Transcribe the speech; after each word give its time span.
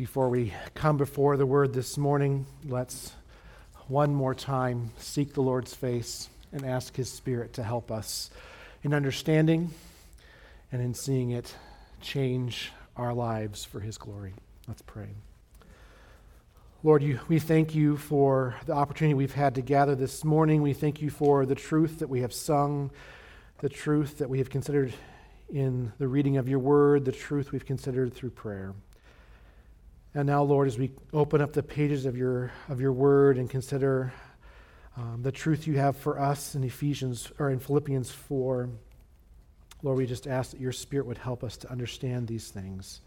Before 0.00 0.30
we 0.30 0.54
come 0.72 0.96
before 0.96 1.36
the 1.36 1.44
word 1.44 1.74
this 1.74 1.98
morning, 1.98 2.46
let's 2.66 3.12
one 3.86 4.14
more 4.14 4.34
time 4.34 4.92
seek 4.96 5.34
the 5.34 5.42
Lord's 5.42 5.74
face 5.74 6.30
and 6.52 6.64
ask 6.64 6.96
His 6.96 7.12
Spirit 7.12 7.52
to 7.52 7.62
help 7.62 7.90
us 7.92 8.30
in 8.82 8.94
understanding 8.94 9.72
and 10.72 10.80
in 10.80 10.94
seeing 10.94 11.32
it 11.32 11.54
change 12.00 12.72
our 12.96 13.12
lives 13.12 13.66
for 13.66 13.80
His 13.80 13.98
glory. 13.98 14.32
Let's 14.66 14.80
pray. 14.80 15.08
Lord, 16.82 17.02
you, 17.02 17.20
we 17.28 17.38
thank 17.38 17.74
you 17.74 17.98
for 17.98 18.54
the 18.64 18.72
opportunity 18.72 19.12
we've 19.12 19.34
had 19.34 19.54
to 19.56 19.60
gather 19.60 19.94
this 19.94 20.24
morning. 20.24 20.62
We 20.62 20.72
thank 20.72 21.02
you 21.02 21.10
for 21.10 21.44
the 21.44 21.54
truth 21.54 21.98
that 21.98 22.08
we 22.08 22.22
have 22.22 22.32
sung, 22.32 22.90
the 23.58 23.68
truth 23.68 24.16
that 24.16 24.30
we 24.30 24.38
have 24.38 24.48
considered 24.48 24.94
in 25.50 25.92
the 25.98 26.08
reading 26.08 26.38
of 26.38 26.48
your 26.48 26.58
word, 26.58 27.04
the 27.04 27.12
truth 27.12 27.52
we've 27.52 27.66
considered 27.66 28.14
through 28.14 28.30
prayer. 28.30 28.72
And 30.12 30.26
now, 30.26 30.42
Lord, 30.42 30.66
as 30.66 30.76
we 30.76 30.90
open 31.12 31.40
up 31.40 31.52
the 31.52 31.62
pages 31.62 32.04
of 32.04 32.16
your, 32.16 32.50
of 32.68 32.80
your 32.80 32.92
word 32.92 33.38
and 33.38 33.48
consider 33.48 34.12
um, 34.96 35.22
the 35.22 35.30
truth 35.30 35.68
you 35.68 35.78
have 35.78 35.96
for 35.96 36.18
us 36.18 36.56
in 36.56 36.64
Ephesians 36.64 37.30
or 37.38 37.50
in 37.50 37.60
Philippians 37.60 38.10
4, 38.10 38.68
Lord, 39.84 39.96
we 39.96 40.06
just 40.06 40.26
ask 40.26 40.50
that 40.50 40.60
your 40.60 40.72
Spirit 40.72 41.06
would 41.06 41.18
help 41.18 41.44
us 41.44 41.56
to 41.58 41.70
understand 41.70 42.26
these 42.26 42.50
things. 42.50 43.00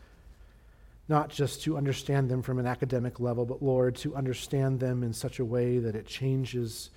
Not 1.10 1.30
just 1.30 1.64
to 1.64 1.76
understand 1.76 2.30
them 2.30 2.42
from 2.42 2.58
an 2.58 2.66
academic 2.66 3.20
level, 3.20 3.46
but 3.46 3.62
Lord, 3.62 3.98
to 3.98 4.16
understand 4.16 4.80
them 4.80 5.04
in 5.04 5.12
such 5.12 5.40
a 5.40 5.46
way 5.46 5.80
that 5.80 5.96
it 5.96 6.08
changes 6.08 6.90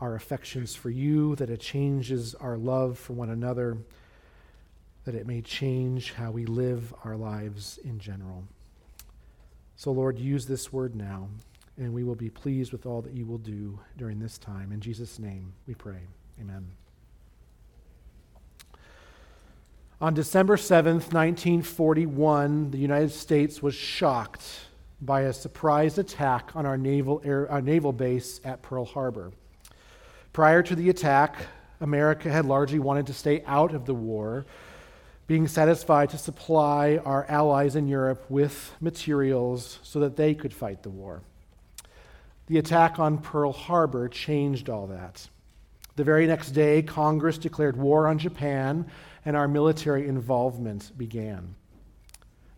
our 0.00 0.14
affections 0.14 0.74
for 0.74 0.88
you, 0.88 1.36
that 1.36 1.50
it 1.50 1.60
changes 1.60 2.34
our 2.36 2.56
love 2.56 2.98
for 2.98 3.12
one 3.12 3.28
another, 3.28 3.76
that 5.04 5.14
it 5.14 5.26
may 5.26 5.42
change 5.42 6.14
how 6.14 6.30
we 6.30 6.46
live 6.46 6.94
our 7.04 7.16
lives 7.16 7.78
in 7.84 7.98
general. 7.98 8.44
So, 9.82 9.90
Lord, 9.90 10.16
use 10.16 10.46
this 10.46 10.72
word 10.72 10.94
now, 10.94 11.28
and 11.76 11.92
we 11.92 12.04
will 12.04 12.14
be 12.14 12.30
pleased 12.30 12.70
with 12.70 12.86
all 12.86 13.02
that 13.02 13.14
you 13.14 13.26
will 13.26 13.38
do 13.38 13.80
during 13.98 14.20
this 14.20 14.38
time. 14.38 14.70
In 14.70 14.78
Jesus' 14.78 15.18
name 15.18 15.52
we 15.66 15.74
pray. 15.74 15.98
Amen. 16.40 16.68
On 20.00 20.14
December 20.14 20.56
7th, 20.56 21.12
1941, 21.12 22.70
the 22.70 22.78
United 22.78 23.10
States 23.10 23.60
was 23.60 23.74
shocked 23.74 24.44
by 25.00 25.22
a 25.22 25.32
surprise 25.32 25.98
attack 25.98 26.54
on 26.54 26.64
our 26.64 26.78
naval, 26.78 27.20
air, 27.24 27.50
our 27.50 27.60
naval 27.60 27.92
base 27.92 28.40
at 28.44 28.62
Pearl 28.62 28.84
Harbor. 28.84 29.32
Prior 30.32 30.62
to 30.62 30.76
the 30.76 30.90
attack, 30.90 31.46
America 31.80 32.30
had 32.30 32.46
largely 32.46 32.78
wanted 32.78 33.08
to 33.08 33.12
stay 33.12 33.42
out 33.48 33.74
of 33.74 33.86
the 33.86 33.94
war 33.94 34.46
being 35.32 35.48
satisfied 35.48 36.10
to 36.10 36.18
supply 36.18 36.98
our 37.06 37.24
allies 37.26 37.74
in 37.74 37.88
Europe 37.88 38.22
with 38.28 38.76
materials 38.82 39.78
so 39.82 39.98
that 39.98 40.14
they 40.14 40.34
could 40.34 40.52
fight 40.52 40.82
the 40.82 40.90
war. 40.90 41.22
The 42.48 42.58
attack 42.58 42.98
on 42.98 43.16
Pearl 43.16 43.50
Harbor 43.50 44.10
changed 44.10 44.68
all 44.68 44.88
that. 44.88 45.26
The 45.96 46.04
very 46.04 46.26
next 46.26 46.50
day, 46.50 46.82
Congress 46.82 47.38
declared 47.38 47.78
war 47.78 48.08
on 48.08 48.18
Japan, 48.18 48.84
and 49.24 49.34
our 49.34 49.48
military 49.48 50.06
involvement 50.06 50.92
began. 50.98 51.54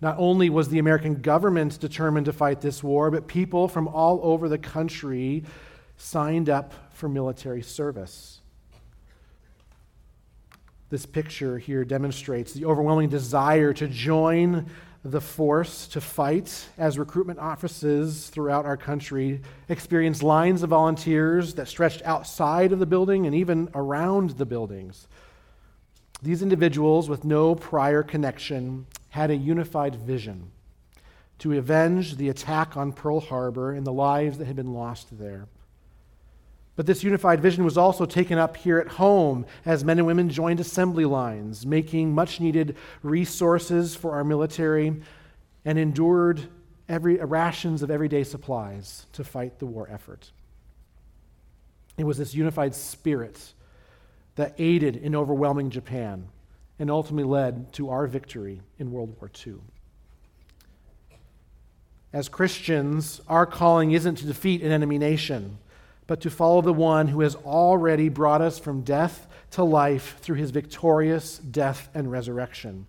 Not 0.00 0.16
only 0.18 0.50
was 0.50 0.68
the 0.68 0.80
American 0.80 1.22
government 1.22 1.78
determined 1.78 2.26
to 2.26 2.32
fight 2.32 2.60
this 2.60 2.82
war, 2.82 3.08
but 3.08 3.28
people 3.28 3.68
from 3.68 3.86
all 3.86 4.18
over 4.24 4.48
the 4.48 4.58
country 4.58 5.44
signed 5.96 6.50
up 6.50 6.74
for 6.92 7.08
military 7.08 7.62
service. 7.62 8.40
This 10.94 11.06
picture 11.06 11.58
here 11.58 11.84
demonstrates 11.84 12.52
the 12.52 12.66
overwhelming 12.66 13.08
desire 13.08 13.72
to 13.72 13.88
join 13.88 14.66
the 15.04 15.20
force 15.20 15.88
to 15.88 16.00
fight 16.00 16.68
as 16.78 17.00
recruitment 17.00 17.40
offices 17.40 18.28
throughout 18.28 18.64
our 18.64 18.76
country 18.76 19.40
experienced 19.68 20.22
lines 20.22 20.62
of 20.62 20.70
volunteers 20.70 21.54
that 21.54 21.66
stretched 21.66 22.02
outside 22.02 22.70
of 22.70 22.78
the 22.78 22.86
building 22.86 23.26
and 23.26 23.34
even 23.34 23.68
around 23.74 24.38
the 24.38 24.46
buildings. 24.46 25.08
These 26.22 26.42
individuals, 26.42 27.08
with 27.08 27.24
no 27.24 27.56
prior 27.56 28.04
connection, 28.04 28.86
had 29.08 29.32
a 29.32 29.36
unified 29.36 29.96
vision 29.96 30.52
to 31.40 31.58
avenge 31.58 32.18
the 32.18 32.28
attack 32.28 32.76
on 32.76 32.92
Pearl 32.92 33.18
Harbor 33.18 33.72
and 33.72 33.84
the 33.84 33.92
lives 33.92 34.38
that 34.38 34.46
had 34.46 34.54
been 34.54 34.72
lost 34.72 35.18
there. 35.18 35.48
But 36.76 36.86
this 36.86 37.04
unified 37.04 37.40
vision 37.40 37.64
was 37.64 37.78
also 37.78 38.04
taken 38.04 38.36
up 38.36 38.56
here 38.56 38.78
at 38.78 38.88
home 38.88 39.46
as 39.64 39.84
men 39.84 39.98
and 39.98 40.06
women 40.06 40.28
joined 40.28 40.58
assembly 40.58 41.04
lines, 41.04 41.64
making 41.64 42.12
much 42.12 42.40
needed 42.40 42.76
resources 43.02 43.94
for 43.94 44.12
our 44.12 44.24
military 44.24 45.00
and 45.64 45.78
endured 45.78 46.48
every, 46.88 47.20
uh, 47.20 47.26
rations 47.26 47.82
of 47.82 47.90
everyday 47.90 48.24
supplies 48.24 49.06
to 49.12 49.22
fight 49.22 49.58
the 49.58 49.66
war 49.66 49.88
effort. 49.90 50.32
It 51.96 52.04
was 52.04 52.18
this 52.18 52.34
unified 52.34 52.74
spirit 52.74 53.54
that 54.34 54.54
aided 54.58 54.96
in 54.96 55.14
overwhelming 55.14 55.70
Japan 55.70 56.28
and 56.80 56.90
ultimately 56.90 57.30
led 57.30 57.72
to 57.74 57.90
our 57.90 58.08
victory 58.08 58.60
in 58.80 58.90
World 58.90 59.14
War 59.20 59.30
II. 59.46 59.54
As 62.12 62.28
Christians, 62.28 63.20
our 63.28 63.46
calling 63.46 63.92
isn't 63.92 64.16
to 64.16 64.26
defeat 64.26 64.62
an 64.62 64.72
enemy 64.72 64.98
nation 64.98 65.58
but 66.06 66.20
to 66.20 66.30
follow 66.30 66.60
the 66.60 66.72
one 66.72 67.08
who 67.08 67.20
has 67.20 67.34
already 67.36 68.08
brought 68.08 68.42
us 68.42 68.58
from 68.58 68.82
death 68.82 69.26
to 69.52 69.64
life 69.64 70.16
through 70.20 70.36
his 70.36 70.50
victorious 70.50 71.38
death 71.38 71.88
and 71.94 72.10
resurrection. 72.10 72.86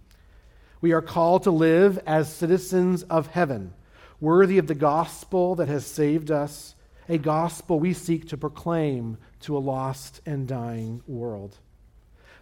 We 0.82 0.92
are 0.92 1.02
called 1.02 1.44
to 1.44 1.52
live 1.52 2.00
as 2.06 2.34
citizens 2.34 3.04
of 3.04 3.28
heaven, 3.28 3.74
worthy 4.20 4.58
of 4.58 4.68
the 4.68 4.76
gospel 4.76 5.56
that 5.56 5.68
has 5.68 5.86
saved 5.86 6.30
us, 6.30 6.76
a 7.08 7.18
gospel 7.18 7.80
we 7.80 7.94
seek 7.94 8.28
to 8.30 8.38
proclaim 8.38 9.18
to 9.42 9.56
a 9.56 9.60
lost 9.60 10.22
and 10.26 10.48
dying 10.48 11.02
world. 11.08 11.58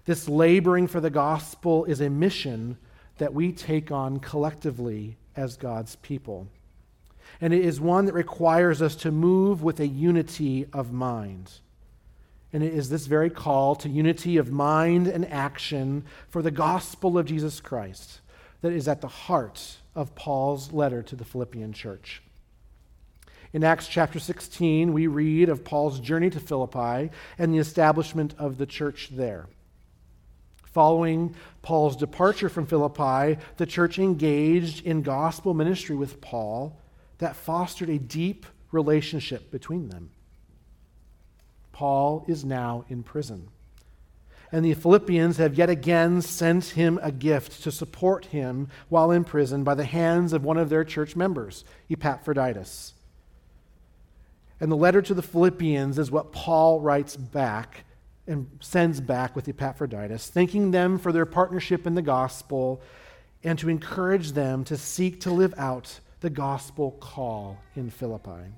This 0.05 0.27
laboring 0.27 0.87
for 0.87 0.99
the 0.99 1.09
gospel 1.09 1.85
is 1.85 2.01
a 2.01 2.09
mission 2.09 2.77
that 3.17 3.33
we 3.33 3.51
take 3.51 3.91
on 3.91 4.19
collectively 4.19 5.17
as 5.35 5.55
God's 5.55 5.95
people 5.97 6.47
and 7.41 7.53
it 7.53 7.63
is 7.63 7.79
one 7.79 8.05
that 8.05 8.13
requires 8.13 8.81
us 8.81 8.95
to 8.97 9.11
move 9.11 9.63
with 9.63 9.79
a 9.79 9.87
unity 9.87 10.65
of 10.73 10.91
mind. 10.91 11.51
And 12.51 12.63
it 12.63 12.73
is 12.73 12.89
this 12.89 13.07
very 13.07 13.29
call 13.29 13.75
to 13.77 13.89
unity 13.89 14.37
of 14.37 14.51
mind 14.51 15.07
and 15.07 15.25
action 15.31 16.05
for 16.29 16.41
the 16.41 16.51
gospel 16.51 17.17
of 17.17 17.25
Jesus 17.25 17.59
Christ 17.59 18.21
that 18.61 18.71
is 18.71 18.87
at 18.87 19.01
the 19.01 19.07
heart 19.07 19.77
of 19.95 20.15
Paul's 20.15 20.71
letter 20.71 21.01
to 21.03 21.15
the 21.15 21.25
Philippian 21.25 21.73
church. 21.73 22.21
In 23.53 23.63
Acts 23.63 23.87
chapter 23.87 24.19
16, 24.19 24.93
we 24.93 25.07
read 25.07 25.49
of 25.49 25.63
Paul's 25.63 25.99
journey 25.99 26.29
to 26.31 26.39
Philippi 26.39 27.11
and 27.37 27.53
the 27.53 27.59
establishment 27.59 28.33
of 28.39 28.57
the 28.57 28.65
church 28.65 29.09
there. 29.11 29.47
Following 30.65 31.35
Paul's 31.61 31.95
departure 31.95 32.49
from 32.49 32.65
Philippi, 32.65 33.39
the 33.57 33.67
church 33.67 33.99
engaged 33.99 34.85
in 34.85 35.03
gospel 35.03 35.53
ministry 35.53 35.95
with 35.95 36.19
Paul 36.19 36.75
that 37.23 37.37
fostered 37.37 37.89
a 37.89 37.97
deep 37.97 38.45
relationship 38.71 39.49
between 39.49 39.87
them. 39.87 40.09
Paul 41.71 42.25
is 42.27 42.43
now 42.43 42.83
in 42.89 43.01
prison. 43.01 43.47
And 44.51 44.63
the 44.63 44.73
Philippians 44.73 45.37
have 45.37 45.55
yet 45.55 45.69
again 45.69 46.21
sent 46.21 46.65
him 46.65 46.99
a 47.01 47.11
gift 47.11 47.63
to 47.63 47.71
support 47.71 48.25
him 48.25 48.67
while 48.89 49.09
in 49.09 49.23
prison 49.23 49.63
by 49.63 49.73
the 49.73 49.85
hands 49.85 50.33
of 50.33 50.43
one 50.43 50.57
of 50.57 50.69
their 50.69 50.83
church 50.83 51.15
members, 51.15 51.63
Epaphroditus. 51.89 52.93
And 54.59 54.71
the 54.71 54.77
letter 54.77 55.01
to 55.01 55.13
the 55.13 55.23
Philippians 55.23 55.97
is 55.97 56.11
what 56.11 56.33
Paul 56.33 56.81
writes 56.81 57.15
back 57.15 57.85
and 58.27 58.47
sends 58.59 59.01
back 59.01 59.35
with 59.35 59.47
Epaphroditus, 59.47 60.29
thanking 60.29 60.71
them 60.71 60.99
for 60.99 61.11
their 61.11 61.25
partnership 61.25 61.87
in 61.87 61.95
the 61.95 62.01
gospel 62.01 62.81
and 63.43 63.57
to 63.59 63.69
encourage 63.69 64.33
them 64.33 64.63
to 64.65 64.77
seek 64.77 65.21
to 65.21 65.31
live 65.31 65.53
out 65.57 65.99
the 66.23 66.29
gospel 66.29 66.91
call 67.01 67.57
in 67.75 67.89
Philippi. 67.89 68.53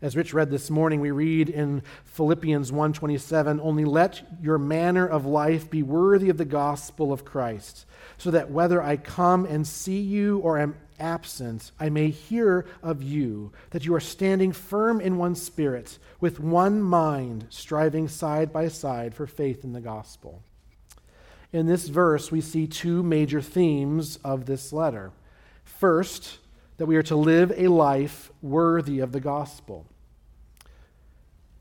As 0.00 0.16
Rich 0.16 0.32
read 0.32 0.50
this 0.50 0.70
morning, 0.70 1.02
we 1.02 1.10
read 1.10 1.50
in 1.50 1.82
Philippians 2.04 2.72
1:27, 2.72 3.60
"Only 3.60 3.84
let 3.84 4.22
your 4.42 4.56
manner 4.56 5.06
of 5.06 5.26
life 5.26 5.68
be 5.68 5.82
worthy 5.82 6.30
of 6.30 6.38
the 6.38 6.46
gospel 6.46 7.12
of 7.12 7.26
Christ, 7.26 7.84
so 8.16 8.30
that 8.30 8.50
whether 8.50 8.82
I 8.82 8.96
come 8.96 9.44
and 9.44 9.66
see 9.66 10.00
you 10.00 10.38
or 10.38 10.56
am 10.56 10.74
absent, 10.98 11.70
I 11.78 11.90
may 11.90 12.08
hear 12.08 12.64
of 12.82 13.02
you 13.02 13.52
that 13.70 13.84
you 13.84 13.94
are 13.94 14.00
standing 14.00 14.52
firm 14.52 15.02
in 15.02 15.18
one 15.18 15.34
spirit, 15.34 15.98
with 16.18 16.40
one 16.40 16.80
mind, 16.80 17.44
striving 17.50 18.08
side 18.08 18.54
by 18.54 18.68
side 18.68 19.14
for 19.14 19.26
faith 19.26 19.64
in 19.64 19.74
the 19.74 19.82
gospel." 19.82 20.40
In 21.52 21.66
this 21.66 21.88
verse, 21.88 22.32
we 22.32 22.40
see 22.40 22.66
two 22.66 23.02
major 23.02 23.42
themes 23.42 24.16
of 24.24 24.46
this 24.46 24.72
letter. 24.72 25.12
First, 25.78 26.38
that 26.78 26.86
we 26.86 26.96
are 26.96 27.02
to 27.04 27.16
live 27.16 27.52
a 27.56 27.68
life 27.68 28.30
worthy 28.42 29.00
of 29.00 29.12
the 29.12 29.20
gospel. 29.20 29.86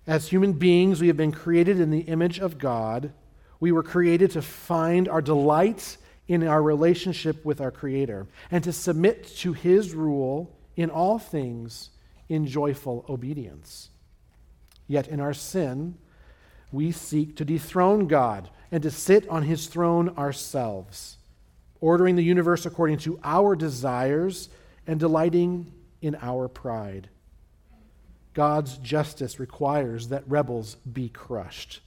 As 0.07 0.27
human 0.27 0.53
beings, 0.53 1.01
we 1.01 1.07
have 1.07 1.17
been 1.17 1.31
created 1.31 1.79
in 1.79 1.89
the 1.89 2.01
image 2.01 2.39
of 2.39 2.57
God. 2.57 3.11
We 3.59 3.71
were 3.71 3.83
created 3.83 4.31
to 4.31 4.41
find 4.41 5.07
our 5.09 5.21
delight 5.21 5.97
in 6.27 6.45
our 6.47 6.61
relationship 6.61 7.43
with 7.45 7.61
our 7.61 7.71
Creator 7.71 8.27
and 8.51 8.63
to 8.63 8.73
submit 8.73 9.27
to 9.37 9.53
His 9.53 9.93
rule 9.93 10.55
in 10.75 10.89
all 10.89 11.19
things 11.19 11.89
in 12.29 12.47
joyful 12.47 13.05
obedience. 13.07 13.89
Yet 14.87 15.07
in 15.07 15.19
our 15.19 15.33
sin, 15.33 15.97
we 16.71 16.91
seek 16.91 17.35
to 17.37 17.45
dethrone 17.45 18.07
God 18.07 18.49
and 18.71 18.83
to 18.83 18.91
sit 18.91 19.27
on 19.29 19.43
His 19.43 19.67
throne 19.67 20.09
ourselves, 20.17 21.17
ordering 21.81 22.15
the 22.15 22.23
universe 22.23 22.65
according 22.65 22.97
to 22.99 23.19
our 23.23 23.55
desires 23.55 24.49
and 24.87 24.99
delighting 24.99 25.71
in 26.01 26.15
our 26.21 26.47
pride. 26.47 27.09
God's 28.33 28.77
justice 28.77 29.39
requires 29.39 30.09
that 30.09 30.23
rebels 30.27 30.75
be 30.91 31.09
crushed. 31.09 31.79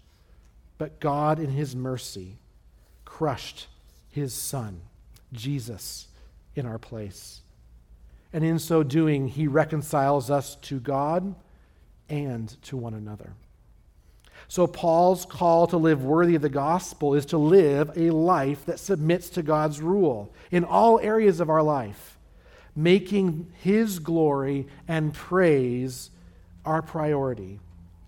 But 0.78 1.00
God, 1.00 1.38
in 1.38 1.50
His 1.50 1.76
mercy, 1.76 2.38
crushed 3.04 3.66
His 4.10 4.32
Son, 4.32 4.80
Jesus, 5.32 6.08
in 6.54 6.66
our 6.66 6.78
place. 6.78 7.42
And 8.32 8.44
in 8.44 8.58
so 8.58 8.82
doing, 8.82 9.28
He 9.28 9.46
reconciles 9.46 10.30
us 10.30 10.56
to 10.56 10.80
God 10.80 11.34
and 12.08 12.48
to 12.62 12.76
one 12.76 12.94
another. 12.94 13.32
So, 14.50 14.66
Paul's 14.66 15.26
call 15.26 15.66
to 15.66 15.76
live 15.76 16.02
worthy 16.02 16.34
of 16.34 16.40
the 16.40 16.48
gospel 16.48 17.14
is 17.14 17.26
to 17.26 17.38
live 17.38 17.90
a 17.96 18.10
life 18.10 18.64
that 18.64 18.80
submits 18.80 19.28
to 19.30 19.42
God's 19.42 19.82
rule 19.82 20.32
in 20.50 20.64
all 20.64 20.98
areas 21.00 21.40
of 21.40 21.50
our 21.50 21.62
life, 21.62 22.18
making 22.74 23.52
His 23.60 23.98
glory 23.98 24.66
and 24.88 25.12
praise 25.12 26.10
our 26.64 26.80
priority, 26.80 27.60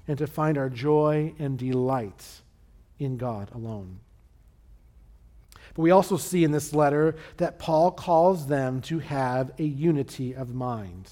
and 0.08 0.16
to 0.16 0.26
find 0.26 0.56
our 0.56 0.70
joy 0.70 1.34
and 1.38 1.58
delight 1.58 2.40
in 2.98 3.18
God 3.18 3.50
alone. 3.54 4.00
But 5.74 5.82
we 5.82 5.90
also 5.90 6.16
see 6.16 6.42
in 6.42 6.52
this 6.52 6.72
letter 6.72 7.16
that 7.36 7.58
Paul 7.58 7.90
calls 7.90 8.46
them 8.46 8.80
to 8.82 8.98
have 8.98 9.52
a 9.58 9.64
unity 9.64 10.34
of 10.34 10.54
mind. 10.54 11.10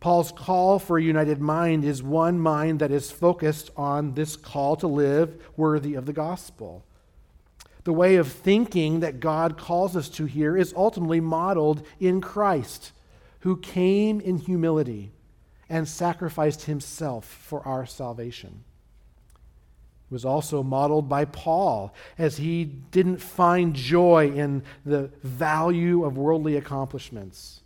Paul's 0.00 0.30
call 0.30 0.78
for 0.78 0.96
a 0.96 1.02
united 1.02 1.40
mind 1.40 1.84
is 1.84 2.02
one 2.02 2.38
mind 2.38 2.78
that 2.78 2.92
is 2.92 3.10
focused 3.10 3.70
on 3.76 4.14
this 4.14 4.36
call 4.36 4.76
to 4.76 4.86
live 4.86 5.42
worthy 5.56 5.94
of 5.94 6.06
the 6.06 6.12
gospel. 6.12 6.84
The 7.84 7.92
way 7.92 8.16
of 8.16 8.30
thinking 8.30 9.00
that 9.00 9.18
God 9.18 9.58
calls 9.58 9.96
us 9.96 10.08
to 10.10 10.26
here 10.26 10.56
is 10.56 10.74
ultimately 10.76 11.20
modeled 11.20 11.84
in 11.98 12.20
Christ, 12.20 12.92
who 13.40 13.56
came 13.56 14.20
in 14.20 14.36
humility 14.38 15.12
and 15.68 15.88
sacrificed 15.88 16.64
himself 16.64 17.24
for 17.24 17.66
our 17.66 17.86
salvation. 17.86 18.64
It 20.10 20.14
was 20.14 20.24
also 20.24 20.62
modeled 20.62 21.08
by 21.08 21.24
Paul, 21.24 21.94
as 22.16 22.38
he 22.38 22.64
didn't 22.64 23.18
find 23.18 23.74
joy 23.74 24.30
in 24.30 24.62
the 24.84 25.10
value 25.22 26.04
of 26.04 26.16
worldly 26.16 26.56
accomplishments, 26.56 27.60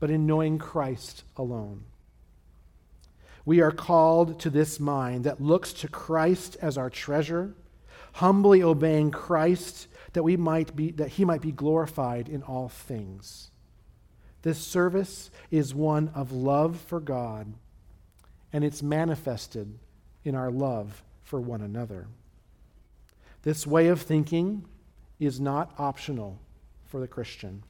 but 0.00 0.10
in 0.10 0.26
knowing 0.26 0.58
Christ 0.58 1.24
alone. 1.36 1.84
We 3.44 3.60
are 3.60 3.72
called 3.72 4.40
to 4.40 4.50
this 4.50 4.78
mind 4.78 5.24
that 5.24 5.40
looks 5.40 5.72
to 5.74 5.88
Christ 5.88 6.56
as 6.60 6.76
our 6.76 6.90
treasure, 6.90 7.54
humbly 8.12 8.62
obeying 8.62 9.10
Christ 9.10 9.88
that, 10.12 10.22
we 10.22 10.36
might 10.36 10.76
be, 10.76 10.90
that 10.92 11.08
he 11.08 11.24
might 11.24 11.40
be 11.40 11.52
glorified 11.52 12.28
in 12.28 12.42
all 12.42 12.68
things. 12.68 13.50
This 14.42 14.58
service 14.58 15.30
is 15.50 15.74
one 15.74 16.10
of 16.14 16.30
love 16.30 16.80
for 16.80 17.00
God, 17.00 17.54
and 18.52 18.64
it's 18.64 18.82
manifested 18.82 19.78
in 20.24 20.34
our 20.34 20.50
love 20.50 21.02
for 21.22 21.40
one 21.40 21.60
another. 21.60 22.06
This 23.42 23.66
way 23.66 23.88
of 23.88 24.02
thinking 24.02 24.64
is 25.18 25.40
not 25.40 25.72
optional 25.78 26.38
for 26.86 27.00
the 27.00 27.08
Christian. 27.08 27.64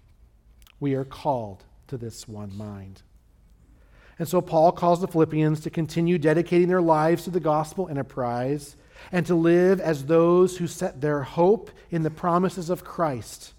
We 0.81 0.95
are 0.95 1.05
called 1.05 1.65
to 1.89 1.97
this 1.97 2.29
one 2.29 2.57
mind. 2.57 3.03
And 4.19 4.27
so 4.27 4.41
Paul 4.41 4.73
calls 4.73 5.01
the 5.01 5.09
Philippians 5.09 5.61
to 5.61 5.71
continue 5.71 6.19
dedicating 6.19 6.69
their 6.69 6.83
lives 6.83 7.25
to 7.25 7.31
the 7.31 7.41
gospel 7.41 7.89
enterprise 7.89 8.77
and 9.13 9.25
to 9.27 9.35
live 9.35 9.81
as 9.81 10.05
those 10.05 10.57
who 10.57 10.67
set 10.67 11.01
their 11.01 11.23
hope 11.23 11.71
in 11.91 12.03
the 12.03 12.11
promises 12.11 12.69
of 12.69 12.85
Christ 12.85 13.55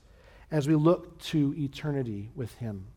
as 0.52 0.68
we 0.68 0.76
look 0.76 1.20
to 1.20 1.54
eternity 1.58 2.30
with 2.36 2.54
him. 2.56 2.88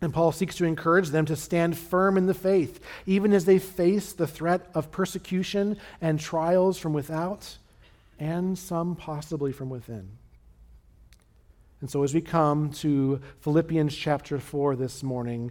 And 0.00 0.12
Paul 0.12 0.32
seeks 0.32 0.56
to 0.56 0.64
encourage 0.64 1.10
them 1.10 1.26
to 1.26 1.36
stand 1.36 1.78
firm 1.78 2.16
in 2.16 2.26
the 2.26 2.34
faith, 2.34 2.80
even 3.06 3.32
as 3.32 3.44
they 3.44 3.58
face 3.58 4.12
the 4.12 4.26
threat 4.26 4.68
of 4.74 4.90
persecution 4.90 5.78
and 6.00 6.18
trials 6.18 6.76
from 6.76 6.92
without, 6.92 7.56
and 8.18 8.58
some 8.58 8.96
possibly 8.96 9.52
from 9.52 9.70
within. 9.70 10.18
And 11.82 11.90
so, 11.90 12.04
as 12.04 12.14
we 12.14 12.20
come 12.20 12.70
to 12.74 13.20
Philippians 13.40 13.92
chapter 13.92 14.38
4 14.38 14.76
this 14.76 15.02
morning, 15.02 15.50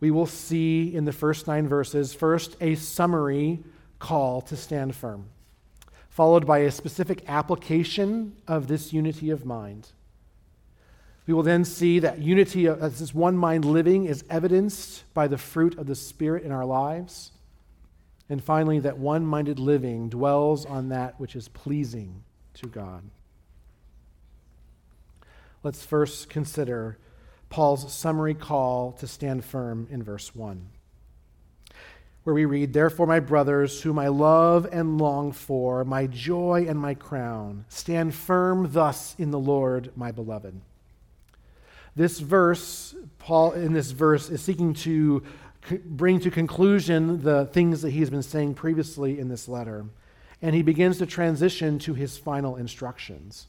we 0.00 0.10
will 0.10 0.26
see 0.26 0.92
in 0.92 1.04
the 1.04 1.12
first 1.12 1.46
nine 1.46 1.68
verses 1.68 2.12
first 2.12 2.56
a 2.60 2.74
summary 2.74 3.60
call 4.00 4.40
to 4.40 4.56
stand 4.56 4.96
firm, 4.96 5.26
followed 6.08 6.44
by 6.44 6.58
a 6.58 6.72
specific 6.72 7.22
application 7.28 8.34
of 8.48 8.66
this 8.66 8.92
unity 8.92 9.30
of 9.30 9.46
mind. 9.46 9.90
We 11.28 11.34
will 11.34 11.44
then 11.44 11.64
see 11.64 12.00
that 12.00 12.18
unity 12.18 12.66
as 12.66 12.98
this 12.98 13.14
one 13.14 13.36
mind 13.36 13.64
living 13.64 14.06
is 14.06 14.24
evidenced 14.28 15.04
by 15.14 15.28
the 15.28 15.38
fruit 15.38 15.78
of 15.78 15.86
the 15.86 15.94
Spirit 15.94 16.42
in 16.42 16.50
our 16.50 16.64
lives. 16.64 17.30
And 18.28 18.42
finally, 18.42 18.80
that 18.80 18.98
one 18.98 19.24
minded 19.24 19.60
living 19.60 20.08
dwells 20.08 20.66
on 20.66 20.88
that 20.88 21.20
which 21.20 21.36
is 21.36 21.46
pleasing 21.46 22.24
to 22.54 22.66
God. 22.66 23.04
Let's 25.62 25.84
first 25.84 26.30
consider 26.30 26.96
Paul's 27.50 27.92
summary 27.92 28.34
call 28.34 28.92
to 28.92 29.06
stand 29.06 29.44
firm 29.44 29.88
in 29.90 30.02
verse 30.02 30.34
1, 30.34 30.68
where 32.24 32.34
we 32.34 32.46
read, 32.46 32.72
Therefore, 32.72 33.06
my 33.06 33.20
brothers, 33.20 33.82
whom 33.82 33.98
I 33.98 34.08
love 34.08 34.66
and 34.72 34.98
long 34.98 35.32
for, 35.32 35.84
my 35.84 36.06
joy 36.06 36.64
and 36.66 36.78
my 36.78 36.94
crown, 36.94 37.66
stand 37.68 38.14
firm 38.14 38.72
thus 38.72 39.14
in 39.18 39.32
the 39.32 39.38
Lord, 39.38 39.90
my 39.96 40.12
beloved. 40.12 40.58
This 41.94 42.20
verse, 42.20 42.94
Paul 43.18 43.52
in 43.52 43.74
this 43.74 43.90
verse, 43.90 44.30
is 44.30 44.40
seeking 44.40 44.72
to 44.74 45.22
bring 45.84 46.20
to 46.20 46.30
conclusion 46.30 47.22
the 47.22 47.46
things 47.46 47.82
that 47.82 47.90
he's 47.90 48.08
been 48.08 48.22
saying 48.22 48.54
previously 48.54 49.18
in 49.18 49.28
this 49.28 49.46
letter. 49.46 49.84
And 50.40 50.54
he 50.54 50.62
begins 50.62 50.96
to 50.98 51.06
transition 51.06 51.78
to 51.80 51.92
his 51.92 52.16
final 52.16 52.56
instructions. 52.56 53.48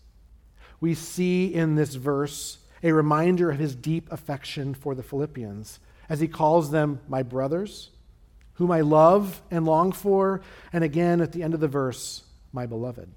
We 0.82 0.96
see 0.96 1.54
in 1.54 1.76
this 1.76 1.94
verse 1.94 2.58
a 2.84 2.92
reminder 2.92 3.52
of 3.52 3.60
his 3.60 3.76
deep 3.76 4.12
affection 4.12 4.74
for 4.74 4.96
the 4.96 5.04
Philippians 5.04 5.80
as 6.10 6.20
he 6.20 6.28
calls 6.28 6.72
them 6.72 7.00
my 7.08 7.24
brothers, 7.24 7.92
whom 8.56 8.72
I 8.72 8.82
love 8.82 9.42
and 9.52 9.64
long 9.64 9.92
for, 9.92 10.42
and 10.74 10.84
again 10.84 11.22
at 11.22 11.32
the 11.32 11.44
end 11.44 11.54
of 11.54 11.60
the 11.60 11.68
verse, 11.68 12.24
my 12.52 12.66
beloved. 12.66 13.10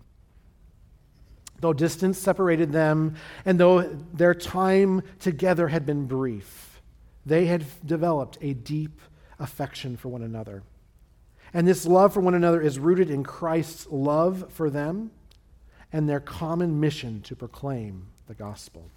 Though 1.60 1.72
distance 1.72 2.18
separated 2.18 2.72
them, 2.72 3.14
and 3.46 3.58
though 3.58 3.82
their 3.82 4.34
time 4.34 5.02
together 5.18 5.68
had 5.68 5.86
been 5.86 6.06
brief, 6.06 6.82
they 7.24 7.46
had 7.46 7.64
developed 7.86 8.36
a 8.42 8.52
deep 8.52 9.00
affection 9.38 9.96
for 9.96 10.10
one 10.10 10.22
another. 10.22 10.62
And 11.54 11.66
this 11.66 11.86
love 11.86 12.12
for 12.12 12.20
one 12.20 12.34
another 12.34 12.60
is 12.60 12.78
rooted 12.78 13.08
in 13.08 13.24
Christ's 13.24 13.86
love 13.86 14.52
for 14.52 14.68
them 14.68 15.10
and 15.94 16.06
their 16.08 16.20
common 16.20 16.78
mission 16.80 17.22
to 17.22 17.34
proclaim 17.34 18.08
the 18.26 18.34
gospel. 18.34 18.90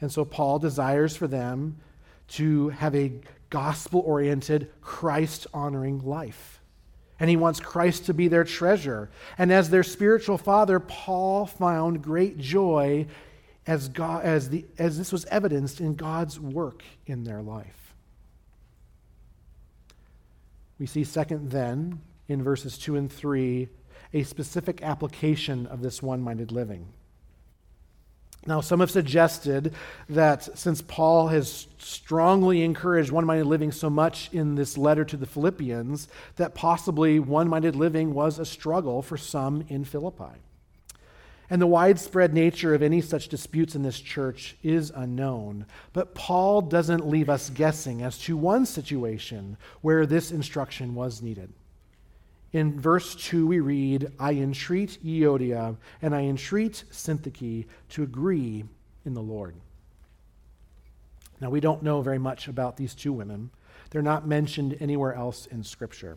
And 0.00 0.12
so 0.12 0.24
Paul 0.24 0.60
desires 0.60 1.16
for 1.16 1.26
them 1.26 1.78
to 2.28 2.68
have 2.68 2.94
a 2.94 3.14
gospel 3.50 4.02
oriented, 4.06 4.70
Christ 4.80 5.48
honoring 5.52 6.04
life 6.04 6.58
and 7.20 7.28
he 7.28 7.36
wants 7.36 7.60
Christ 7.60 8.06
to 8.06 8.14
be 8.14 8.28
their 8.28 8.44
treasure. 8.44 9.10
And 9.36 9.52
as 9.52 9.70
their 9.70 9.82
spiritual 9.82 10.38
father, 10.38 10.78
Paul 10.78 11.46
found 11.46 12.02
great 12.02 12.38
joy 12.38 13.06
as, 13.66 13.88
God, 13.88 14.24
as, 14.24 14.50
the, 14.50 14.64
as 14.78 14.98
this 14.98 15.10
was 15.10 15.24
evidenced 15.26 15.80
in 15.80 15.94
God's 15.94 16.38
work 16.38 16.84
in 17.06 17.24
their 17.24 17.42
life. 17.42 17.94
We 20.78 20.86
see, 20.86 21.02
second, 21.02 21.50
then, 21.50 22.00
in 22.28 22.42
verses 22.42 22.78
2 22.78 22.94
and 22.94 23.12
3, 23.12 23.68
a 24.12 24.22
specific 24.22 24.82
application 24.82 25.66
of 25.66 25.82
this 25.82 26.02
one 26.02 26.20
minded 26.20 26.52
living. 26.52 26.86
Now, 28.46 28.60
some 28.60 28.80
have 28.80 28.90
suggested 28.90 29.74
that 30.08 30.56
since 30.58 30.80
Paul 30.80 31.28
has 31.28 31.66
strongly 31.78 32.62
encouraged 32.62 33.10
one 33.10 33.26
minded 33.26 33.46
living 33.46 33.72
so 33.72 33.90
much 33.90 34.30
in 34.32 34.54
this 34.54 34.78
letter 34.78 35.04
to 35.04 35.16
the 35.16 35.26
Philippians, 35.26 36.08
that 36.36 36.54
possibly 36.54 37.18
one 37.18 37.48
minded 37.48 37.76
living 37.76 38.14
was 38.14 38.38
a 38.38 38.46
struggle 38.46 39.02
for 39.02 39.16
some 39.16 39.64
in 39.68 39.84
Philippi. 39.84 40.40
And 41.50 41.60
the 41.60 41.66
widespread 41.66 42.32
nature 42.32 42.74
of 42.74 42.82
any 42.82 43.00
such 43.00 43.28
disputes 43.28 43.74
in 43.74 43.82
this 43.82 44.00
church 44.00 44.56
is 44.62 44.92
unknown. 44.94 45.66
But 45.92 46.14
Paul 46.14 46.62
doesn't 46.62 47.08
leave 47.08 47.30
us 47.30 47.50
guessing 47.50 48.02
as 48.02 48.18
to 48.20 48.36
one 48.36 48.66
situation 48.66 49.56
where 49.80 50.06
this 50.06 50.30
instruction 50.30 50.94
was 50.94 51.22
needed. 51.22 51.52
In 52.52 52.80
verse 52.80 53.14
2, 53.14 53.46
we 53.46 53.60
read, 53.60 54.10
I 54.18 54.32
entreat 54.32 54.98
Euodia 55.04 55.76
and 56.00 56.14
I 56.14 56.22
entreat 56.22 56.84
Syntyche 56.90 57.66
to 57.90 58.02
agree 58.02 58.64
in 59.04 59.14
the 59.14 59.22
Lord. 59.22 59.54
Now, 61.40 61.50
we 61.50 61.60
don't 61.60 61.82
know 61.82 62.00
very 62.00 62.18
much 62.18 62.48
about 62.48 62.76
these 62.76 62.94
two 62.94 63.12
women. 63.12 63.50
They're 63.90 64.02
not 64.02 64.26
mentioned 64.26 64.76
anywhere 64.80 65.14
else 65.14 65.46
in 65.46 65.62
Scripture. 65.62 66.16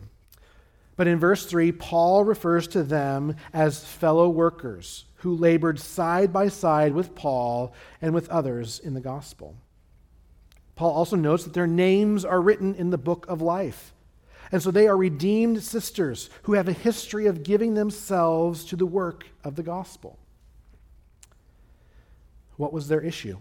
But 0.96 1.06
in 1.06 1.18
verse 1.18 1.46
3, 1.46 1.72
Paul 1.72 2.24
refers 2.24 2.66
to 2.68 2.82
them 2.82 3.36
as 3.52 3.84
fellow 3.84 4.28
workers 4.28 5.04
who 5.16 5.34
labored 5.34 5.78
side 5.78 6.32
by 6.32 6.48
side 6.48 6.92
with 6.92 7.14
Paul 7.14 7.72
and 8.00 8.14
with 8.14 8.28
others 8.28 8.78
in 8.78 8.94
the 8.94 9.00
gospel. 9.00 9.54
Paul 10.74 10.92
also 10.92 11.16
notes 11.16 11.44
that 11.44 11.54
their 11.54 11.66
names 11.66 12.24
are 12.24 12.40
written 12.40 12.74
in 12.74 12.90
the 12.90 12.98
book 12.98 13.24
of 13.28 13.40
life. 13.40 13.94
And 14.52 14.62
so 14.62 14.70
they 14.70 14.86
are 14.86 14.96
redeemed 14.96 15.62
sisters 15.62 16.28
who 16.42 16.52
have 16.52 16.68
a 16.68 16.72
history 16.72 17.26
of 17.26 17.42
giving 17.42 17.72
themselves 17.72 18.64
to 18.66 18.76
the 18.76 18.86
work 18.86 19.24
of 19.42 19.56
the 19.56 19.62
gospel. 19.62 20.18
What 22.56 22.72
was 22.72 22.86
their 22.88 23.00
issue? 23.00 23.38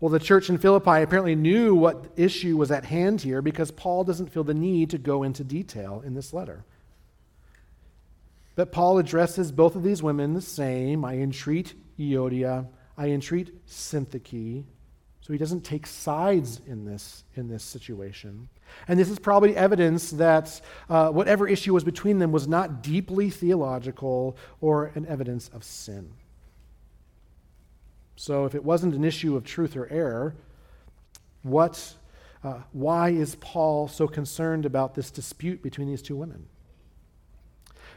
Well, 0.00 0.10
the 0.10 0.20
church 0.20 0.48
in 0.48 0.58
Philippi 0.58 1.02
apparently 1.02 1.34
knew 1.34 1.74
what 1.74 2.06
issue 2.16 2.56
was 2.56 2.70
at 2.70 2.84
hand 2.84 3.20
here 3.20 3.42
because 3.42 3.72
Paul 3.72 4.04
doesn't 4.04 4.32
feel 4.32 4.44
the 4.44 4.54
need 4.54 4.90
to 4.90 4.98
go 4.98 5.24
into 5.24 5.42
detail 5.42 6.02
in 6.06 6.14
this 6.14 6.32
letter. 6.32 6.64
But 8.54 8.70
Paul 8.70 8.98
addresses 8.98 9.50
both 9.50 9.74
of 9.74 9.82
these 9.82 10.02
women 10.02 10.34
the 10.34 10.40
same 10.40 11.04
I 11.04 11.14
entreat 11.14 11.74
Euodia, 11.98 12.68
I 12.96 13.08
entreat 13.08 13.66
Syntyche. 13.66 14.64
So 15.28 15.34
he 15.34 15.38
doesn't 15.38 15.60
take 15.60 15.86
sides 15.86 16.62
in 16.66 16.86
this, 16.86 17.22
in 17.36 17.48
this 17.48 17.62
situation. 17.62 18.48
And 18.88 18.98
this 18.98 19.10
is 19.10 19.18
probably 19.18 19.54
evidence 19.54 20.12
that 20.12 20.58
uh, 20.88 21.10
whatever 21.10 21.46
issue 21.46 21.74
was 21.74 21.84
between 21.84 22.18
them 22.18 22.32
was 22.32 22.48
not 22.48 22.82
deeply 22.82 23.28
theological 23.28 24.38
or 24.62 24.86
an 24.94 25.04
evidence 25.04 25.50
of 25.50 25.64
sin. 25.64 26.14
So 28.16 28.46
if 28.46 28.54
it 28.54 28.64
wasn't 28.64 28.94
an 28.94 29.04
issue 29.04 29.36
of 29.36 29.44
truth 29.44 29.76
or 29.76 29.86
error, 29.90 30.34
what, 31.42 31.92
uh, 32.42 32.60
why 32.72 33.10
is 33.10 33.34
Paul 33.34 33.86
so 33.86 34.08
concerned 34.08 34.64
about 34.64 34.94
this 34.94 35.10
dispute 35.10 35.62
between 35.62 35.88
these 35.88 36.00
two 36.00 36.16
women? 36.16 36.46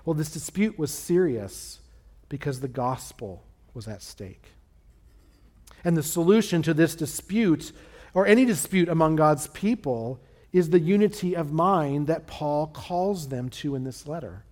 Well, 0.04 0.16
this 0.16 0.34
dispute 0.34 0.78
was 0.78 0.92
serious 0.92 1.80
because 2.28 2.60
the 2.60 2.68
gospel 2.68 3.46
was 3.74 3.88
at 3.88 4.02
stake. 4.02 4.50
And 5.84 5.98
the 5.98 6.04
solution 6.04 6.62
to 6.64 6.74
this 6.74 6.96
dispute, 6.96 7.72
or 8.14 8.26
any 8.28 8.46
dispute 8.46 8.90
among 8.90 9.16
God's 9.16 9.48
people, 9.48 10.20
is 10.54 10.70
the 10.70 10.80
unity 10.80 11.36
of 11.36 11.52
mind 11.52 12.08
that 12.08 12.28
Paul 12.28 12.68
calls 12.68 13.30
them 13.30 13.50
to 13.50 13.76
in 13.76 13.84
this 13.84 14.08
letter. 14.08 14.44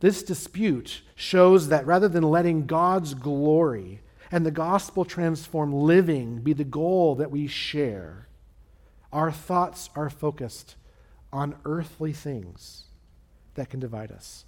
This 0.00 0.22
dispute 0.22 1.02
shows 1.14 1.68
that 1.68 1.86
rather 1.86 2.08
than 2.08 2.22
letting 2.22 2.66
God's 2.66 3.14
glory 3.14 4.00
and 4.32 4.46
the 4.46 4.50
gospel 4.50 5.04
transformed 5.04 5.74
living 5.74 6.40
be 6.40 6.54
the 6.54 6.64
goal 6.64 7.16
that 7.16 7.30
we 7.30 7.46
share, 7.46 8.28
our 9.12 9.30
thoughts 9.30 9.90
are 9.94 10.08
focused 10.08 10.76
on 11.32 11.56
earthly 11.64 12.12
things 12.12 12.84
that 13.54 13.68
can 13.68 13.80
divide 13.80 14.10
us. 14.10 14.46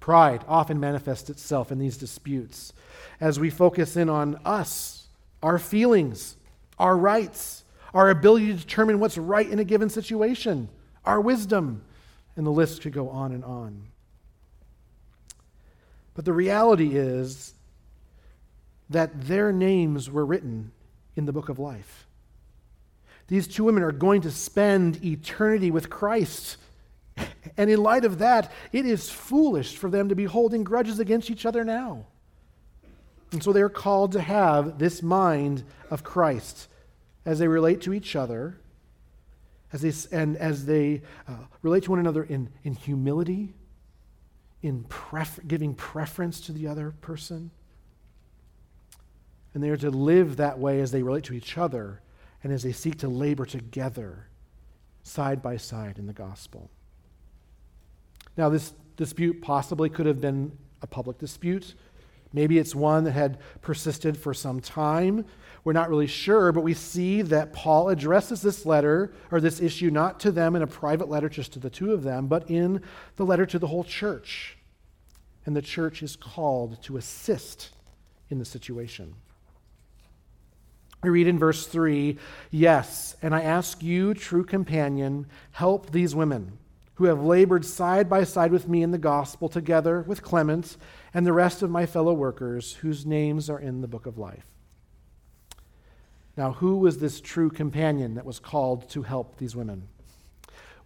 Pride 0.00 0.44
often 0.48 0.80
manifests 0.80 1.30
itself 1.30 1.70
in 1.70 1.78
these 1.78 1.98
disputes 1.98 2.72
as 3.20 3.38
we 3.38 3.50
focus 3.50 3.96
in 3.96 4.08
on 4.08 4.40
us, 4.44 5.06
our 5.42 5.58
feelings, 5.58 6.36
our 6.78 6.96
rights, 6.96 7.64
our 7.92 8.08
ability 8.08 8.46
to 8.48 8.54
determine 8.54 8.98
what's 8.98 9.18
right 9.18 9.48
in 9.48 9.58
a 9.58 9.64
given 9.64 9.90
situation, 9.90 10.68
our 11.04 11.20
wisdom, 11.20 11.82
and 12.36 12.46
the 12.46 12.50
list 12.50 12.82
could 12.82 12.92
go 12.92 13.10
on 13.10 13.32
and 13.32 13.44
on. 13.44 13.88
But 16.14 16.24
the 16.24 16.32
reality 16.32 16.96
is 16.96 17.54
that 18.88 19.26
their 19.26 19.52
names 19.52 20.10
were 20.10 20.24
written 20.24 20.72
in 21.14 21.26
the 21.26 21.32
book 21.32 21.48
of 21.48 21.58
life. 21.58 22.06
These 23.28 23.46
two 23.46 23.64
women 23.64 23.82
are 23.82 23.92
going 23.92 24.22
to 24.22 24.30
spend 24.30 25.04
eternity 25.04 25.70
with 25.70 25.88
Christ. 25.88 26.56
And 27.56 27.70
in 27.70 27.82
light 27.82 28.04
of 28.04 28.18
that, 28.18 28.50
it 28.72 28.86
is 28.86 29.10
foolish 29.10 29.76
for 29.76 29.90
them 29.90 30.08
to 30.08 30.14
be 30.14 30.24
holding 30.24 30.64
grudges 30.64 30.98
against 30.98 31.30
each 31.30 31.44
other 31.44 31.64
now. 31.64 32.06
And 33.32 33.42
so 33.42 33.52
they're 33.52 33.68
called 33.68 34.12
to 34.12 34.20
have 34.20 34.78
this 34.78 35.02
mind 35.02 35.62
of 35.90 36.02
Christ 36.02 36.68
as 37.24 37.38
they 37.38 37.48
relate 37.48 37.80
to 37.82 37.92
each 37.92 38.16
other, 38.16 38.58
as 39.72 39.82
they, 39.82 40.16
and 40.16 40.36
as 40.36 40.66
they 40.66 41.02
uh, 41.28 41.34
relate 41.62 41.84
to 41.84 41.90
one 41.90 42.00
another 42.00 42.24
in, 42.24 42.48
in 42.64 42.74
humility, 42.74 43.54
in 44.62 44.84
pref- 44.84 45.40
giving 45.46 45.74
preference 45.74 46.40
to 46.42 46.52
the 46.52 46.66
other 46.66 46.92
person, 47.00 47.50
and 49.54 49.62
they 49.62 49.70
are 49.70 49.76
to 49.76 49.90
live 49.90 50.36
that 50.36 50.58
way 50.58 50.80
as 50.80 50.90
they 50.90 51.02
relate 51.02 51.24
to 51.24 51.34
each 51.34 51.58
other 51.58 52.00
and 52.42 52.52
as 52.52 52.62
they 52.62 52.72
seek 52.72 52.98
to 52.98 53.08
labor 53.08 53.44
together, 53.44 54.28
side 55.02 55.42
by 55.42 55.56
side 55.56 55.98
in 55.98 56.06
the 56.06 56.12
gospel. 56.12 56.70
Now, 58.40 58.48
this 58.48 58.72
dispute 58.96 59.42
possibly 59.42 59.90
could 59.90 60.06
have 60.06 60.18
been 60.18 60.56
a 60.80 60.86
public 60.86 61.18
dispute. 61.18 61.74
Maybe 62.32 62.56
it's 62.56 62.74
one 62.74 63.04
that 63.04 63.12
had 63.12 63.36
persisted 63.60 64.16
for 64.16 64.32
some 64.32 64.60
time. 64.60 65.26
We're 65.62 65.74
not 65.74 65.90
really 65.90 66.06
sure, 66.06 66.50
but 66.50 66.62
we 66.62 66.72
see 66.72 67.20
that 67.20 67.52
Paul 67.52 67.90
addresses 67.90 68.40
this 68.40 68.64
letter 68.64 69.12
or 69.30 69.42
this 69.42 69.60
issue 69.60 69.90
not 69.90 70.20
to 70.20 70.32
them 70.32 70.56
in 70.56 70.62
a 70.62 70.66
private 70.66 71.10
letter 71.10 71.28
just 71.28 71.52
to 71.52 71.58
the 71.58 71.68
two 71.68 71.92
of 71.92 72.02
them, 72.02 72.28
but 72.28 72.50
in 72.50 72.80
the 73.16 73.26
letter 73.26 73.44
to 73.44 73.58
the 73.58 73.66
whole 73.66 73.84
church. 73.84 74.56
And 75.44 75.54
the 75.54 75.60
church 75.60 76.02
is 76.02 76.16
called 76.16 76.82
to 76.84 76.96
assist 76.96 77.68
in 78.30 78.38
the 78.38 78.46
situation. 78.46 79.16
We 81.02 81.10
read 81.10 81.26
in 81.26 81.38
verse 81.38 81.66
3 81.66 82.16
Yes, 82.50 83.16
and 83.20 83.34
I 83.34 83.42
ask 83.42 83.82
you, 83.82 84.14
true 84.14 84.44
companion, 84.44 85.26
help 85.52 85.90
these 85.90 86.14
women 86.14 86.58
who 87.00 87.06
have 87.06 87.22
labored 87.22 87.64
side 87.64 88.10
by 88.10 88.22
side 88.22 88.52
with 88.52 88.68
me 88.68 88.82
in 88.82 88.90
the 88.90 88.98
gospel, 88.98 89.48
together 89.48 90.02
with 90.02 90.22
Clement 90.22 90.76
and 91.14 91.24
the 91.24 91.32
rest 91.32 91.62
of 91.62 91.70
my 91.70 91.86
fellow 91.86 92.12
workers 92.12 92.74
whose 92.74 93.06
names 93.06 93.48
are 93.48 93.58
in 93.58 93.80
the 93.80 93.88
book 93.88 94.04
of 94.04 94.18
life. 94.18 94.44
Now, 96.36 96.52
who 96.52 96.76
was 96.76 96.98
this 96.98 97.18
true 97.18 97.48
companion 97.48 98.16
that 98.16 98.26
was 98.26 98.38
called 98.38 98.90
to 98.90 99.00
help 99.00 99.38
these 99.38 99.56
women? 99.56 99.88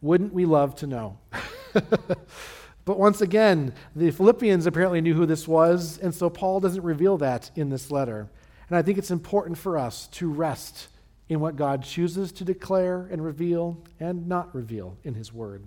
Wouldn't 0.00 0.32
we 0.32 0.44
love 0.44 0.76
to 0.76 0.86
know? 0.86 1.18
but 1.72 2.96
once 2.96 3.20
again, 3.20 3.74
the 3.96 4.12
Philippians 4.12 4.66
apparently 4.66 5.00
knew 5.00 5.14
who 5.14 5.26
this 5.26 5.48
was, 5.48 5.98
and 5.98 6.14
so 6.14 6.30
Paul 6.30 6.60
doesn't 6.60 6.84
reveal 6.84 7.18
that 7.18 7.50
in 7.56 7.70
this 7.70 7.90
letter. 7.90 8.30
And 8.68 8.78
I 8.78 8.82
think 8.82 8.98
it's 8.98 9.10
important 9.10 9.58
for 9.58 9.76
us 9.76 10.06
to 10.12 10.30
rest 10.30 10.86
in 11.28 11.40
what 11.40 11.56
God 11.56 11.82
chooses 11.82 12.30
to 12.30 12.44
declare 12.44 13.08
and 13.10 13.24
reveal 13.24 13.82
and 13.98 14.28
not 14.28 14.54
reveal 14.54 14.96
in 15.02 15.14
His 15.14 15.32
Word. 15.32 15.64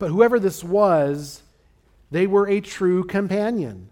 But 0.00 0.10
whoever 0.10 0.40
this 0.40 0.64
was, 0.64 1.42
they 2.10 2.26
were 2.26 2.48
a 2.48 2.60
true 2.60 3.04
companion, 3.04 3.90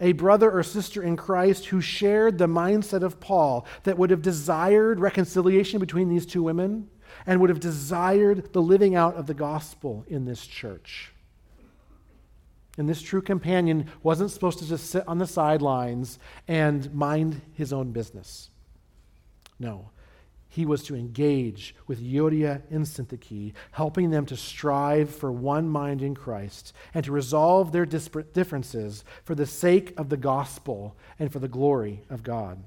a 0.00 0.12
brother 0.12 0.50
or 0.50 0.62
sister 0.62 1.02
in 1.02 1.16
Christ 1.16 1.66
who 1.66 1.82
shared 1.82 2.38
the 2.38 2.46
mindset 2.46 3.02
of 3.02 3.20
Paul 3.20 3.66
that 3.82 3.98
would 3.98 4.08
have 4.08 4.22
desired 4.22 4.98
reconciliation 4.98 5.78
between 5.78 6.08
these 6.08 6.24
two 6.24 6.42
women 6.42 6.88
and 7.26 7.40
would 7.40 7.50
have 7.50 7.60
desired 7.60 8.54
the 8.54 8.62
living 8.62 8.94
out 8.94 9.16
of 9.16 9.26
the 9.26 9.34
gospel 9.34 10.06
in 10.08 10.24
this 10.24 10.46
church. 10.46 11.12
And 12.78 12.88
this 12.88 13.02
true 13.02 13.20
companion 13.20 13.90
wasn't 14.02 14.30
supposed 14.30 14.60
to 14.60 14.66
just 14.66 14.88
sit 14.88 15.06
on 15.06 15.18
the 15.18 15.26
sidelines 15.26 16.18
and 16.48 16.90
mind 16.94 17.42
his 17.52 17.70
own 17.70 17.92
business. 17.92 18.48
No. 19.58 19.90
He 20.52 20.66
was 20.66 20.82
to 20.84 20.96
engage 20.96 21.76
with 21.86 22.02
Euodia 22.02 22.62
and 22.70 22.84
Syntyche, 22.84 23.52
helping 23.70 24.10
them 24.10 24.26
to 24.26 24.36
strive 24.36 25.08
for 25.08 25.30
one 25.30 25.68
mind 25.68 26.02
in 26.02 26.16
Christ 26.16 26.74
and 26.92 27.04
to 27.04 27.12
resolve 27.12 27.70
their 27.70 27.86
disparate 27.86 28.34
differences 28.34 29.04
for 29.22 29.36
the 29.36 29.46
sake 29.46 29.94
of 29.96 30.08
the 30.08 30.16
gospel 30.16 30.96
and 31.20 31.32
for 31.32 31.38
the 31.38 31.46
glory 31.46 32.02
of 32.10 32.24
God. 32.24 32.64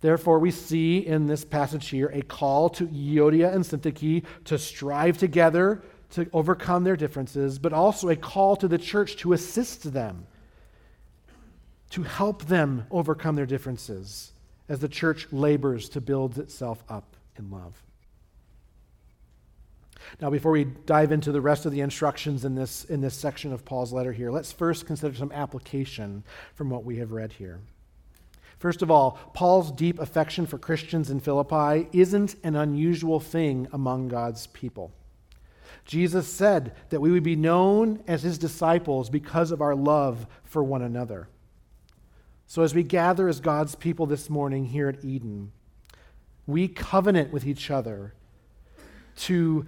Therefore, 0.00 0.40
we 0.40 0.50
see 0.50 0.98
in 0.98 1.28
this 1.28 1.44
passage 1.44 1.88
here 1.88 2.08
a 2.08 2.22
call 2.22 2.68
to 2.70 2.88
Euodia 2.88 3.54
and 3.54 3.64
Syntyche 3.64 4.24
to 4.46 4.58
strive 4.58 5.18
together 5.18 5.82
to 6.10 6.28
overcome 6.32 6.82
their 6.82 6.96
differences, 6.96 7.60
but 7.60 7.72
also 7.72 8.08
a 8.08 8.16
call 8.16 8.56
to 8.56 8.66
the 8.66 8.78
church 8.78 9.14
to 9.18 9.34
assist 9.34 9.92
them, 9.92 10.26
to 11.90 12.02
help 12.02 12.46
them 12.46 12.86
overcome 12.90 13.36
their 13.36 13.46
differences 13.46 14.32
as 14.70 14.78
the 14.78 14.88
church 14.88 15.26
labors 15.32 15.88
to 15.90 16.00
build 16.00 16.38
itself 16.38 16.82
up 16.88 17.16
in 17.36 17.50
love. 17.50 17.82
Now, 20.20 20.30
before 20.30 20.52
we 20.52 20.64
dive 20.64 21.12
into 21.12 21.32
the 21.32 21.40
rest 21.40 21.66
of 21.66 21.72
the 21.72 21.80
instructions 21.80 22.44
in 22.44 22.54
this, 22.54 22.84
in 22.84 23.00
this 23.00 23.14
section 23.14 23.52
of 23.52 23.64
Paul's 23.64 23.92
letter 23.92 24.12
here, 24.12 24.30
let's 24.30 24.52
first 24.52 24.86
consider 24.86 25.14
some 25.14 25.32
application 25.32 26.22
from 26.54 26.70
what 26.70 26.84
we 26.84 26.96
have 26.98 27.10
read 27.10 27.32
here. 27.32 27.60
First 28.58 28.80
of 28.80 28.90
all, 28.90 29.18
Paul's 29.34 29.72
deep 29.72 29.98
affection 29.98 30.46
for 30.46 30.56
Christians 30.56 31.10
in 31.10 31.18
Philippi 31.18 31.88
isn't 31.92 32.36
an 32.44 32.54
unusual 32.54 33.18
thing 33.18 33.66
among 33.72 34.08
God's 34.08 34.46
people. 34.48 34.92
Jesus 35.84 36.28
said 36.28 36.76
that 36.90 37.00
we 37.00 37.10
would 37.10 37.24
be 37.24 37.36
known 37.36 38.04
as 38.06 38.22
his 38.22 38.38
disciples 38.38 39.10
because 39.10 39.50
of 39.50 39.60
our 39.60 39.74
love 39.74 40.26
for 40.44 40.62
one 40.62 40.82
another. 40.82 41.28
So, 42.50 42.62
as 42.64 42.74
we 42.74 42.82
gather 42.82 43.28
as 43.28 43.38
God's 43.38 43.76
people 43.76 44.06
this 44.06 44.28
morning 44.28 44.64
here 44.64 44.88
at 44.88 45.04
Eden, 45.04 45.52
we 46.48 46.66
covenant 46.66 47.32
with 47.32 47.46
each 47.46 47.70
other 47.70 48.12
to, 49.18 49.66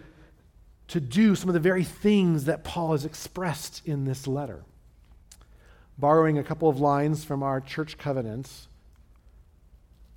to 0.89 0.99
do 0.99 1.37
some 1.37 1.49
of 1.49 1.55
the 1.55 1.61
very 1.61 1.85
things 1.85 2.47
that 2.47 2.65
Paul 2.65 2.91
has 2.91 3.05
expressed 3.05 3.87
in 3.87 4.05
this 4.05 4.27
letter. 4.27 4.65
Borrowing 5.97 6.39
a 6.39 6.43
couple 6.43 6.69
of 6.69 6.81
lines 6.81 7.23
from 7.23 7.45
our 7.45 7.61
church 7.61 7.99
covenants, 7.99 8.67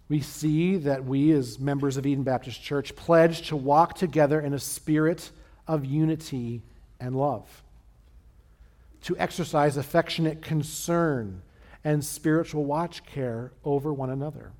we 0.09 0.19
see 0.19 0.77
that 0.77 1.05
we, 1.05 1.33
as 1.33 1.59
members 1.59 1.97
of 1.97 2.07
Eden 2.07 2.23
Baptist 2.23 2.63
Church, 2.63 2.95
pledge 2.95 3.47
to 3.49 3.55
walk 3.55 3.93
together 3.93 4.41
in 4.41 4.55
a 4.55 4.59
spirit 4.59 5.29
of 5.67 5.85
unity 5.85 6.63
and 6.99 7.15
love, 7.15 7.61
to 9.03 9.15
exercise 9.19 9.77
affectionate 9.77 10.41
concern 10.41 11.43
and 11.85 12.03
spiritual 12.03 12.65
watch 12.65 13.05
care 13.05 13.53
over 13.63 13.93
one 13.93 14.09
another. 14.09 14.51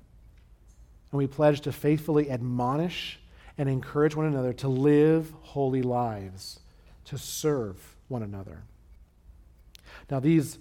And 1.10 1.18
we 1.18 1.26
pledge 1.26 1.60
to 1.62 1.72
faithfully 1.72 2.30
admonish 2.30 3.20
and 3.58 3.68
encourage 3.68 4.14
one 4.14 4.26
another 4.26 4.52
to 4.54 4.68
live 4.68 5.32
holy 5.40 5.82
lives, 5.82 6.60
to 7.06 7.18
serve 7.18 7.96
one 8.06 8.22
another. 8.22 8.62
Now, 10.08 10.20
these 10.20 10.58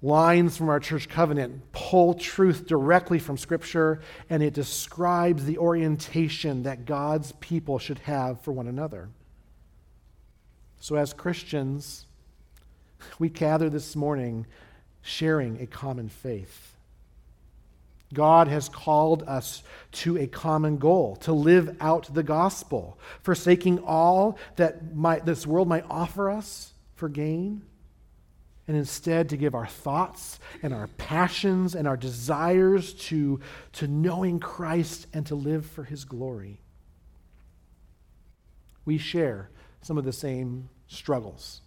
lines 0.00 0.56
from 0.56 0.68
our 0.68 0.78
church 0.78 1.08
covenant 1.08 1.72
pull 1.72 2.14
truth 2.14 2.66
directly 2.66 3.18
from 3.18 3.36
Scripture, 3.36 4.00
and 4.30 4.44
it 4.44 4.54
describes 4.54 5.44
the 5.44 5.58
orientation 5.58 6.62
that 6.62 6.84
God's 6.84 7.32
people 7.40 7.80
should 7.80 7.98
have 8.00 8.40
for 8.42 8.52
one 8.52 8.68
another. 8.68 9.08
So, 10.78 10.94
as 10.94 11.12
Christians, 11.12 12.06
we 13.18 13.28
gather 13.28 13.68
this 13.68 13.96
morning 13.96 14.46
sharing 15.06 15.60
a 15.60 15.66
common 15.66 16.08
faith. 16.08 16.74
God 18.14 18.48
has 18.48 18.68
called 18.68 19.24
us 19.24 19.62
to 19.92 20.16
a 20.16 20.26
common 20.26 20.78
goal, 20.78 21.16
to 21.16 21.32
live 21.32 21.76
out 21.80 22.12
the 22.12 22.22
gospel, 22.22 22.98
forsaking 23.22 23.80
all 23.80 24.38
that 24.56 24.94
this 25.24 25.46
world 25.46 25.68
might 25.68 25.84
offer 25.90 26.30
us 26.30 26.72
for 26.94 27.08
gain 27.08 27.62
and 28.68 28.76
instead 28.76 29.28
to 29.28 29.36
give 29.36 29.54
our 29.54 29.66
thoughts 29.66 30.40
and 30.62 30.74
our 30.74 30.88
passions 30.98 31.74
and 31.74 31.86
our 31.86 31.96
desires 31.96 32.92
to, 32.94 33.40
to 33.72 33.86
knowing 33.86 34.40
Christ 34.40 35.06
and 35.12 35.24
to 35.26 35.34
live 35.34 35.66
for 35.66 35.84
his 35.84 36.04
glory. 36.04 36.60
We 38.84 38.98
share 38.98 39.50
some 39.82 39.98
of 39.98 40.04
the 40.04 40.12
same 40.12 40.68
struggles, 40.88 41.60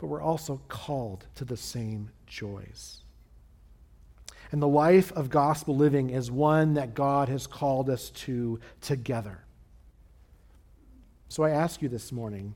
but 0.00 0.06
we're 0.06 0.22
also 0.22 0.60
called 0.68 1.26
to 1.34 1.44
the 1.44 1.56
same 1.56 2.10
joys. 2.26 3.02
And 4.50 4.60
the 4.60 4.68
life 4.68 5.12
of 5.12 5.30
gospel 5.30 5.76
living 5.76 6.10
is 6.10 6.30
one 6.30 6.74
that 6.74 6.94
God 6.94 7.28
has 7.28 7.46
called 7.46 7.88
us 7.88 8.10
to 8.10 8.58
together. 8.80 9.44
So 11.28 11.44
I 11.44 11.50
ask 11.50 11.80
you 11.82 11.88
this 11.88 12.10
morning 12.10 12.54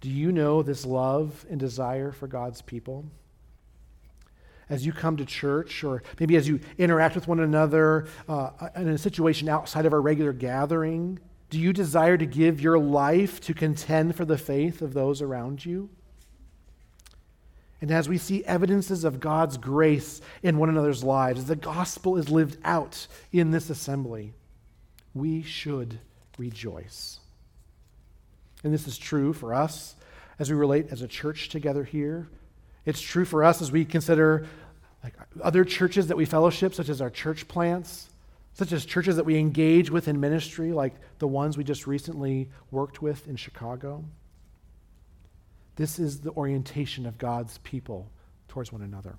do 0.00 0.10
you 0.10 0.30
know 0.30 0.62
this 0.62 0.84
love 0.84 1.46
and 1.48 1.58
desire 1.58 2.12
for 2.12 2.26
God's 2.26 2.62
people? 2.62 3.04
As 4.68 4.84
you 4.84 4.92
come 4.92 5.16
to 5.16 5.24
church, 5.24 5.84
or 5.84 6.02
maybe 6.18 6.36
as 6.36 6.46
you 6.46 6.60
interact 6.76 7.14
with 7.14 7.28
one 7.28 7.40
another 7.40 8.06
uh, 8.28 8.50
in 8.74 8.88
a 8.88 8.98
situation 8.98 9.48
outside 9.48 9.86
of 9.86 9.92
our 9.92 10.00
regular 10.00 10.32
gathering, 10.32 11.18
do 11.50 11.58
you 11.58 11.72
desire 11.72 12.18
to 12.18 12.26
give 12.26 12.60
your 12.60 12.78
life 12.78 13.40
to 13.42 13.54
contend 13.54 14.16
for 14.16 14.24
the 14.24 14.36
faith 14.36 14.82
of 14.82 14.92
those 14.92 15.22
around 15.22 15.64
you? 15.64 15.88
And 17.80 17.90
as 17.90 18.08
we 18.08 18.18
see 18.18 18.44
evidences 18.44 19.04
of 19.04 19.20
God's 19.20 19.58
grace 19.58 20.20
in 20.42 20.58
one 20.58 20.68
another's 20.68 21.04
lives, 21.04 21.40
as 21.40 21.46
the 21.46 21.56
gospel 21.56 22.16
is 22.16 22.30
lived 22.30 22.56
out 22.64 23.06
in 23.32 23.50
this 23.50 23.68
assembly, 23.68 24.32
we 25.14 25.42
should 25.42 25.98
rejoice. 26.38 27.20
And 28.64 28.72
this 28.72 28.88
is 28.88 28.96
true 28.96 29.32
for 29.32 29.52
us 29.52 29.94
as 30.38 30.50
we 30.50 30.56
relate 30.56 30.88
as 30.90 31.02
a 31.02 31.08
church 31.08 31.48
together 31.50 31.84
here. 31.84 32.28
It's 32.84 33.00
true 33.00 33.24
for 33.24 33.44
us 33.44 33.60
as 33.60 33.70
we 33.70 33.84
consider 33.84 34.46
like 35.04 35.14
other 35.42 35.64
churches 35.64 36.08
that 36.08 36.16
we 36.16 36.24
fellowship, 36.24 36.74
such 36.74 36.88
as 36.88 37.00
our 37.00 37.10
church 37.10 37.46
plants, 37.46 38.08
such 38.54 38.72
as 38.72 38.84
churches 38.84 39.16
that 39.16 39.24
we 39.24 39.38
engage 39.38 39.90
with 39.90 40.08
in 40.08 40.18
ministry, 40.18 40.72
like 40.72 40.94
the 41.18 41.28
ones 41.28 41.56
we 41.56 41.64
just 41.64 41.86
recently 41.86 42.48
worked 42.70 43.02
with 43.02 43.28
in 43.28 43.36
Chicago. 43.36 44.04
This 45.76 45.98
is 45.98 46.20
the 46.20 46.32
orientation 46.32 47.06
of 47.06 47.18
God's 47.18 47.58
people 47.58 48.10
towards 48.48 48.72
one 48.72 48.82
another. 48.82 49.16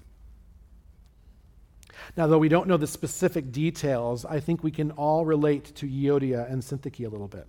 Now, 2.15 2.27
though 2.27 2.37
we 2.37 2.49
don't 2.49 2.67
know 2.67 2.77
the 2.77 2.87
specific 2.87 3.51
details, 3.51 4.25
I 4.25 4.39
think 4.39 4.63
we 4.63 4.71
can 4.71 4.91
all 4.91 5.25
relate 5.25 5.75
to 5.75 5.87
Euodia 5.87 6.51
and 6.51 6.61
Syntyche 6.61 7.05
a 7.05 7.09
little 7.09 7.27
bit. 7.27 7.47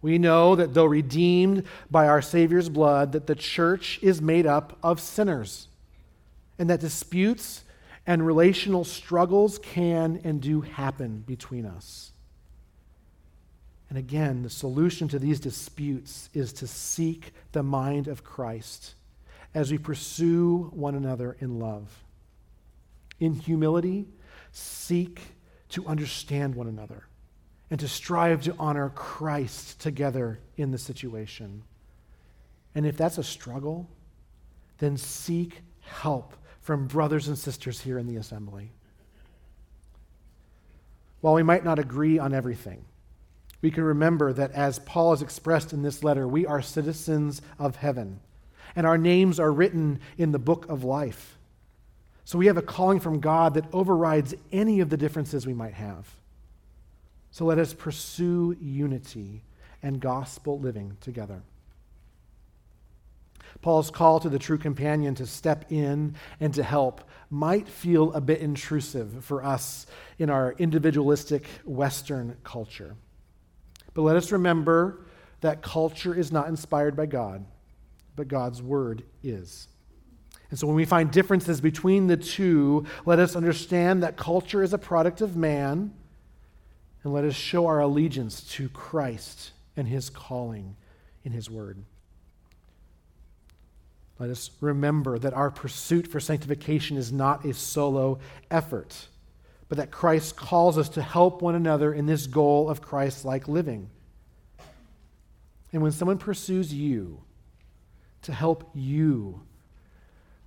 We 0.00 0.18
know 0.18 0.54
that 0.54 0.74
though 0.74 0.84
redeemed 0.84 1.64
by 1.90 2.06
our 2.06 2.22
Savior's 2.22 2.68
blood, 2.68 3.12
that 3.12 3.26
the 3.26 3.34
church 3.34 3.98
is 4.02 4.22
made 4.22 4.46
up 4.46 4.78
of 4.82 5.00
sinners, 5.00 5.68
and 6.58 6.70
that 6.70 6.80
disputes 6.80 7.64
and 8.06 8.26
relational 8.26 8.84
struggles 8.84 9.58
can 9.58 10.20
and 10.24 10.40
do 10.40 10.60
happen 10.60 11.24
between 11.26 11.66
us. 11.66 12.07
And 13.88 13.98
again, 13.98 14.42
the 14.42 14.50
solution 14.50 15.08
to 15.08 15.18
these 15.18 15.40
disputes 15.40 16.28
is 16.34 16.52
to 16.54 16.66
seek 16.66 17.32
the 17.52 17.62
mind 17.62 18.06
of 18.06 18.22
Christ 18.22 18.94
as 19.54 19.70
we 19.70 19.78
pursue 19.78 20.70
one 20.74 20.94
another 20.94 21.36
in 21.40 21.58
love. 21.58 22.04
In 23.18 23.34
humility, 23.34 24.06
seek 24.52 25.20
to 25.70 25.86
understand 25.86 26.54
one 26.54 26.68
another 26.68 27.04
and 27.70 27.80
to 27.80 27.88
strive 27.88 28.42
to 28.42 28.54
honor 28.58 28.90
Christ 28.90 29.80
together 29.80 30.38
in 30.56 30.70
the 30.70 30.78
situation. 30.78 31.62
And 32.74 32.86
if 32.86 32.96
that's 32.96 33.18
a 33.18 33.24
struggle, 33.24 33.88
then 34.78 34.96
seek 34.96 35.62
help 35.80 36.34
from 36.60 36.86
brothers 36.86 37.28
and 37.28 37.38
sisters 37.38 37.80
here 37.80 37.98
in 37.98 38.06
the 38.06 38.16
assembly. 38.16 38.70
While 41.20 41.34
we 41.34 41.42
might 41.42 41.64
not 41.64 41.78
agree 41.78 42.18
on 42.18 42.32
everything, 42.32 42.84
we 43.60 43.70
can 43.70 43.82
remember 43.82 44.32
that 44.32 44.52
as 44.52 44.78
Paul 44.80 45.10
has 45.10 45.22
expressed 45.22 45.72
in 45.72 45.82
this 45.82 46.04
letter, 46.04 46.28
we 46.28 46.46
are 46.46 46.62
citizens 46.62 47.42
of 47.58 47.76
heaven, 47.76 48.20
and 48.76 48.86
our 48.86 48.98
names 48.98 49.40
are 49.40 49.52
written 49.52 50.00
in 50.16 50.32
the 50.32 50.38
book 50.38 50.68
of 50.68 50.84
life. 50.84 51.36
So 52.24 52.38
we 52.38 52.46
have 52.46 52.58
a 52.58 52.62
calling 52.62 53.00
from 53.00 53.20
God 53.20 53.54
that 53.54 53.72
overrides 53.72 54.34
any 54.52 54.80
of 54.80 54.90
the 54.90 54.96
differences 54.96 55.46
we 55.46 55.54
might 55.54 55.74
have. 55.74 56.06
So 57.30 57.44
let 57.44 57.58
us 57.58 57.72
pursue 57.72 58.56
unity 58.60 59.42
and 59.82 60.00
gospel 60.00 60.58
living 60.58 60.96
together. 61.00 61.42
Paul's 63.60 63.90
call 63.90 64.20
to 64.20 64.28
the 64.28 64.38
true 64.38 64.58
companion 64.58 65.14
to 65.16 65.26
step 65.26 65.72
in 65.72 66.14
and 66.38 66.54
to 66.54 66.62
help 66.62 67.02
might 67.30 67.68
feel 67.68 68.12
a 68.12 68.20
bit 68.20 68.40
intrusive 68.40 69.24
for 69.24 69.44
us 69.44 69.86
in 70.18 70.30
our 70.30 70.54
individualistic 70.58 71.46
Western 71.64 72.36
culture. 72.44 72.94
But 73.94 74.02
let 74.02 74.16
us 74.16 74.32
remember 74.32 75.00
that 75.40 75.62
culture 75.62 76.14
is 76.14 76.32
not 76.32 76.48
inspired 76.48 76.96
by 76.96 77.06
God, 77.06 77.44
but 78.16 78.28
God's 78.28 78.62
word 78.62 79.02
is. 79.22 79.68
And 80.50 80.58
so 80.58 80.66
when 80.66 80.76
we 80.76 80.84
find 80.84 81.10
differences 81.10 81.60
between 81.60 82.06
the 82.06 82.16
two, 82.16 82.86
let 83.04 83.18
us 83.18 83.36
understand 83.36 84.02
that 84.02 84.16
culture 84.16 84.62
is 84.62 84.72
a 84.72 84.78
product 84.78 85.20
of 85.20 85.36
man 85.36 85.92
and 87.02 87.12
let 87.12 87.24
us 87.24 87.34
show 87.34 87.66
our 87.66 87.80
allegiance 87.80 88.42
to 88.54 88.68
Christ 88.70 89.52
and 89.76 89.86
his 89.86 90.10
calling 90.10 90.76
in 91.24 91.32
his 91.32 91.50
word. 91.50 91.84
Let 94.18 94.30
us 94.30 94.50
remember 94.60 95.18
that 95.18 95.34
our 95.34 95.50
pursuit 95.50 96.08
for 96.08 96.18
sanctification 96.18 96.96
is 96.96 97.12
not 97.12 97.44
a 97.44 97.54
solo 97.54 98.18
effort, 98.50 99.06
but 99.68 99.78
that 99.78 99.90
Christ 99.90 100.36
calls 100.36 100.78
us 100.78 100.88
to 100.90 101.02
help 101.02 101.42
one 101.42 101.54
another 101.54 101.92
in 101.92 102.06
this 102.06 102.26
goal 102.26 102.70
of 102.70 102.80
Christ 102.80 103.24
like 103.24 103.48
living. 103.48 103.90
And 105.72 105.82
when 105.82 105.92
someone 105.92 106.18
pursues 106.18 106.72
you 106.72 107.20
to 108.22 108.32
help 108.32 108.70
you, 108.74 109.42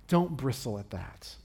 don't 0.08 0.36
bristle 0.36 0.78
at 0.78 0.90
that. 0.90 1.36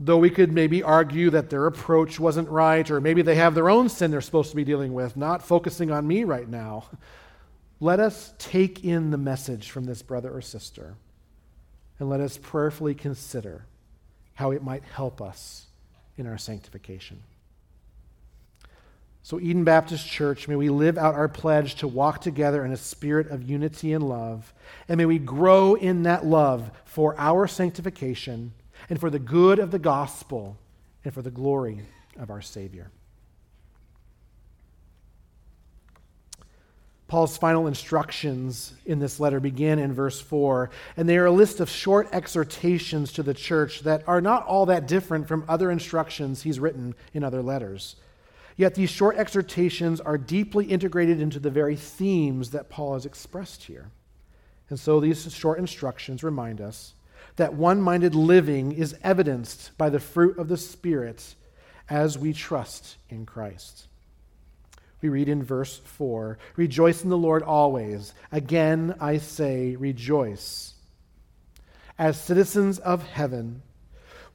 Though 0.00 0.18
we 0.18 0.30
could 0.30 0.52
maybe 0.52 0.84
argue 0.84 1.30
that 1.30 1.50
their 1.50 1.66
approach 1.66 2.20
wasn't 2.20 2.48
right, 2.48 2.88
or 2.88 3.00
maybe 3.00 3.22
they 3.22 3.34
have 3.34 3.56
their 3.56 3.68
own 3.68 3.88
sin 3.88 4.12
they're 4.12 4.20
supposed 4.20 4.50
to 4.50 4.56
be 4.56 4.64
dealing 4.64 4.94
with, 4.94 5.16
not 5.16 5.42
focusing 5.42 5.90
on 5.90 6.06
me 6.06 6.22
right 6.22 6.48
now. 6.48 6.84
Let 7.80 7.98
us 7.98 8.32
take 8.38 8.84
in 8.84 9.10
the 9.10 9.18
message 9.18 9.70
from 9.70 9.84
this 9.84 10.02
brother 10.02 10.30
or 10.32 10.40
sister, 10.40 10.94
and 11.98 12.08
let 12.08 12.20
us 12.20 12.38
prayerfully 12.38 12.94
consider 12.94 13.66
how 14.34 14.52
it 14.52 14.62
might 14.62 14.84
help 14.84 15.20
us 15.20 15.67
in 16.18 16.26
our 16.26 16.38
sanctification. 16.38 17.22
So, 19.22 19.38
Eden 19.38 19.64
Baptist 19.64 20.06
Church, 20.08 20.48
may 20.48 20.56
we 20.56 20.70
live 20.70 20.96
out 20.96 21.14
our 21.14 21.28
pledge 21.28 21.74
to 21.76 21.88
walk 21.88 22.22
together 22.22 22.64
in 22.64 22.72
a 22.72 22.76
spirit 22.76 23.28
of 23.28 23.42
unity 23.42 23.92
and 23.92 24.08
love. 24.08 24.54
And 24.88 24.96
may 24.96 25.04
we 25.04 25.18
grow 25.18 25.74
in 25.74 26.04
that 26.04 26.24
love 26.24 26.70
for 26.84 27.14
our 27.18 27.46
sanctification 27.46 28.52
and 28.88 28.98
for 28.98 29.10
the 29.10 29.18
good 29.18 29.58
of 29.58 29.70
the 29.70 29.78
gospel 29.78 30.56
and 31.04 31.12
for 31.12 31.20
the 31.20 31.30
glory 31.30 31.82
of 32.18 32.30
our 32.30 32.40
Savior. 32.40 32.90
Paul's 37.08 37.38
final 37.38 37.66
instructions 37.66 38.74
in 38.84 38.98
this 38.98 39.18
letter 39.18 39.40
begin 39.40 39.78
in 39.78 39.94
verse 39.94 40.20
4, 40.20 40.68
and 40.94 41.08
they 41.08 41.16
are 41.16 41.24
a 41.24 41.32
list 41.32 41.58
of 41.58 41.70
short 41.70 42.06
exhortations 42.12 43.12
to 43.14 43.22
the 43.22 43.32
church 43.32 43.80
that 43.80 44.06
are 44.06 44.20
not 44.20 44.44
all 44.44 44.66
that 44.66 44.86
different 44.86 45.26
from 45.26 45.44
other 45.48 45.70
instructions 45.70 46.42
he's 46.42 46.60
written 46.60 46.94
in 47.14 47.24
other 47.24 47.42
letters. 47.42 47.96
Yet 48.56 48.74
these 48.74 48.90
short 48.90 49.16
exhortations 49.16 50.02
are 50.02 50.18
deeply 50.18 50.66
integrated 50.66 51.18
into 51.18 51.38
the 51.38 51.50
very 51.50 51.76
themes 51.76 52.50
that 52.50 52.68
Paul 52.68 52.92
has 52.92 53.06
expressed 53.06 53.64
here. 53.64 53.90
And 54.68 54.78
so 54.78 55.00
these 55.00 55.32
short 55.32 55.58
instructions 55.58 56.22
remind 56.22 56.60
us 56.60 56.94
that 57.36 57.54
one 57.54 57.80
minded 57.80 58.14
living 58.14 58.72
is 58.72 58.96
evidenced 59.02 59.70
by 59.78 59.88
the 59.88 60.00
fruit 60.00 60.36
of 60.36 60.48
the 60.48 60.58
Spirit 60.58 61.36
as 61.88 62.18
we 62.18 62.34
trust 62.34 62.96
in 63.08 63.24
Christ. 63.24 63.86
We 65.00 65.08
read 65.08 65.28
in 65.28 65.42
verse 65.42 65.78
4 65.84 66.38
Rejoice 66.56 67.04
in 67.04 67.10
the 67.10 67.16
Lord 67.16 67.42
always. 67.42 68.14
Again, 68.32 68.94
I 69.00 69.18
say, 69.18 69.76
rejoice. 69.76 70.74
As 71.98 72.20
citizens 72.20 72.78
of 72.78 73.02
heaven, 73.02 73.62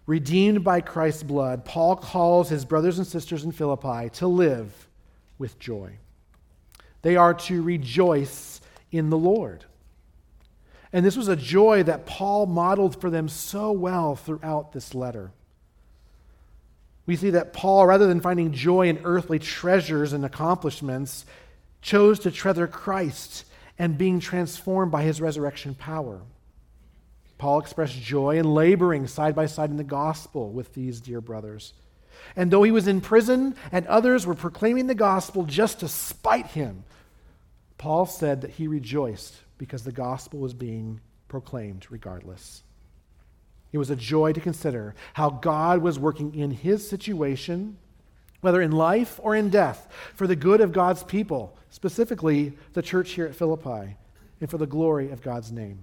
redeemed 0.06 0.64
by 0.64 0.82
Christ's 0.82 1.24
blood, 1.24 1.66
Paul 1.66 1.96
calls 1.96 2.50
his 2.50 2.66
brothers 2.66 2.98
and 2.98 3.08
sisters 3.08 3.44
in 3.44 3.52
Philippi 3.52 4.10
to 4.16 4.28
live 4.28 4.88
with 5.38 5.60
joy. 5.60 5.98
They 7.02 7.16
are 7.16 7.34
to 7.34 7.62
rejoice 7.62 8.62
in 8.92 9.10
the 9.10 9.18
Lord. 9.18 9.66
And 10.92 11.06
this 11.06 11.18
was 11.18 11.28
a 11.28 11.36
joy 11.36 11.84
that 11.84 12.06
Paul 12.06 12.46
modeled 12.46 13.00
for 13.02 13.10
them 13.10 13.28
so 13.28 13.72
well 13.72 14.16
throughout 14.16 14.72
this 14.72 14.94
letter. 14.94 15.32
We 17.06 17.16
see 17.16 17.32
that 17.32 17.54
Paul, 17.54 17.86
rather 17.86 18.08
than 18.08 18.22
finding 18.22 18.54
joy 18.54 18.88
in 18.88 19.02
earthly 19.04 19.40
treasures 19.40 20.14
and 20.14 20.24
accomplishments, 20.24 21.26
chose 21.82 22.20
to 22.20 22.32
treasure 22.32 22.68
Christ 22.68 23.46
and 23.78 23.98
being 23.98 24.20
transformed 24.20 24.92
by 24.92 25.04
his 25.04 25.20
resurrection 25.20 25.76
power. 25.76 26.22
Paul 27.38 27.60
expressed 27.60 28.00
joy 28.02 28.38
in 28.38 28.54
laboring 28.54 29.08
side 29.08 29.36
by 29.36 29.48
side 29.48 29.70
in 29.70 29.78
the 29.78 29.84
gospel 29.84 30.50
with 30.50 30.74
these 30.74 31.02
dear 31.02 31.20
brothers. 31.20 31.74
And 32.36 32.50
though 32.50 32.64
he 32.64 32.72
was 32.72 32.88
in 32.88 33.02
prison 33.02 33.56
and 33.72 33.86
others 33.88 34.26
were 34.26 34.36
proclaiming 34.36 34.88
the 34.88 34.96
gospel 34.96 35.44
just 35.44 35.82
to 35.82 35.90
spite 35.90 36.48
him, 36.48 36.86
Paul 37.78 38.06
said 38.06 38.42
that 38.42 38.52
he 38.52 38.68
rejoiced 38.68 39.36
because 39.58 39.84
the 39.84 39.92
gospel 39.92 40.40
was 40.40 40.54
being 40.54 41.02
proclaimed 41.28 41.88
regardless. 41.90 42.64
It 43.74 43.80
was 43.80 43.90
a 43.90 43.96
joy 43.96 44.32
to 44.32 44.40
consider 44.40 44.96
how 45.14 45.32
God 45.32 45.82
was 45.82 46.00
working 46.00 46.34
in 46.36 46.52
his 46.52 46.88
situation, 46.88 47.78
whether 48.40 48.62
in 48.62 48.72
life 48.72 49.20
or 49.22 49.36
in 49.36 49.50
death, 49.50 49.92
for 50.14 50.28
the 50.28 50.36
good 50.36 50.62
of 50.62 50.72
God's 50.72 51.04
people, 51.04 51.58
specifically 51.72 52.54
the 52.74 52.84
church 52.84 53.12
here 53.12 53.26
at 53.26 53.36
Philippi, 53.36 53.98
and 54.40 54.50
for 54.50 54.60
the 54.60 54.68
glory 54.68 55.10
of 55.10 55.24
God's 55.24 55.52
name. 55.52 55.80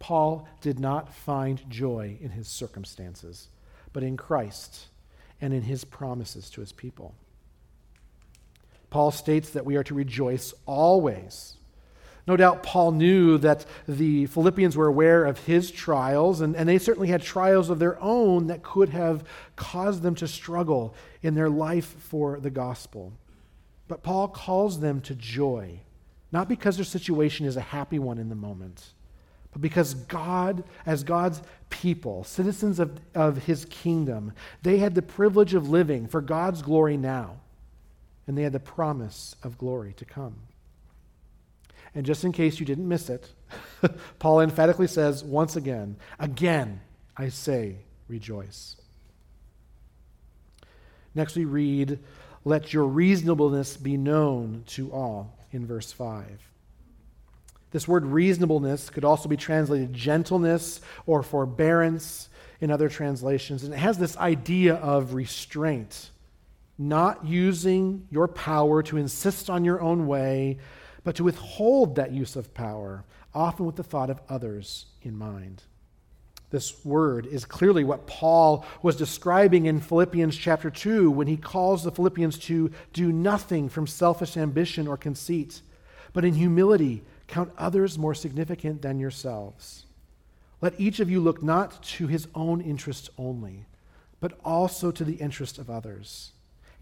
Paul 0.00 0.48
did 0.60 0.80
not 0.80 1.14
find 1.14 1.62
joy 1.70 2.18
in 2.20 2.30
his 2.30 2.48
circumstances, 2.48 3.48
but 3.92 4.02
in 4.02 4.16
Christ 4.16 4.88
and 5.40 5.54
in 5.54 5.62
his 5.62 5.84
promises 5.84 6.50
to 6.50 6.60
his 6.60 6.72
people. 6.72 7.14
Paul 8.90 9.12
states 9.12 9.50
that 9.50 9.64
we 9.64 9.76
are 9.76 9.84
to 9.84 9.94
rejoice 9.94 10.54
always. 10.66 11.56
No 12.26 12.36
doubt 12.36 12.62
Paul 12.62 12.92
knew 12.92 13.36
that 13.38 13.66
the 13.88 14.26
Philippians 14.26 14.76
were 14.76 14.86
aware 14.86 15.24
of 15.24 15.40
his 15.40 15.70
trials, 15.70 16.40
and, 16.40 16.54
and 16.54 16.68
they 16.68 16.78
certainly 16.78 17.08
had 17.08 17.22
trials 17.22 17.68
of 17.68 17.78
their 17.78 18.00
own 18.00 18.46
that 18.46 18.62
could 18.62 18.90
have 18.90 19.24
caused 19.56 20.02
them 20.02 20.14
to 20.16 20.28
struggle 20.28 20.94
in 21.22 21.34
their 21.34 21.50
life 21.50 21.96
for 21.98 22.38
the 22.38 22.50
gospel. 22.50 23.12
But 23.88 24.02
Paul 24.02 24.28
calls 24.28 24.78
them 24.78 25.00
to 25.02 25.14
joy, 25.14 25.80
not 26.30 26.48
because 26.48 26.76
their 26.76 26.84
situation 26.84 27.44
is 27.44 27.56
a 27.56 27.60
happy 27.60 27.98
one 27.98 28.18
in 28.18 28.28
the 28.28 28.36
moment 28.36 28.92
but 29.52 29.60
because 29.60 29.94
God, 29.94 30.64
as 30.86 31.04
God's 31.04 31.42
people, 31.68 32.24
citizens 32.24 32.80
of, 32.80 32.98
of 33.14 33.44
his 33.44 33.66
kingdom, 33.66 34.32
they 34.62 34.78
had 34.78 34.94
the 34.94 35.02
privilege 35.02 35.54
of 35.54 35.68
living 35.68 36.08
for 36.08 36.22
God's 36.22 36.62
glory 36.62 36.96
now, 36.96 37.36
and 38.26 38.36
they 38.36 38.42
had 38.42 38.54
the 38.54 38.60
promise 38.60 39.36
of 39.42 39.58
glory 39.58 39.92
to 39.94 40.06
come. 40.06 40.36
And 41.94 42.06
just 42.06 42.24
in 42.24 42.32
case 42.32 42.58
you 42.58 42.66
didn't 42.66 42.88
miss 42.88 43.10
it, 43.10 43.28
Paul 44.18 44.40
emphatically 44.40 44.86
says 44.86 45.22
once 45.22 45.56
again, 45.56 45.96
again, 46.18 46.80
I 47.16 47.28
say, 47.28 47.76
rejoice. 48.08 48.76
Next, 51.14 51.36
we 51.36 51.44
read, 51.44 51.98
Let 52.44 52.72
your 52.72 52.84
reasonableness 52.84 53.76
be 53.76 53.96
known 53.96 54.64
to 54.68 54.90
all, 54.92 55.36
in 55.50 55.66
verse 55.66 55.92
5. 55.92 56.24
This 57.72 57.88
word 57.88 58.04
reasonableness 58.04 58.90
could 58.90 59.04
also 59.04 59.28
be 59.28 59.36
translated 59.36 59.92
gentleness 59.92 60.80
or 61.06 61.22
forbearance 61.22 62.28
in 62.60 62.70
other 62.70 62.88
translations. 62.88 63.64
And 63.64 63.72
it 63.72 63.78
has 63.78 63.98
this 63.98 64.16
idea 64.16 64.74
of 64.74 65.14
restraint, 65.14 66.10
not 66.78 67.24
using 67.24 68.06
your 68.10 68.28
power 68.28 68.82
to 68.84 68.98
insist 68.98 69.48
on 69.48 69.64
your 69.64 69.80
own 69.80 70.06
way, 70.06 70.58
but 71.04 71.16
to 71.16 71.24
withhold 71.24 71.96
that 71.96 72.12
use 72.12 72.36
of 72.36 72.54
power, 72.54 73.04
often 73.34 73.66
with 73.66 73.76
the 73.76 73.82
thought 73.82 74.10
of 74.10 74.20
others 74.28 74.86
in 75.02 75.16
mind. 75.16 75.62
This 76.50 76.84
word 76.84 77.26
is 77.26 77.46
clearly 77.46 77.82
what 77.82 78.06
Paul 78.06 78.64
was 78.82 78.96
describing 78.96 79.66
in 79.66 79.80
Philippians 79.80 80.36
chapter 80.36 80.70
2 80.70 81.10
when 81.10 81.26
he 81.26 81.36
calls 81.38 81.82
the 81.82 81.90
Philippians 81.90 82.38
to 82.40 82.70
do 82.92 83.10
nothing 83.10 83.70
from 83.70 83.86
selfish 83.86 84.36
ambition 84.36 84.86
or 84.86 84.98
conceit, 84.98 85.62
but 86.12 86.24
in 86.26 86.34
humility 86.34 87.02
Count 87.32 87.50
others 87.56 87.96
more 87.96 88.14
significant 88.14 88.82
than 88.82 88.98
yourselves. 88.98 89.86
Let 90.60 90.78
each 90.78 91.00
of 91.00 91.10
you 91.10 91.18
look 91.18 91.42
not 91.42 91.82
to 91.84 92.06
his 92.06 92.28
own 92.34 92.60
interests 92.60 93.08
only, 93.16 93.64
but 94.20 94.38
also 94.44 94.90
to 94.90 95.02
the 95.02 95.14
interest 95.14 95.56
of 95.56 95.70
others. 95.70 96.32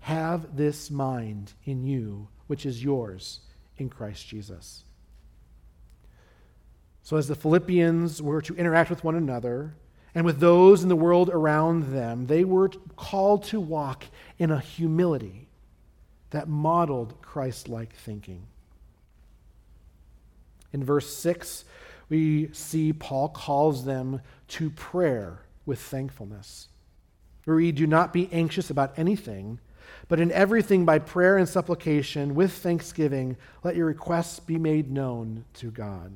Have 0.01 0.57
this 0.57 0.91
mind 0.91 1.53
in 1.65 1.85
you, 1.85 2.27
which 2.49 2.67
is 2.67 2.83
yours 2.83 3.43
in 3.81 3.89
Christ 3.89 4.27
Jesus. 4.27 4.85
So, 7.03 7.17
as 7.17 7.29
the 7.29 7.35
Philippians 7.35 8.23
were 8.23 8.43
to 8.43 8.55
interact 8.55 8.91
with 8.91 9.03
one 9.03 9.17
another 9.17 9.75
and 10.15 10.25
with 10.25 10.39
those 10.39 10.83
in 10.83 10.89
the 10.89 10.97
world 10.97 11.31
around 11.31 11.93
them, 11.93 12.27
they 12.27 12.45
were 12.45 12.69
called 12.97 13.45
to 13.45 13.61
walk 13.61 14.05
in 14.39 14.51
a 14.51 14.61
humility 14.61 15.49
that 16.31 16.49
modeled 16.49 17.21
Christ 17.23 17.69
like 17.69 17.95
thinking. 17.95 18.47
In 20.73 20.85
verse 20.85 21.13
6, 21.17 21.65
we 22.09 22.51
see 22.53 22.93
Paul 22.93 23.29
calls 23.29 23.85
them 23.85 24.21
to 24.49 24.71
prayer 24.71 25.41
with 25.67 25.81
thankfulness. 25.81 26.69
We 27.47 27.55
read, 27.55 27.75
Do 27.77 27.87
not 27.87 28.13
be 28.13 28.29
anxious 28.33 28.71
about 28.71 28.97
anything, 28.97 29.59
but 30.11 30.19
in 30.19 30.33
everything 30.33 30.85
by 30.85 30.99
prayer 30.99 31.39
and 31.39 31.49
supplication 31.49 32.35
with 32.35 32.53
thanksgiving, 32.53 33.37
let 33.63 33.77
your 33.77 33.87
requests 33.87 34.41
be 34.41 34.59
made 34.59 34.91
known 34.91 35.45
to 35.55 35.71
God. 35.71 36.13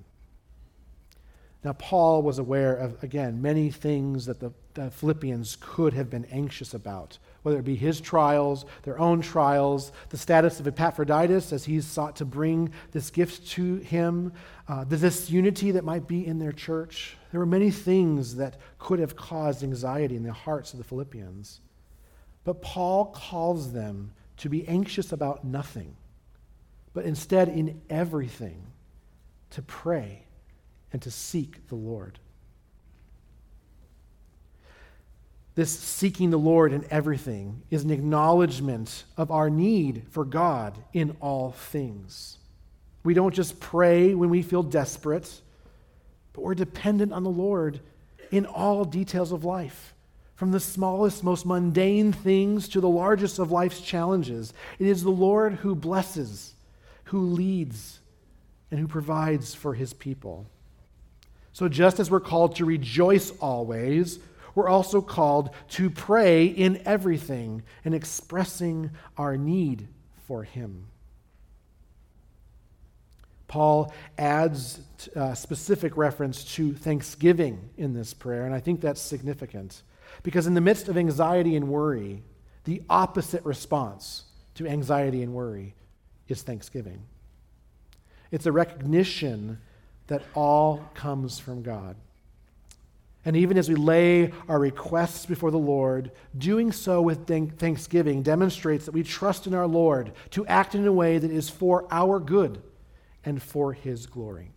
Now, 1.63 1.75
Paul 1.75 2.23
was 2.23 2.41
aware 2.41 2.75
of, 2.75 3.01
again, 3.05 3.41
many 3.41 3.71
things 3.71 4.27
that 4.27 4.41
the, 4.41 4.53
the 4.75 4.91
Philippians 4.91 5.59
could 5.61 5.95
have 5.95 6.11
been 6.11 6.25
anxious 6.25 6.75
about 6.75 7.19
whether 7.43 7.59
it 7.59 7.65
be 7.65 7.77
his 7.77 8.01
trials, 8.01 8.65
their 8.83 8.99
own 8.99 9.21
trials, 9.21 9.93
the 10.09 10.19
status 10.19 10.59
of 10.59 10.67
Epaphroditus 10.67 11.53
as 11.53 11.67
he's 11.67 11.87
sought 11.87 12.17
to 12.17 12.25
bring 12.25 12.73
this 12.91 13.11
gift 13.11 13.47
to 13.51 13.77
him, 13.77 14.33
uh, 14.67 14.83
the 14.83 14.97
disunity 14.97 15.71
that 15.71 15.85
might 15.85 16.09
be 16.09 16.27
in 16.27 16.41
their 16.41 16.53
church. 16.53 17.17
There 17.31 17.39
were 17.39 17.47
many 17.47 17.71
things 17.71 18.35
that 18.37 18.57
could 18.79 18.99
have 18.99 19.15
caused 19.15 19.63
anxiety 19.63 20.17
in 20.17 20.25
the 20.25 20.33
hearts 20.33 20.73
of 20.73 20.79
the 20.79 20.85
Philippians. 20.85 21.61
But 22.45 22.61
Paul 22.61 23.07
calls 23.07 23.73
them 23.73 24.13
to 24.39 24.49
be 24.49 24.69
anxious 24.69 25.13
about 25.13 25.45
nothing, 25.45 25.97
but 26.93 27.05
instead 27.05 27.49
in 27.49 27.81
everything 27.89 28.67
to 29.51 29.63
pray 29.63 30.25
and 30.93 31.01
to 31.03 31.11
seek 31.11 31.69
the 31.69 31.75
Lord. 31.75 32.19
This 35.55 35.71
seeking 35.71 36.31
the 36.31 36.39
Lord 36.39 36.73
in 36.73 36.85
everything 36.91 37.63
is 37.71 37.85
an 37.85 37.91
acknowledgement 37.91 39.05
of 39.17 39.31
our 39.31 39.49
need 39.49 40.03
for 40.11 40.25
God 40.25 40.77
in 40.93 41.17
all 41.21 41.53
things. 41.53 42.39
We 43.05 43.15
don't 43.15 43.35
just 43.35 43.61
pray 43.61 44.15
when 44.15 44.31
we 44.31 44.43
feel 44.43 44.65
desperate, 44.65 45.41
but 46.33 46.43
we're 46.43 46.57
dependent 46.57 47.13
on 47.13 47.23
the 47.23 47.31
Lord 47.31 47.81
in 48.33 48.47
all 48.47 48.85
details 48.85 49.31
of 49.31 49.45
life 49.45 49.94
From 50.35 50.51
the 50.51 50.61
smallest, 50.61 51.23
most 51.23 51.47
mundane 51.47 52.13
things 52.13 52.69
to 52.69 52.81
the 52.81 52.89
largest 52.89 53.39
of 53.39 53.53
life's 53.53 53.81
challenges, 53.81 54.53
it 54.79 54.87
is 54.87 55.03
the 55.03 55.11
Lord 55.11 55.55
who 55.55 55.75
blesses, 55.77 56.55
who 57.05 57.21
leads, 57.21 58.01
and 58.71 58.81
who 58.81 58.89
provides 58.89 59.55
for 59.55 59.75
his 59.75 59.93
people. 59.93 60.47
So, 61.53 61.69
just 61.69 62.01
as 62.01 62.11
we're 62.11 62.19
called 62.19 62.57
to 62.57 62.65
rejoice 62.65 63.31
always, 63.39 64.19
we're 64.57 64.69
also 64.69 65.01
called 65.01 65.51
to 65.71 65.89
pray 65.89 66.47
in 66.47 66.83
everything 66.85 67.63
and 67.85 67.95
expressing 67.95 68.91
our 69.17 69.37
need 69.37 69.87
for 70.27 70.43
him. 70.43 70.89
Paul 73.47 73.95
adds 74.19 74.81
a 75.15 75.21
uh, 75.21 75.35
specific 75.35 75.97
reference 75.97 76.43
to 76.57 76.73
thanksgiving 76.73 77.71
in 77.77 77.93
this 77.93 78.15
prayer, 78.15 78.47
and 78.47 78.55
I 78.55 78.59
think 78.59 78.81
that's 78.81 79.01
significant 79.01 79.83
because 80.23 80.47
in 80.47 80.55
the 80.55 80.61
midst 80.61 80.89
of 80.89 80.97
anxiety 80.97 81.57
and 81.57 81.69
worry, 81.69 82.23
the 82.65 82.83
opposite 82.89 83.45
response 83.45 84.25
to 84.55 84.67
anxiety 84.67 85.23
and 85.23 85.35
worry 85.35 85.75
is 86.29 86.43
thanksgiving. 86.43 87.03
It's 88.31 88.47
a 88.47 88.53
recognition 88.53 89.59
that 90.07 90.23
all 90.35 90.89
comes 90.95 91.39
from 91.39 91.63
God. 91.63 91.97
And 93.25 93.37
even 93.37 93.57
as 93.57 93.69
we 93.69 93.75
lay 93.75 94.33
our 94.49 94.59
requests 94.59 95.25
before 95.25 95.51
the 95.51 95.59
Lord, 95.59 96.11
doing 96.37 96.73
so 96.73 97.01
with 97.01 97.27
thanksgiving 97.27 98.23
demonstrates 98.23 98.85
that 98.85 98.93
we 98.93 99.03
trust 99.03 99.47
in 99.47 99.55
our 99.55 99.67
Lord 99.67 100.13
to 100.31 100.47
act 100.47 100.75
in 100.75 100.87
a 100.87 100.93
way 100.93 101.17
that 101.19 101.31
is 101.31 101.49
for 101.49 101.87
our 101.91 102.21
good 102.21 102.63
and 103.25 103.43
for 103.43 103.73
his 103.73 104.07
glory. 104.07 104.54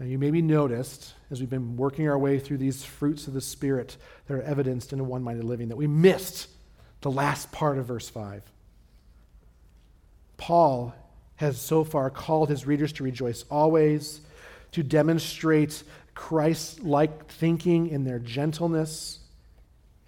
Now, 0.00 0.06
you 0.06 0.18
maybe 0.18 0.40
noticed 0.40 1.12
as 1.30 1.40
we've 1.40 1.50
been 1.50 1.76
working 1.76 2.08
our 2.08 2.18
way 2.18 2.38
through 2.38 2.56
these 2.56 2.82
fruits 2.82 3.26
of 3.26 3.34
the 3.34 3.42
Spirit 3.42 3.98
that 4.26 4.34
are 4.34 4.42
evidenced 4.42 4.94
in 4.94 4.98
a 4.98 5.04
one 5.04 5.22
minded 5.22 5.44
living 5.44 5.68
that 5.68 5.76
we 5.76 5.86
missed 5.86 6.48
the 7.02 7.10
last 7.10 7.52
part 7.52 7.76
of 7.76 7.84
verse 7.84 8.08
5. 8.08 8.42
Paul 10.38 10.94
has 11.36 11.60
so 11.60 11.84
far 11.84 12.08
called 12.08 12.48
his 12.48 12.66
readers 12.66 12.94
to 12.94 13.04
rejoice 13.04 13.44
always, 13.50 14.22
to 14.72 14.82
demonstrate 14.82 15.82
Christ 16.14 16.82
like 16.82 17.26
thinking 17.26 17.88
in 17.88 18.04
their 18.04 18.18
gentleness, 18.18 19.18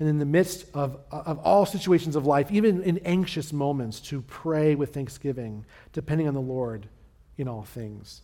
and 0.00 0.08
in 0.08 0.18
the 0.18 0.24
midst 0.24 0.64
of, 0.72 0.96
of 1.10 1.38
all 1.40 1.66
situations 1.66 2.16
of 2.16 2.24
life, 2.24 2.50
even 2.50 2.82
in 2.82 2.96
anxious 3.04 3.52
moments, 3.52 4.00
to 4.00 4.22
pray 4.22 4.74
with 4.74 4.94
thanksgiving, 4.94 5.66
depending 5.92 6.28
on 6.28 6.34
the 6.34 6.40
Lord 6.40 6.88
in 7.36 7.46
all 7.46 7.62
things. 7.62 8.22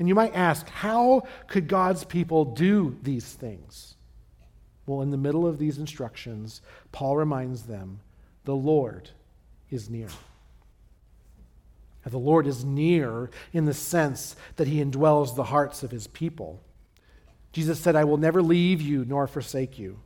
And 0.00 0.08
you 0.08 0.14
might 0.14 0.34
ask, 0.34 0.66
how 0.70 1.24
could 1.46 1.68
God's 1.68 2.04
people 2.04 2.46
do 2.46 2.96
these 3.02 3.34
things? 3.34 3.96
Well, 4.86 5.02
in 5.02 5.10
the 5.10 5.18
middle 5.18 5.46
of 5.46 5.58
these 5.58 5.76
instructions, 5.76 6.62
Paul 6.90 7.18
reminds 7.18 7.64
them 7.64 8.00
the 8.46 8.56
Lord 8.56 9.10
is 9.68 9.90
near. 9.90 10.08
the 12.06 12.18
Lord 12.18 12.46
is 12.46 12.64
near 12.64 13.28
in 13.52 13.66
the 13.66 13.74
sense 13.74 14.36
that 14.56 14.66
he 14.66 14.82
indwells 14.82 15.36
the 15.36 15.44
hearts 15.44 15.82
of 15.82 15.90
his 15.90 16.06
people. 16.06 16.62
Jesus 17.52 17.78
said, 17.78 17.94
I 17.94 18.04
will 18.04 18.16
never 18.16 18.40
leave 18.42 18.80
you 18.80 19.04
nor 19.04 19.26
forsake 19.26 19.78
you. 19.78 20.00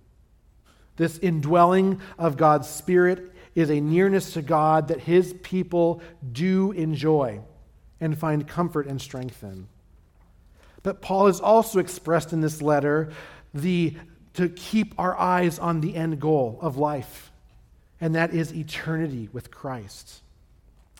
This 0.96 1.18
indwelling 1.18 2.00
of 2.18 2.36
God's 2.36 2.68
Spirit 2.68 3.32
is 3.54 3.70
a 3.70 3.80
nearness 3.80 4.32
to 4.32 4.42
God 4.42 4.88
that 4.88 5.02
his 5.02 5.34
people 5.34 6.02
do 6.32 6.72
enjoy 6.72 7.40
and 8.00 8.18
find 8.18 8.48
comfort 8.48 8.88
and 8.88 9.00
strength 9.00 9.40
in. 9.44 9.68
But 10.84 11.00
Paul 11.00 11.26
has 11.26 11.40
also 11.40 11.80
expressed 11.80 12.32
in 12.32 12.40
this 12.40 12.62
letter 12.62 13.10
the 13.52 13.96
to 14.34 14.48
keep 14.48 14.94
our 14.98 15.16
eyes 15.18 15.58
on 15.58 15.80
the 15.80 15.96
end 15.96 16.20
goal 16.20 16.58
of 16.60 16.76
life, 16.76 17.32
and 18.00 18.14
that 18.14 18.34
is 18.34 18.54
eternity 18.54 19.28
with 19.32 19.50
Christ. 19.50 20.22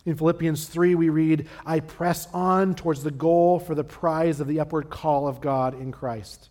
In 0.05 0.15
Philippians 0.15 0.67
3, 0.67 0.95
we 0.95 1.09
read, 1.09 1.47
I 1.65 1.81
press 1.81 2.27
on 2.33 2.75
towards 2.75 3.03
the 3.03 3.11
goal 3.11 3.59
for 3.59 3.75
the 3.75 3.83
prize 3.83 4.39
of 4.39 4.47
the 4.47 4.59
upward 4.59 4.89
call 4.89 5.27
of 5.27 5.41
God 5.41 5.79
in 5.79 5.91
Christ. 5.91 6.49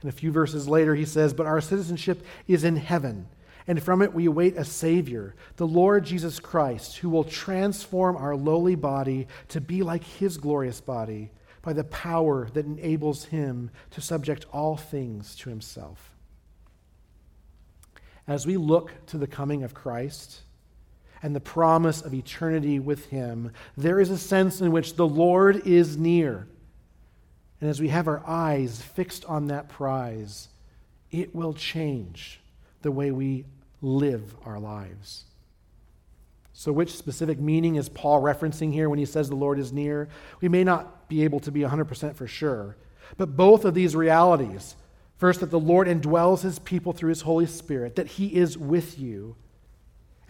And 0.00 0.10
a 0.10 0.12
few 0.12 0.32
verses 0.32 0.68
later, 0.68 0.94
he 0.94 1.04
says, 1.04 1.32
But 1.32 1.46
our 1.46 1.60
citizenship 1.60 2.24
is 2.48 2.64
in 2.64 2.76
heaven, 2.76 3.28
and 3.66 3.82
from 3.82 4.02
it 4.02 4.12
we 4.12 4.26
await 4.26 4.56
a 4.56 4.64
Savior, 4.64 5.34
the 5.56 5.66
Lord 5.66 6.04
Jesus 6.04 6.40
Christ, 6.40 6.98
who 6.98 7.08
will 7.08 7.24
transform 7.24 8.16
our 8.16 8.34
lowly 8.34 8.74
body 8.74 9.28
to 9.48 9.60
be 9.60 9.82
like 9.82 10.04
his 10.04 10.38
glorious 10.38 10.80
body 10.80 11.30
by 11.66 11.74
the 11.74 11.84
power 11.84 12.48
that 12.54 12.64
enables 12.64 13.26
him 13.26 13.70
to 13.90 14.00
subject 14.00 14.46
all 14.52 14.78
things 14.78 15.36
to 15.36 15.50
himself. 15.50 16.14
As 18.26 18.46
we 18.46 18.56
look 18.56 18.92
to 19.08 19.18
the 19.18 19.26
coming 19.26 19.62
of 19.62 19.74
Christ, 19.74 20.40
and 21.22 21.34
the 21.34 21.40
promise 21.40 22.02
of 22.02 22.14
eternity 22.14 22.78
with 22.78 23.06
Him, 23.06 23.50
there 23.76 23.98
is 23.98 24.10
a 24.10 24.18
sense 24.18 24.60
in 24.60 24.70
which 24.70 24.94
the 24.94 25.08
Lord 25.08 25.66
is 25.66 25.96
near 25.96 26.46
and 27.60 27.70
as 27.70 27.80
we 27.80 27.88
have 27.88 28.08
our 28.08 28.22
eyes 28.26 28.82
fixed 28.82 29.24
on 29.24 29.46
that 29.46 29.68
prize, 29.68 30.48
it 31.10 31.34
will 31.34 31.54
change 31.54 32.40
the 32.82 32.90
way 32.90 33.10
we 33.10 33.46
live 33.80 34.34
our 34.44 34.58
lives. 34.58 35.24
So, 36.58 36.72
which 36.72 36.96
specific 36.96 37.38
meaning 37.38 37.76
is 37.76 37.90
Paul 37.90 38.22
referencing 38.22 38.72
here 38.72 38.88
when 38.88 38.98
he 38.98 39.04
says 39.04 39.28
the 39.28 39.36
Lord 39.36 39.58
is 39.58 39.74
near? 39.74 40.08
We 40.40 40.48
may 40.48 40.64
not 40.64 41.06
be 41.06 41.22
able 41.22 41.38
to 41.40 41.52
be 41.52 41.60
100% 41.60 42.14
for 42.14 42.26
sure, 42.26 42.78
but 43.18 43.36
both 43.36 43.66
of 43.66 43.74
these 43.74 43.94
realities 43.94 44.74
first, 45.18 45.40
that 45.40 45.50
the 45.50 45.60
Lord 45.60 45.86
indwells 45.86 46.40
his 46.40 46.58
people 46.58 46.94
through 46.94 47.10
his 47.10 47.20
Holy 47.20 47.44
Spirit, 47.44 47.96
that 47.96 48.06
he 48.06 48.34
is 48.34 48.56
with 48.56 48.98
you, 48.98 49.36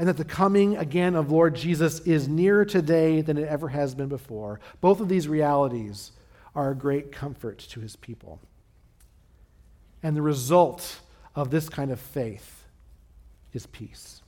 and 0.00 0.08
that 0.08 0.16
the 0.16 0.24
coming 0.24 0.76
again 0.76 1.14
of 1.14 1.30
Lord 1.30 1.54
Jesus 1.54 2.00
is 2.00 2.26
nearer 2.26 2.64
today 2.64 3.20
than 3.20 3.38
it 3.38 3.46
ever 3.46 3.68
has 3.68 3.94
been 3.94 4.08
before. 4.08 4.58
Both 4.80 4.98
of 4.98 5.08
these 5.08 5.28
realities 5.28 6.10
are 6.56 6.72
a 6.72 6.76
great 6.76 7.12
comfort 7.12 7.58
to 7.58 7.78
his 7.78 7.94
people. 7.94 8.40
And 10.02 10.16
the 10.16 10.22
result 10.22 10.98
of 11.36 11.50
this 11.50 11.68
kind 11.68 11.92
of 11.92 12.00
faith 12.00 12.64
is 13.52 13.66
peace. 13.66 14.22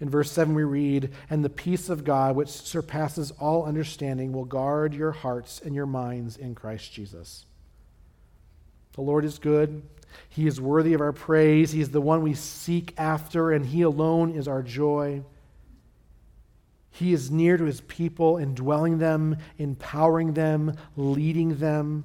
In 0.00 0.10
verse 0.10 0.30
7, 0.30 0.54
we 0.54 0.64
read, 0.64 1.10
And 1.30 1.44
the 1.44 1.48
peace 1.48 1.88
of 1.88 2.04
God, 2.04 2.36
which 2.36 2.48
surpasses 2.48 3.30
all 3.32 3.64
understanding, 3.64 4.32
will 4.32 4.44
guard 4.44 4.94
your 4.94 5.12
hearts 5.12 5.60
and 5.64 5.74
your 5.74 5.86
minds 5.86 6.36
in 6.36 6.54
Christ 6.54 6.92
Jesus. 6.92 7.46
The 8.92 9.02
Lord 9.02 9.24
is 9.24 9.38
good. 9.38 9.82
He 10.28 10.46
is 10.46 10.60
worthy 10.60 10.94
of 10.94 11.00
our 11.00 11.12
praise. 11.12 11.72
He 11.72 11.80
is 11.80 11.90
the 11.90 12.00
one 12.00 12.22
we 12.22 12.34
seek 12.34 12.94
after, 12.98 13.52
and 13.52 13.64
He 13.64 13.82
alone 13.82 14.32
is 14.32 14.48
our 14.48 14.62
joy. 14.62 15.22
He 16.96 17.12
is 17.12 17.30
near 17.30 17.58
to 17.58 17.64
his 17.64 17.82
people, 17.82 18.38
indwelling 18.38 18.96
them, 18.96 19.36
empowering 19.58 20.32
them, 20.32 20.76
leading 20.96 21.56
them. 21.56 22.04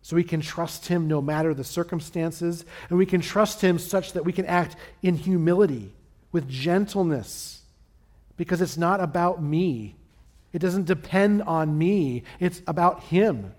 So 0.00 0.16
we 0.16 0.24
can 0.24 0.40
trust 0.40 0.86
him 0.86 1.06
no 1.06 1.20
matter 1.20 1.52
the 1.52 1.64
circumstances, 1.64 2.64
and 2.88 2.98
we 2.98 3.04
can 3.04 3.20
trust 3.20 3.60
him 3.60 3.78
such 3.78 4.14
that 4.14 4.24
we 4.24 4.32
can 4.32 4.46
act 4.46 4.76
in 5.02 5.16
humility, 5.16 5.92
with 6.32 6.48
gentleness, 6.48 7.62
because 8.36 8.60
it's 8.60 8.78
not 8.78 9.00
about 9.00 9.42
me. 9.42 9.94
It 10.52 10.58
doesn't 10.58 10.86
depend 10.86 11.42
on 11.42 11.78
me, 11.78 12.24
it's 12.40 12.62
about 12.66 13.04
him. 13.04 13.54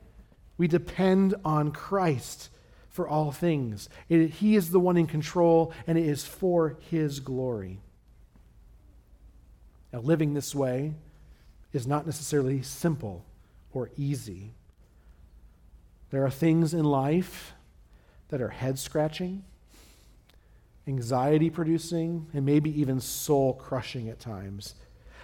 We 0.58 0.68
depend 0.68 1.36
on 1.46 1.72
Christ 1.72 2.50
for 2.90 3.08
all 3.08 3.32
things. 3.32 3.90
It, 4.10 4.30
he 4.30 4.56
is 4.56 4.70
the 4.70 4.80
one 4.80 4.98
in 4.98 5.08
control, 5.08 5.74
and 5.88 5.98
it 5.98 6.06
is 6.06 6.26
for 6.26 6.78
his 6.92 7.20
glory. 7.20 7.80
Now, 9.92 10.00
living 10.02 10.34
this 10.34 10.54
way 10.54 10.94
is 11.72 11.88
not 11.88 12.06
necessarily 12.06 12.62
simple 12.62 13.26
or 13.74 13.90
easy. 13.98 14.54
There 16.12 16.24
are 16.26 16.32
things 16.32 16.74
in 16.76 16.84
life 16.84 17.54
that 18.30 18.42
are 18.42 18.50
head 18.50 18.78
scratching, 18.78 19.44
anxiety 20.88 21.50
producing, 21.50 22.28
and 22.34 22.46
maybe 22.46 22.80
even 22.80 23.00
soul 23.00 23.54
crushing 23.54 24.10
at 24.10 24.20
times. 24.20 24.76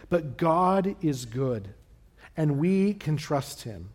But 0.10 0.38
God 0.38 0.96
is 1.02 1.26
good, 1.26 1.70
and 2.38 2.58
we 2.60 2.94
can 2.94 3.18
trust 3.18 3.64
Him. 3.64 3.90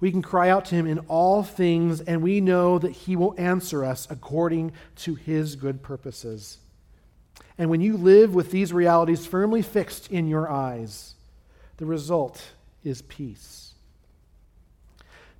We 0.00 0.10
can 0.10 0.22
cry 0.22 0.50
out 0.50 0.66
to 0.66 0.74
Him 0.74 0.86
in 0.86 0.98
all 1.00 1.42
things, 1.42 2.00
and 2.00 2.22
we 2.22 2.40
know 2.40 2.78
that 2.78 2.92
He 2.92 3.16
will 3.16 3.34
answer 3.38 3.84
us 3.84 4.06
according 4.10 4.72
to 4.96 5.14
His 5.14 5.56
good 5.56 5.82
purposes. 5.82 6.58
And 7.56 7.70
when 7.70 7.80
you 7.80 7.96
live 7.96 8.34
with 8.34 8.50
these 8.50 8.72
realities 8.72 9.26
firmly 9.26 9.62
fixed 9.62 10.10
in 10.10 10.26
your 10.26 10.50
eyes, 10.50 11.14
the 11.76 11.86
result 11.86 12.42
is 12.82 13.02
peace. 13.02 13.74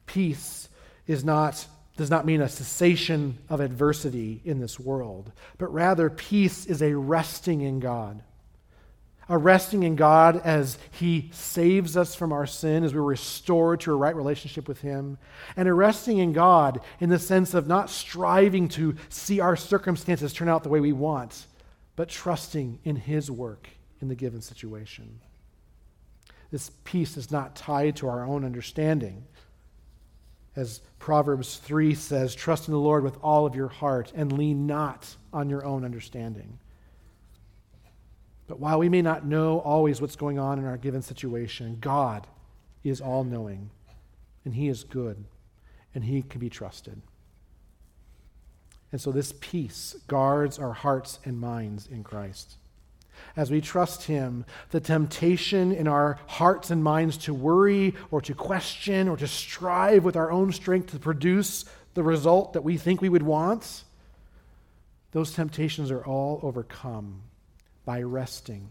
Peace 0.07 0.69
is 1.07 1.25
not, 1.25 1.67
does 1.97 2.11
not 2.11 2.27
mean 2.27 2.41
a 2.41 2.49
cessation 2.49 3.39
of 3.49 3.61
adversity 3.61 4.41
in 4.45 4.59
this 4.59 4.81
world, 4.81 5.31
but 5.59 5.73
rather 5.73 6.11
peace 6.11 6.67
is 6.67 6.83
a 6.83 6.97
resting 6.97 7.61
in 7.61 7.79
God, 7.79 8.23
a 9.29 9.39
resting 9.39 9.85
in 9.85 9.95
God 9.95 10.41
as 10.45 10.77
He 10.91 11.31
saves 11.33 11.97
us 11.97 12.15
from 12.15 12.33
our 12.33 12.47
sin, 12.47 12.83
as 12.83 12.93
we're 12.93 13.03
restored 13.03 13.81
to 13.81 13.93
a 13.93 13.97
right 13.97 14.17
relationship 14.17 14.67
with 14.67 14.81
Him, 14.81 15.19
and 15.57 15.69
a 15.69 15.75
resting 15.75 16.19
in 16.19 16.33
God 16.33 16.81
in 16.99 17.11
the 17.11 17.19
sense 17.19 17.55
of 17.55 17.69
not 17.69 17.91
striving 17.91 18.69
to 18.71 18.97
see 19.09 19.39
our 19.39 19.57
circumstances 19.57 20.33
turn 20.33 20.49
out 20.49 20.65
the 20.65 20.69
way 20.69 20.81
we 20.81 20.93
want, 20.93 21.47
but 21.95 22.09
trusting 22.09 22.81
in 22.83 22.97
His 22.97 23.31
work 23.31 23.69
in 24.01 24.09
the 24.09 24.17
given 24.17 24.41
situation. 24.41 25.21
This 26.51 26.71
peace 26.85 27.17
is 27.17 27.31
not 27.31 27.57
tied 27.57 27.97
to 27.97 28.09
our 28.09 28.25
own 28.25 28.45
understanding. 28.45 29.27
As 30.57 30.81
Proverbs 30.99 31.57
3 31.57 31.95
says, 31.95 32.35
trust 32.35 32.69
in 32.69 32.73
the 32.73 32.81
Lord 32.81 33.03
with 33.03 33.19
all 33.23 33.45
of 33.45 33.57
your 33.57 33.69
heart 33.69 34.13
and 34.15 34.33
lean 34.33 34.67
not 34.67 35.17
on 35.33 35.51
your 35.51 35.65
own 35.65 35.85
understanding. 35.85 36.59
But 38.47 38.61
while 38.61 38.79
we 38.79 38.89
may 38.89 39.03
not 39.03 39.27
know 39.27 39.59
always 39.61 40.01
what's 40.01 40.17
going 40.17 40.39
on 40.39 40.59
in 40.59 40.65
our 40.65 40.77
given 40.77 41.03
situation, 41.03 41.79
God 41.81 42.27
is 42.85 43.01
all 43.01 43.25
knowing, 43.25 43.71
and 44.45 44.55
He 44.55 44.69
is 44.69 44.85
good, 44.85 45.25
and 45.95 46.05
He 46.05 46.23
can 46.23 46.41
be 46.41 46.51
trusted. 46.51 47.01
And 48.93 49.01
so 49.01 49.11
this 49.11 49.33
peace 49.41 49.97
guards 50.07 50.59
our 50.59 50.73
hearts 50.73 51.19
and 51.25 51.41
minds 51.41 51.89
in 51.89 52.05
Christ. 52.05 52.59
As 53.37 53.51
we 53.51 53.61
trust 53.61 54.05
Him, 54.05 54.45
the 54.71 54.81
temptation 54.81 55.73
in 55.73 55.89
our 55.89 56.19
hearts 56.27 56.71
and 56.71 56.83
minds 56.83 57.17
to 57.19 57.35
worry 57.35 57.95
or 58.11 58.21
to 58.23 58.35
question 58.35 59.09
or 59.09 59.17
to 59.17 59.27
strive 59.27 60.05
with 60.05 60.17
our 60.17 60.31
own 60.31 60.53
strength 60.53 60.93
to 60.93 60.99
produce 60.99 61.65
the 61.95 62.03
result 62.03 62.53
that 62.53 62.65
we 62.65 62.77
think 62.77 63.01
we 63.01 63.09
would 63.09 63.23
want, 63.23 63.85
those 65.13 65.33
temptations 65.33 65.91
are 65.91 66.05
all 66.05 66.41
overcome 66.43 67.23
by 67.85 68.03
resting, 68.03 68.69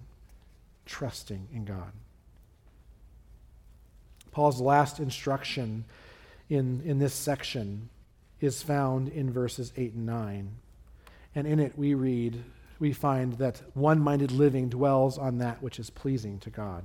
trusting 0.86 1.48
in 1.54 1.66
God. 1.66 1.92
Paul's 4.32 4.60
last 4.60 5.00
instruction 5.00 5.86
in, 6.50 6.82
in 6.84 7.00
this 7.00 7.14
section 7.14 7.90
is 8.42 8.62
found 8.62 9.08
in 9.10 9.32
verses 9.32 9.72
8 9.78 9.94
and 9.94 10.06
9. 10.06 10.52
And 11.36 11.48
in 11.48 11.60
it 11.60 11.78
we 11.78 11.94
read, 11.94 12.44
we 12.80 12.94
find 12.94 13.34
that 13.34 13.62
one 13.74 14.00
minded 14.00 14.32
living 14.32 14.70
dwells 14.70 15.18
on 15.18 15.38
that 15.40 15.62
which 15.62 15.80
is 15.80 15.90
pleasing 15.90 16.40
to 16.40 16.50
God. 16.50 16.84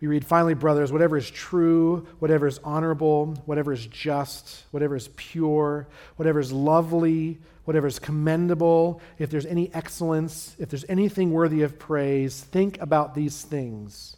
We 0.00 0.08
read, 0.08 0.26
finally, 0.26 0.54
brothers, 0.54 0.92
whatever 0.92 1.16
is 1.16 1.30
true, 1.30 2.06
whatever 2.18 2.46
is 2.46 2.58
honorable, 2.62 3.34
whatever 3.46 3.72
is 3.72 3.86
just, 3.86 4.64
whatever 4.70 4.96
is 4.96 5.08
pure, 5.16 5.88
whatever 6.16 6.40
is 6.40 6.52
lovely, 6.52 7.38
whatever 7.64 7.86
is 7.86 7.98
commendable, 7.98 9.00
if 9.18 9.30
there's 9.30 9.46
any 9.46 9.72
excellence, 9.72 10.56
if 10.58 10.68
there's 10.68 10.84
anything 10.88 11.30
worthy 11.30 11.62
of 11.62 11.78
praise, 11.78 12.42
think 12.42 12.78
about 12.80 13.14
these 13.14 13.42
things. 13.42 14.16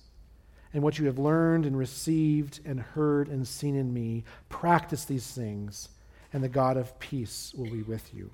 And 0.74 0.82
what 0.82 0.98
you 0.98 1.06
have 1.06 1.18
learned 1.18 1.66
and 1.66 1.78
received 1.78 2.60
and 2.64 2.80
heard 2.80 3.28
and 3.28 3.46
seen 3.46 3.76
in 3.76 3.94
me, 3.94 4.24
practice 4.48 5.04
these 5.04 5.26
things, 5.30 5.88
and 6.32 6.42
the 6.42 6.48
God 6.48 6.76
of 6.76 6.98
peace 6.98 7.54
will 7.56 7.70
be 7.70 7.82
with 7.82 8.12
you. 8.12 8.30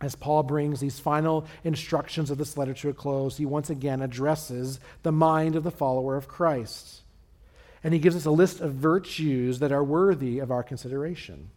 As 0.00 0.14
Paul 0.14 0.42
brings 0.42 0.80
these 0.80 0.98
final 0.98 1.46
instructions 1.62 2.30
of 2.30 2.38
this 2.38 2.56
letter 2.56 2.74
to 2.74 2.88
a 2.88 2.94
close, 2.94 3.36
he 3.36 3.46
once 3.46 3.70
again 3.70 4.02
addresses 4.02 4.80
the 5.02 5.12
mind 5.12 5.56
of 5.56 5.62
the 5.62 5.70
follower 5.70 6.16
of 6.16 6.28
Christ. 6.28 7.02
And 7.82 7.94
he 7.94 8.00
gives 8.00 8.16
us 8.16 8.24
a 8.24 8.30
list 8.30 8.60
of 8.60 8.74
virtues 8.74 9.60
that 9.60 9.72
are 9.72 9.84
worthy 9.84 10.40
of 10.40 10.50
our 10.50 10.62
consideration. 10.62 11.50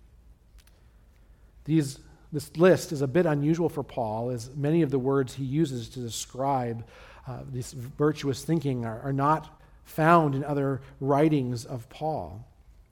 These, 1.65 1.99
this 2.31 2.55
list 2.57 2.91
is 2.91 3.01
a 3.01 3.07
bit 3.07 3.25
unusual 3.25 3.69
for 3.69 3.83
Paul, 3.83 4.29
as 4.29 4.55
many 4.55 4.81
of 4.81 4.91
the 4.91 4.99
words 4.99 5.33
he 5.33 5.43
uses 5.43 5.89
to 5.89 5.99
describe 5.99 6.85
uh, 7.27 7.39
this 7.51 7.73
virtuous 7.73 8.43
thinking 8.43 8.85
are, 8.85 9.01
are 9.01 9.13
not 9.13 9.61
found 9.83 10.35
in 10.35 10.43
other 10.43 10.81
writings 10.99 11.65
of 11.65 11.89
Paul. 11.89 12.45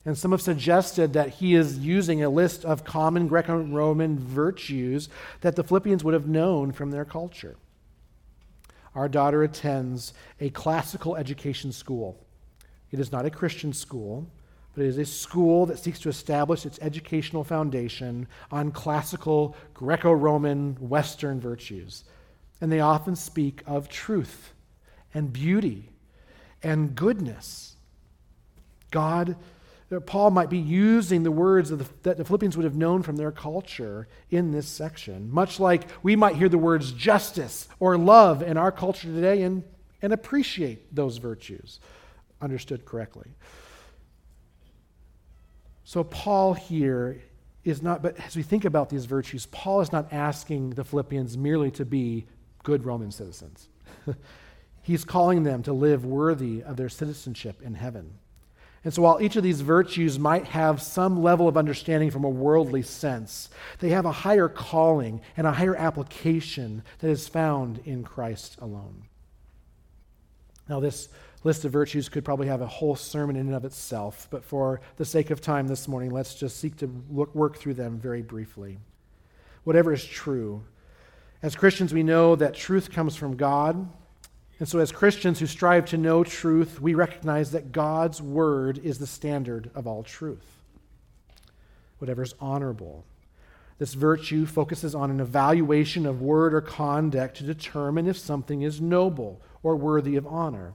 And 0.06 0.16
some 0.16 0.30
have 0.30 0.40
suggested 0.40 1.14
that 1.14 1.30
he 1.30 1.56
is 1.56 1.80
using 1.80 2.22
a 2.22 2.30
list 2.30 2.64
of 2.64 2.84
common 2.84 3.26
Greco 3.26 3.58
Roman 3.58 4.16
virtues 4.18 5.08
that 5.40 5.56
the 5.56 5.64
Philippians 5.64 6.04
would 6.04 6.14
have 6.14 6.28
known 6.28 6.70
from 6.70 6.92
their 6.92 7.04
culture. 7.04 7.56
Our 8.94 9.08
daughter 9.08 9.42
attends 9.42 10.14
a 10.40 10.50
classical 10.50 11.16
education 11.16 11.72
school. 11.72 12.24
It 12.92 13.00
is 13.00 13.10
not 13.10 13.26
a 13.26 13.30
Christian 13.30 13.72
school, 13.72 14.30
but 14.74 14.84
it 14.84 14.88
is 14.88 14.98
a 14.98 15.04
school 15.04 15.66
that 15.66 15.80
seeks 15.80 15.98
to 16.00 16.08
establish 16.08 16.64
its 16.64 16.78
educational 16.80 17.42
foundation 17.42 18.28
on 18.52 18.70
classical 18.70 19.56
Greco 19.74 20.12
Roman 20.12 20.76
Western 20.76 21.40
virtues. 21.40 22.04
And 22.60 22.70
they 22.70 22.80
often 22.80 23.16
speak 23.16 23.64
of 23.66 23.88
truth 23.88 24.52
and 25.12 25.32
beauty 25.32 25.90
and 26.62 26.94
goodness. 26.94 27.74
God, 28.92 29.34
Paul 30.04 30.32
might 30.32 30.50
be 30.50 30.58
using 30.58 31.22
the 31.22 31.30
words 31.30 31.70
the, 31.70 31.86
that 32.02 32.16
the 32.16 32.24
Philippians 32.24 32.56
would 32.56 32.64
have 32.64 32.76
known 32.76 33.02
from 33.02 33.16
their 33.16 33.30
culture 33.30 34.08
in 34.30 34.50
this 34.50 34.66
section, 34.66 35.30
much 35.30 35.60
like 35.60 35.82
we 36.02 36.16
might 36.16 36.34
hear 36.34 36.48
the 36.48 36.58
words 36.58 36.90
justice 36.90 37.68
or 37.78 37.96
love 37.96 38.42
in 38.42 38.56
our 38.56 38.72
culture 38.72 39.06
today 39.06 39.42
and, 39.42 39.62
and 40.02 40.12
appreciate 40.12 40.92
those 40.94 41.18
virtues, 41.18 41.78
understood 42.40 42.84
correctly. 42.84 43.30
So, 45.84 46.02
Paul 46.02 46.54
here 46.54 47.22
is 47.62 47.80
not, 47.80 48.02
but 48.02 48.18
as 48.18 48.34
we 48.34 48.42
think 48.42 48.64
about 48.64 48.88
these 48.88 49.04
virtues, 49.04 49.46
Paul 49.46 49.82
is 49.82 49.92
not 49.92 50.12
asking 50.12 50.70
the 50.70 50.82
Philippians 50.82 51.38
merely 51.38 51.70
to 51.72 51.84
be 51.84 52.26
good 52.64 52.84
Roman 52.84 53.12
citizens. 53.12 53.68
He's 54.82 55.04
calling 55.04 55.44
them 55.44 55.62
to 55.62 55.72
live 55.72 56.04
worthy 56.04 56.62
of 56.64 56.76
their 56.76 56.88
citizenship 56.88 57.62
in 57.62 57.74
heaven. 57.74 58.18
And 58.86 58.94
so, 58.94 59.02
while 59.02 59.20
each 59.20 59.34
of 59.34 59.42
these 59.42 59.62
virtues 59.62 60.16
might 60.16 60.44
have 60.44 60.80
some 60.80 61.20
level 61.20 61.48
of 61.48 61.56
understanding 61.56 62.12
from 62.12 62.22
a 62.22 62.28
worldly 62.30 62.82
sense, 62.82 63.50
they 63.80 63.88
have 63.88 64.06
a 64.06 64.12
higher 64.12 64.48
calling 64.48 65.22
and 65.36 65.44
a 65.44 65.50
higher 65.50 65.74
application 65.74 66.84
that 67.00 67.10
is 67.10 67.26
found 67.26 67.80
in 67.84 68.04
Christ 68.04 68.56
alone. 68.60 69.02
Now, 70.68 70.78
this 70.78 71.08
list 71.42 71.64
of 71.64 71.72
virtues 71.72 72.08
could 72.08 72.24
probably 72.24 72.46
have 72.46 72.60
a 72.60 72.68
whole 72.68 72.94
sermon 72.94 73.34
in 73.34 73.48
and 73.48 73.56
of 73.56 73.64
itself, 73.64 74.28
but 74.30 74.44
for 74.44 74.80
the 74.98 75.04
sake 75.04 75.32
of 75.32 75.40
time 75.40 75.66
this 75.66 75.88
morning, 75.88 76.12
let's 76.12 76.36
just 76.36 76.60
seek 76.60 76.76
to 76.76 77.02
look, 77.10 77.34
work 77.34 77.56
through 77.56 77.74
them 77.74 77.98
very 77.98 78.22
briefly. 78.22 78.78
Whatever 79.64 79.94
is 79.94 80.04
true. 80.04 80.62
As 81.42 81.56
Christians, 81.56 81.92
we 81.92 82.04
know 82.04 82.36
that 82.36 82.54
truth 82.54 82.92
comes 82.92 83.16
from 83.16 83.36
God. 83.36 83.88
And 84.58 84.68
so, 84.68 84.78
as 84.78 84.90
Christians 84.90 85.38
who 85.38 85.46
strive 85.46 85.84
to 85.86 85.98
know 85.98 86.24
truth, 86.24 86.80
we 86.80 86.94
recognize 86.94 87.50
that 87.50 87.72
God's 87.72 88.22
word 88.22 88.78
is 88.78 88.98
the 88.98 89.06
standard 89.06 89.70
of 89.74 89.86
all 89.86 90.02
truth. 90.02 90.46
Whatever 91.98 92.22
is 92.22 92.34
honorable. 92.40 93.04
This 93.78 93.92
virtue 93.92 94.46
focuses 94.46 94.94
on 94.94 95.10
an 95.10 95.20
evaluation 95.20 96.06
of 96.06 96.22
word 96.22 96.54
or 96.54 96.62
conduct 96.62 97.36
to 97.36 97.44
determine 97.44 98.06
if 98.06 98.16
something 98.16 98.62
is 98.62 98.80
noble 98.80 99.42
or 99.62 99.76
worthy 99.76 100.16
of 100.16 100.26
honor. 100.26 100.72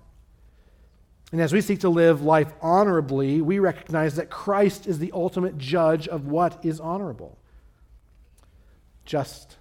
And 1.32 1.42
as 1.42 1.54
we 1.54 1.62
seek 1.62 1.80
to 1.80 1.90
live 1.90 2.22
life 2.22 2.52
honorably, 2.62 3.42
we 3.42 3.58
recognize 3.58 4.16
that 4.16 4.30
Christ 4.30 4.86
is 4.86 5.00
the 5.00 5.12
ultimate 5.14 5.58
judge 5.58 6.08
of 6.08 6.28
what 6.28 6.64
is 6.64 6.80
honorable. 6.80 7.38
Just. 9.06 9.58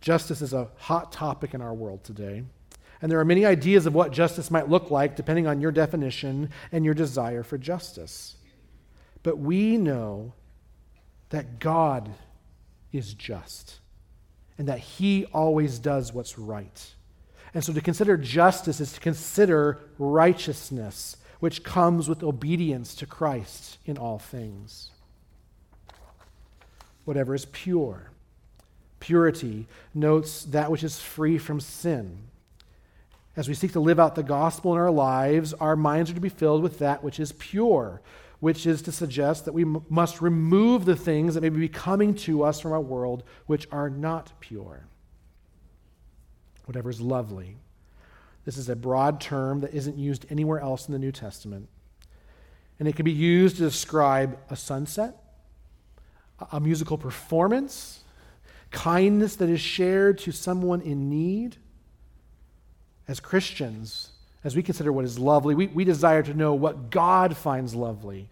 Justice 0.00 0.40
is 0.40 0.52
a 0.52 0.68
hot 0.76 1.12
topic 1.12 1.52
in 1.52 1.60
our 1.60 1.74
world 1.74 2.04
today. 2.04 2.44
And 3.04 3.12
there 3.12 3.20
are 3.20 3.24
many 3.26 3.44
ideas 3.44 3.84
of 3.84 3.94
what 3.94 4.12
justice 4.12 4.50
might 4.50 4.70
look 4.70 4.90
like 4.90 5.14
depending 5.14 5.46
on 5.46 5.60
your 5.60 5.72
definition 5.72 6.48
and 6.72 6.86
your 6.86 6.94
desire 6.94 7.42
for 7.42 7.58
justice. 7.58 8.36
But 9.22 9.36
we 9.36 9.76
know 9.76 10.32
that 11.28 11.58
God 11.58 12.14
is 12.92 13.12
just 13.12 13.80
and 14.56 14.68
that 14.68 14.78
He 14.78 15.26
always 15.34 15.78
does 15.78 16.14
what's 16.14 16.38
right. 16.38 16.94
And 17.52 17.62
so 17.62 17.74
to 17.74 17.82
consider 17.82 18.16
justice 18.16 18.80
is 18.80 18.94
to 18.94 19.00
consider 19.00 19.80
righteousness, 19.98 21.18
which 21.40 21.62
comes 21.62 22.08
with 22.08 22.22
obedience 22.22 22.94
to 22.94 23.04
Christ 23.04 23.76
in 23.84 23.98
all 23.98 24.18
things. 24.18 24.92
Whatever 27.04 27.34
is 27.34 27.44
pure. 27.44 28.12
Purity 28.98 29.66
notes 29.92 30.44
that 30.44 30.70
which 30.70 30.82
is 30.82 31.02
free 31.02 31.36
from 31.36 31.60
sin. 31.60 32.30
As 33.36 33.48
we 33.48 33.54
seek 33.54 33.72
to 33.72 33.80
live 33.80 33.98
out 33.98 34.14
the 34.14 34.22
gospel 34.22 34.72
in 34.72 34.78
our 34.78 34.90
lives, 34.90 35.52
our 35.54 35.76
minds 35.76 36.10
are 36.10 36.14
to 36.14 36.20
be 36.20 36.28
filled 36.28 36.62
with 36.62 36.78
that 36.78 37.02
which 37.02 37.18
is 37.18 37.32
pure, 37.32 38.00
which 38.40 38.66
is 38.66 38.82
to 38.82 38.92
suggest 38.92 39.44
that 39.44 39.52
we 39.52 39.62
m- 39.62 39.84
must 39.88 40.20
remove 40.20 40.84
the 40.84 40.96
things 40.96 41.34
that 41.34 41.42
may 41.42 41.48
be 41.48 41.68
coming 41.68 42.14
to 42.14 42.44
us 42.44 42.60
from 42.60 42.72
our 42.72 42.80
world 42.80 43.24
which 43.46 43.66
are 43.72 43.90
not 43.90 44.32
pure 44.40 44.86
whatever 46.66 46.90
is 46.90 47.00
lovely. 47.00 47.56
This 48.44 48.56
is 48.56 48.68
a 48.68 48.76
broad 48.76 49.20
term 49.20 49.60
that 49.60 49.74
isn't 49.74 49.96
used 49.96 50.26
anywhere 50.30 50.60
else 50.60 50.86
in 50.86 50.92
the 50.92 50.98
New 50.98 51.12
Testament. 51.12 51.68
And 52.78 52.88
it 52.88 52.96
can 52.96 53.04
be 53.04 53.12
used 53.12 53.56
to 53.56 53.62
describe 53.62 54.38
a 54.50 54.56
sunset, 54.56 55.16
a 56.52 56.60
musical 56.60 56.98
performance, 56.98 58.02
kindness 58.70 59.36
that 59.36 59.48
is 59.48 59.60
shared 59.60 60.18
to 60.18 60.32
someone 60.32 60.80
in 60.80 61.08
need. 61.08 61.56
As 63.06 63.20
Christians, 63.20 64.10
as 64.42 64.56
we 64.56 64.62
consider 64.62 64.92
what 64.92 65.04
is 65.04 65.18
lovely, 65.18 65.54
we, 65.54 65.66
we 65.68 65.84
desire 65.84 66.22
to 66.22 66.34
know 66.34 66.54
what 66.54 66.90
God 66.90 67.36
finds 67.36 67.74
lovely. 67.74 68.28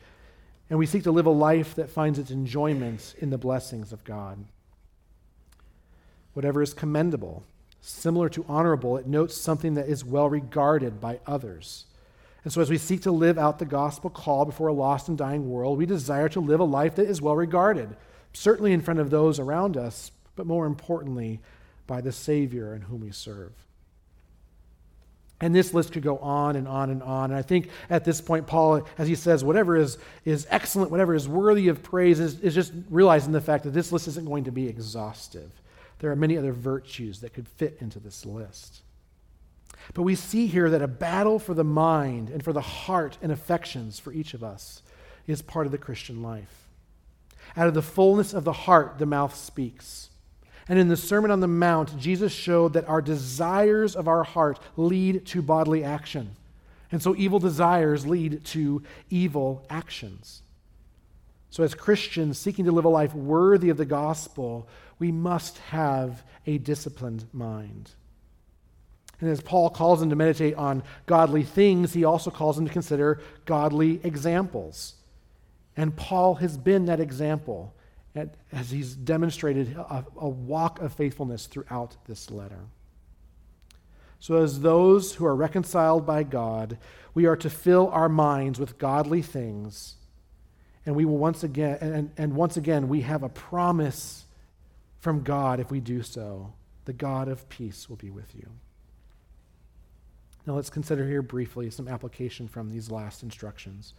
And 0.70 0.79
we 0.79 0.87
seek 0.87 1.03
to 1.05 1.12
live 1.12 1.27
a 1.27 1.31
life 1.31 1.75
that 1.75 1.91
finds 1.91 2.18
its 2.18 2.31
enjoyment 2.31 3.14
in 3.18 3.31
the 3.31 3.39
blessings 3.39 3.93
of 3.93 4.05
God. 4.05 4.45
Whatever 6.33 6.62
is 6.62 6.73
commendable, 6.73 7.45
similar 7.83 8.31
to 8.31 8.45
honorable, 8.49 8.97
it 8.97 9.07
notes 9.07 9.37
something 9.37 9.75
that 9.75 9.89
is 9.89 10.05
well 10.05 10.31
regarded 10.31 11.01
by 11.01 11.20
others. 11.27 11.85
And 12.45 12.53
so, 12.53 12.61
as 12.61 12.70
we 12.70 12.79
seek 12.79 13.03
to 13.03 13.12
live 13.12 13.39
out 13.39 13.59
the 13.59 13.64
gospel 13.64 14.11
call 14.11 14.45
before 14.47 14.68
a 14.68 14.73
lost 14.73 15.09
and 15.09 15.18
dying 15.18 15.51
world, 15.51 15.79
we 15.79 15.87
desire 15.87 16.29
to 16.31 16.41
live 16.41 16.61
a 16.61 16.64
life 16.64 16.97
that 16.97 17.09
is 17.09 17.20
well 17.20 17.37
regarded, 17.37 17.95
certainly 18.33 18.73
in 18.73 18.81
front 18.81 18.99
of 18.99 19.11
those 19.11 19.39
around 19.39 19.77
us, 19.77 20.11
but 20.35 20.47
more 20.47 20.66
importantly, 20.66 21.41
by 21.87 22.01
the 22.01 22.12
Savior 22.12 22.75
in 22.75 22.83
whom 22.83 23.03
we 23.03 23.11
serve. 23.11 23.53
And 25.43 25.55
this 25.55 25.74
list 25.74 25.93
could 25.93 26.05
go 26.05 26.18
on 26.18 26.55
and 26.55 26.68
on 26.68 26.88
and 26.88 27.03
on. 27.03 27.32
And 27.32 27.38
I 27.38 27.43
think 27.43 27.68
at 27.90 28.05
this 28.05 28.20
point, 28.20 28.47
Paul, 28.47 28.86
as 28.97 29.09
he 29.09 29.16
says, 29.16 29.43
whatever 29.43 29.76
is, 29.76 29.99
is 30.24 30.47
excellent, 30.49 30.93
whatever 30.93 31.16
is 31.16 31.28
worthy 31.28 31.66
of 31.66 31.82
praise, 31.82 32.20
is, 32.20 32.38
is 32.40 32.55
just 32.55 32.72
realizing 32.88 33.32
the 33.32 33.40
fact 33.40 33.64
that 33.64 33.70
this 33.70 33.90
list 33.90 34.07
isn't 34.07 34.24
going 34.24 34.45
to 34.45 34.53
be 34.53 34.68
exhaustive. 34.68 35.51
There 35.99 36.12
are 36.12 36.16
many 36.16 36.38
other 36.38 36.53
virtues 36.53 37.20
that 37.20 37.34
could 37.34 37.49
fit 37.49 37.76
into 37.80 37.99
this 37.99 38.24
list. 38.24 38.82
But 39.95 40.03
we 40.03 40.14
see 40.14 40.47
here 40.47 40.70
that 40.70 40.80
a 40.80 40.88
battle 40.88 41.40
for 41.40 41.55
the 41.55 41.64
mind 41.64 42.30
and 42.30 42.43
for 42.43 42.53
the 42.53 42.61
heart 42.61 43.18
and 43.20 43.32
affections 43.32 43.99
for 43.99 44.12
each 44.12 44.34
of 44.34 44.45
us 44.45 44.82
is 45.26 45.43
part 45.43 45.66
of 45.66 45.72
the 45.72 45.78
Christian 45.78 46.22
life. 46.22 46.68
Out 47.57 47.66
of 47.66 47.74
the 47.74 47.82
fullness 47.82 48.32
of 48.32 48.45
the 48.45 48.53
heart, 48.53 48.99
the 48.99 49.07
mouth 49.07 49.34
speaks. 49.34 50.09
And 50.69 50.79
in 50.79 50.89
the 50.89 50.97
Sermon 50.97 51.31
on 51.31 51.41
the 51.41 51.49
Mount, 51.49 51.99
Jesus 51.99 52.33
showed 52.33 52.75
that 52.75 52.89
our 52.89 53.03
desires 53.03 53.97
of 53.97 54.09
our 54.09 54.23
heart 54.23 54.59
lead 54.77 55.27
to 55.27 55.43
bodily 55.43 55.83
action. 55.83 56.37
And 56.91 57.03
so 57.03 57.17
evil 57.17 57.39
desires 57.39 58.07
lead 58.07 58.45
to 58.47 58.83
evil 59.11 59.67
actions. 59.69 60.43
So, 61.51 61.63
as 61.63 61.75
Christians 61.75 62.39
seeking 62.39 62.65
to 62.65 62.73
live 62.73 62.87
a 62.87 62.89
life 62.89 63.15
worthy 63.15 63.69
of 63.69 63.77
the 63.77 63.85
gospel, 63.85 64.69
we 64.99 65.13
must 65.13 65.59
have 65.59 66.23
a 66.47 66.57
disciplined 66.59 67.27
mind. 67.33 67.91
And 69.21 69.31
as 69.31 69.41
Paul 69.41 69.69
calls 69.69 70.01
them 70.01 70.11
to 70.11 70.17
meditate 70.17 70.55
on 70.55 70.83
godly 71.07 71.43
things, 71.43 71.93
he 71.93 72.05
also 72.05 72.31
calls 72.31 72.57
them 72.57 72.67
to 72.67 72.73
consider 72.73 73.21
godly 73.45 74.01
examples. 74.03 74.95
And 75.77 75.95
Paul 75.95 76.37
has 76.37 76.57
been 76.57 76.87
that 76.87 77.01
example 77.01 77.75
as 78.15 78.71
he's 78.71 78.95
demonstrated 78.95 79.75
a, 79.77 80.05
a 80.19 80.29
walk 80.29 80.81
of 80.81 80.93
faithfulness 80.93 81.47
throughout 81.47 81.97
this 82.07 82.31
letter. 82.31 82.61
So, 84.21 84.37
as 84.37 84.61
those 84.61 85.15
who 85.15 85.27
are 85.27 85.35
reconciled 85.35 86.07
by 86.07 86.23
God, 86.23 86.79
we 87.15 87.27
are 87.27 87.37
to 87.37 87.51
fill 87.51 87.89
our 87.89 88.09
minds 88.09 88.61
with 88.61 88.79
godly 88.79 89.23
things. 89.23 89.97
And 90.85 90.95
we 90.95 91.05
will 91.05 91.19
once 91.19 91.43
again, 91.43 91.79
and, 91.81 92.11
and 92.17 92.35
once 92.35 92.57
again, 92.57 92.89
we 92.89 93.01
have 93.03 93.23
a 93.23 93.29
promise 93.29 94.25
from 95.01 95.23
God 95.23 95.59
if 95.59 95.71
we 95.71 95.81
do 95.81 96.03
so. 96.03 96.53
The 96.85 96.93
God 96.93 97.29
of 97.29 97.49
peace 97.49 97.89
will 97.89 97.97
be 97.97 98.11
with 98.11 98.35
you. 98.35 98.49
Now, 100.47 100.55
let's 100.55 100.71
consider 100.71 101.07
here 101.07 101.23
briefly 101.23 101.71
some 101.71 101.89
application 101.89 102.49
from 102.49 102.71
these 102.71 102.91
last 102.91 103.23
instructions. 103.23 103.95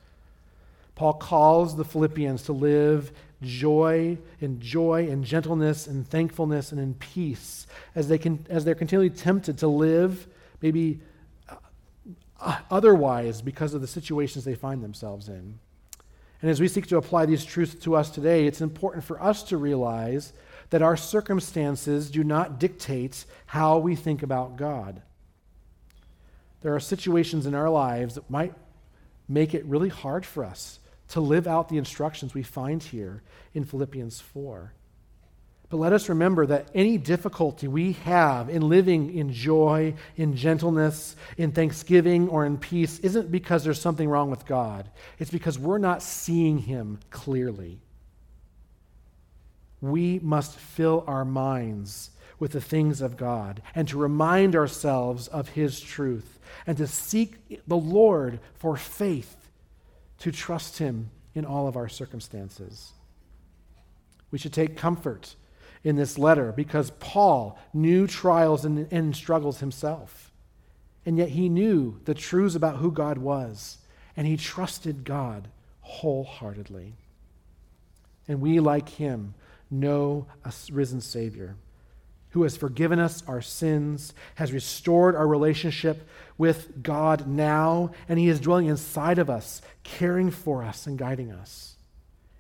Paul 0.95 1.13
calls 1.13 1.75
the 1.75 1.85
Philippians 1.85 2.43
to 2.43 2.53
live 2.53 3.11
joy 3.41 4.17
in 4.39 4.59
joy 4.59 5.07
and 5.09 5.23
gentleness 5.23 5.87
and 5.87 6.07
thankfulness 6.07 6.71
and 6.71 6.79
in 6.79 6.93
peace 6.93 7.67
as, 7.95 8.07
they 8.07 8.17
can, 8.17 8.45
as 8.49 8.63
they're 8.63 8.75
continually 8.75 9.09
tempted 9.09 9.57
to 9.59 9.67
live 9.67 10.27
maybe 10.61 11.01
uh, 12.39 12.57
otherwise 12.71 13.41
because 13.41 13.73
of 13.73 13.81
the 13.81 13.87
situations 13.87 14.45
they 14.45 14.55
find 14.55 14.83
themselves 14.83 15.27
in. 15.27 15.59
And 16.41 16.51
as 16.51 16.59
we 16.59 16.67
seek 16.67 16.87
to 16.87 16.97
apply 16.97 17.25
these 17.25 17.45
truths 17.45 17.75
to 17.83 17.95
us 17.95 18.09
today, 18.09 18.45
it's 18.45 18.61
important 18.61 19.03
for 19.03 19.21
us 19.21 19.43
to 19.43 19.57
realize 19.57 20.33
that 20.69 20.81
our 20.81 20.97
circumstances 20.97 22.09
do 22.09 22.23
not 22.23 22.59
dictate 22.59 23.25
how 23.45 23.77
we 23.77 23.95
think 23.95 24.23
about 24.23 24.57
God. 24.57 25.01
There 26.61 26.75
are 26.75 26.79
situations 26.79 27.45
in 27.45 27.55
our 27.55 27.69
lives 27.69 28.15
that 28.15 28.29
might 28.29 28.53
make 29.27 29.53
it 29.53 29.65
really 29.65 29.89
hard 29.89 30.25
for 30.25 30.43
us 30.43 30.79
to 31.09 31.19
live 31.19 31.47
out 31.47 31.69
the 31.69 31.77
instructions 31.77 32.33
we 32.33 32.43
find 32.43 32.81
here 32.81 33.21
in 33.53 33.65
Philippians 33.65 34.19
4. 34.21 34.73
But 35.73 35.79
let 35.79 35.93
us 35.93 36.07
remember 36.07 36.45
that 36.45 36.69
any 36.75 36.99
difficulty 36.99 37.67
we 37.67 37.93
have 38.03 38.47
in 38.47 38.69
living 38.69 39.17
in 39.17 39.33
joy, 39.33 39.95
in 40.15 40.35
gentleness, 40.35 41.15
in 41.35 41.51
thanksgiving, 41.51 42.29
or 42.29 42.45
in 42.45 42.59
peace 42.59 42.99
isn't 42.99 43.31
because 43.31 43.63
there's 43.63 43.81
something 43.81 44.07
wrong 44.07 44.29
with 44.29 44.45
God. 44.45 44.87
It's 45.17 45.31
because 45.31 45.57
we're 45.57 45.79
not 45.79 46.03
seeing 46.03 46.59
Him 46.59 46.99
clearly. 47.09 47.79
We 49.81 50.19
must 50.19 50.59
fill 50.59 51.03
our 51.07 51.25
minds 51.25 52.11
with 52.37 52.51
the 52.51 52.61
things 52.61 53.01
of 53.01 53.17
God 53.17 53.61
and 53.73 53.87
to 53.87 53.97
remind 53.97 54.55
ourselves 54.55 55.27
of 55.27 55.49
His 55.49 55.81
truth 55.81 56.39
and 56.67 56.77
to 56.77 56.85
seek 56.85 57.65
the 57.67 57.75
Lord 57.75 58.39
for 58.53 58.77
faith 58.77 59.42
to 60.23 60.31
trust 60.31 60.77
Him 60.77 61.11
in 61.35 61.43
all 61.43 61.67
of 61.67 61.75
our 61.75 61.89
circumstances. 61.89 62.93
We 64.31 64.37
should 64.37 64.53
take 64.53 64.77
comfort 64.77 65.35
in 65.83 65.97
this 65.97 66.17
letter 66.17 66.53
because 66.53 66.91
Paul 66.91 67.59
knew 67.73 68.07
trials 68.07 68.63
and, 68.63 68.87
and, 68.89 69.13
struggles 69.13 69.59
himself. 69.59 70.31
And 71.05 71.17
yet 71.17 71.27
he 71.27 71.49
knew 71.49 71.99
the 72.05 72.13
truths 72.13 72.55
about 72.55 72.77
who 72.77 72.89
God 72.89 73.17
was, 73.17 73.79
and 74.15 74.25
he 74.25 74.37
trusted 74.37 75.03
God 75.03 75.49
wholeheartedly. 75.81 76.93
And 78.29 78.39
we, 78.39 78.61
like 78.61 78.87
him, 78.87 79.33
know 79.69 80.27
a 80.45 80.53
risen 80.71 81.01
Savior 81.01 81.57
who 82.33 82.43
has 82.43 82.57
forgiven 82.57 82.99
us 82.99 83.23
our 83.27 83.41
sins, 83.41 84.11
has 84.35 84.51
restored 84.51 85.15
our 85.15 85.27
relationship 85.27 86.07
with 86.35 86.81
God 86.81 87.27
now, 87.27 87.91
and 88.09 88.17
He 88.17 88.27
is 88.27 88.39
dwelling 88.39 88.65
inside 88.65 89.19
of 89.19 89.29
us, 89.29 89.61
caring 89.83 90.31
for 90.31 90.63
us 90.63 90.87
and 90.87 90.97
guiding 90.97 91.31
us. 91.31 91.75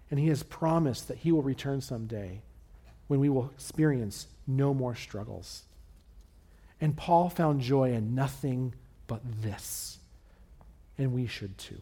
And 0.09 0.19
He 0.19 0.29
has 0.29 0.41
promised 0.41 1.07
that 1.07 1.19
He 1.19 1.31
will 1.31 1.43
return 1.43 1.79
someday 1.79 2.41
when 3.07 3.19
we 3.19 3.29
will 3.29 3.51
experience 3.53 4.25
no 4.47 4.73
more 4.73 4.95
struggles. 4.95 5.63
And 6.81 6.97
Paul 6.97 7.29
found 7.29 7.61
joy 7.61 7.91
in 7.93 8.15
nothing 8.15 8.73
but 9.05 9.21
this, 9.43 9.99
and 10.97 11.13
we 11.13 11.27
should 11.27 11.55
too. 11.59 11.81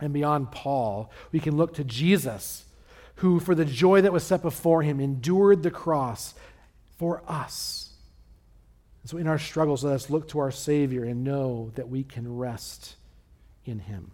And 0.00 0.12
beyond 0.12 0.50
Paul, 0.50 1.12
we 1.30 1.38
can 1.38 1.56
look 1.56 1.74
to 1.74 1.84
Jesus 1.84 2.64
who, 3.18 3.40
for 3.40 3.54
the 3.54 3.64
joy 3.64 4.00
that 4.00 4.12
was 4.12 4.24
set 4.24 4.42
before 4.42 4.82
him, 4.82 5.00
endured 5.00 5.62
the 5.62 5.70
cross 5.70 6.34
for 6.98 7.22
us. 7.26 7.90
And 9.02 9.10
so, 9.10 9.16
in 9.16 9.26
our 9.26 9.38
struggles, 9.38 9.82
let 9.82 9.94
us 9.94 10.08
look 10.08 10.28
to 10.28 10.38
our 10.38 10.52
Savior 10.52 11.04
and 11.04 11.24
know 11.24 11.72
that 11.74 11.88
we 11.88 12.04
can 12.04 12.36
rest 12.36 12.94
in 13.64 13.80
him. 13.80 14.12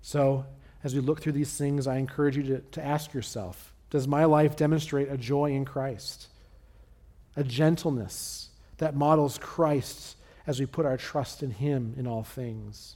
So, 0.00 0.46
as 0.84 0.94
we 0.94 1.00
look 1.00 1.20
through 1.20 1.32
these 1.32 1.56
things, 1.56 1.88
I 1.88 1.96
encourage 1.96 2.36
you 2.36 2.44
to, 2.44 2.60
to 2.60 2.84
ask 2.84 3.12
yourself 3.12 3.72
Does 3.90 4.06
my 4.06 4.24
life 4.24 4.54
demonstrate 4.54 5.10
a 5.10 5.16
joy 5.16 5.52
in 5.52 5.64
Christ? 5.64 6.28
A 7.34 7.42
gentleness 7.42 8.50
that 8.78 8.94
models 8.94 9.38
Christ 9.38 10.16
as 10.46 10.60
we 10.60 10.66
put 10.66 10.86
our 10.86 10.96
trust 10.96 11.42
in 11.42 11.50
him 11.50 11.94
in 11.96 12.06
all 12.06 12.22
things? 12.22 12.94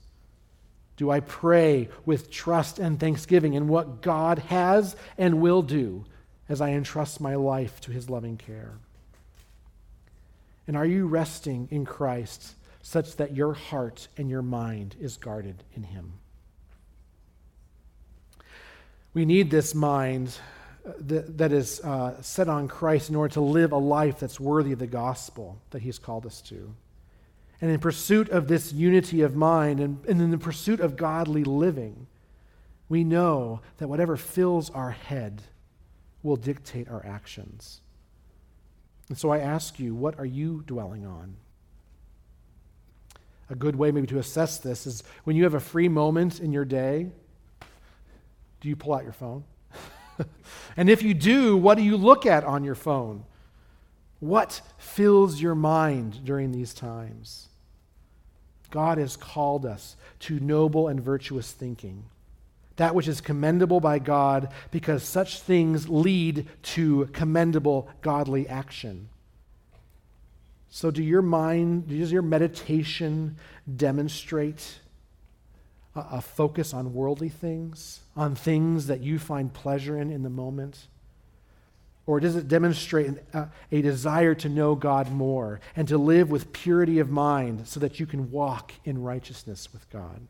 Do 1.02 1.10
I 1.10 1.18
pray 1.18 1.88
with 2.06 2.30
trust 2.30 2.78
and 2.78 3.00
thanksgiving 3.00 3.54
in 3.54 3.66
what 3.66 4.02
God 4.02 4.38
has 4.38 4.94
and 5.18 5.40
will 5.40 5.62
do 5.62 6.04
as 6.48 6.60
I 6.60 6.70
entrust 6.70 7.20
my 7.20 7.34
life 7.34 7.80
to 7.80 7.90
his 7.90 8.08
loving 8.08 8.36
care? 8.36 8.74
And 10.68 10.76
are 10.76 10.86
you 10.86 11.08
resting 11.08 11.66
in 11.72 11.84
Christ 11.84 12.54
such 12.82 13.16
that 13.16 13.34
your 13.34 13.52
heart 13.52 14.06
and 14.16 14.30
your 14.30 14.42
mind 14.42 14.94
is 15.00 15.16
guarded 15.16 15.64
in 15.74 15.82
him? 15.82 16.12
We 19.12 19.24
need 19.24 19.50
this 19.50 19.74
mind 19.74 20.38
uh, 20.86 20.92
that, 21.00 21.38
that 21.38 21.52
is 21.52 21.80
uh, 21.80 22.22
set 22.22 22.48
on 22.48 22.68
Christ 22.68 23.10
in 23.10 23.16
order 23.16 23.34
to 23.34 23.40
live 23.40 23.72
a 23.72 23.76
life 23.76 24.20
that's 24.20 24.38
worthy 24.38 24.70
of 24.70 24.78
the 24.78 24.86
gospel 24.86 25.60
that 25.70 25.82
he's 25.82 25.98
called 25.98 26.26
us 26.26 26.40
to. 26.42 26.72
And 27.62 27.70
in 27.70 27.78
pursuit 27.78 28.28
of 28.28 28.48
this 28.48 28.72
unity 28.72 29.22
of 29.22 29.36
mind 29.36 29.78
and, 29.78 30.04
and 30.06 30.20
in 30.20 30.32
the 30.32 30.36
pursuit 30.38 30.80
of 30.80 30.96
godly 30.96 31.44
living, 31.44 32.08
we 32.88 33.04
know 33.04 33.60
that 33.78 33.86
whatever 33.86 34.16
fills 34.16 34.68
our 34.70 34.90
head 34.90 35.42
will 36.24 36.34
dictate 36.34 36.88
our 36.88 37.06
actions. 37.06 37.80
And 39.08 39.16
so 39.16 39.30
I 39.30 39.38
ask 39.38 39.78
you, 39.78 39.94
what 39.94 40.18
are 40.18 40.26
you 40.26 40.64
dwelling 40.66 41.06
on? 41.06 41.36
A 43.48 43.54
good 43.54 43.76
way, 43.76 43.92
maybe, 43.92 44.08
to 44.08 44.18
assess 44.18 44.58
this 44.58 44.84
is 44.84 45.04
when 45.22 45.36
you 45.36 45.44
have 45.44 45.54
a 45.54 45.60
free 45.60 45.88
moment 45.88 46.40
in 46.40 46.52
your 46.52 46.64
day, 46.64 47.10
do 48.60 48.68
you 48.68 48.74
pull 48.74 48.94
out 48.94 49.04
your 49.04 49.12
phone? 49.12 49.44
and 50.76 50.90
if 50.90 51.00
you 51.02 51.14
do, 51.14 51.56
what 51.56 51.76
do 51.76 51.84
you 51.84 51.96
look 51.96 52.26
at 52.26 52.42
on 52.42 52.64
your 52.64 52.74
phone? 52.74 53.24
What 54.18 54.62
fills 54.78 55.40
your 55.40 55.54
mind 55.54 56.24
during 56.24 56.50
these 56.50 56.74
times? 56.74 57.50
God 58.72 58.98
has 58.98 59.16
called 59.16 59.64
us 59.64 59.96
to 60.20 60.40
noble 60.40 60.88
and 60.88 61.00
virtuous 61.00 61.52
thinking, 61.52 62.04
that 62.76 62.94
which 62.94 63.06
is 63.06 63.20
commendable 63.20 63.78
by 63.78 64.00
God, 64.00 64.52
because 64.72 65.04
such 65.04 65.40
things 65.40 65.88
lead 65.88 66.48
to 66.62 67.06
commendable 67.12 67.88
godly 68.00 68.48
action. 68.48 69.08
So, 70.70 70.90
do 70.90 71.02
your 71.02 71.22
mind, 71.22 71.88
does 71.88 72.10
your 72.10 72.22
meditation 72.22 73.36
demonstrate 73.76 74.80
a, 75.94 76.00
a 76.12 76.20
focus 76.22 76.72
on 76.72 76.94
worldly 76.94 77.28
things, 77.28 78.00
on 78.16 78.34
things 78.34 78.86
that 78.86 79.00
you 79.00 79.18
find 79.18 79.52
pleasure 79.52 80.00
in 80.00 80.10
in 80.10 80.22
the 80.22 80.30
moment? 80.30 80.86
Or 82.06 82.18
does 82.18 82.34
it 82.34 82.48
demonstrate 82.48 83.14
a, 83.32 83.38
uh, 83.38 83.48
a, 83.70 83.80
desire 83.80 84.34
to 84.34 84.48
know 84.48 84.74
God 84.74 85.12
more 85.12 85.60
and 85.76 85.86
to 85.88 85.98
live 85.98 86.30
with 86.30 86.52
purity 86.52 86.98
of 86.98 87.10
mind 87.10 87.68
so 87.68 87.78
that 87.80 88.00
you 88.00 88.06
can 88.06 88.30
walk 88.30 88.72
in 88.84 89.02
righteousness 89.02 89.68
with 89.72 89.88
God? 89.90 90.20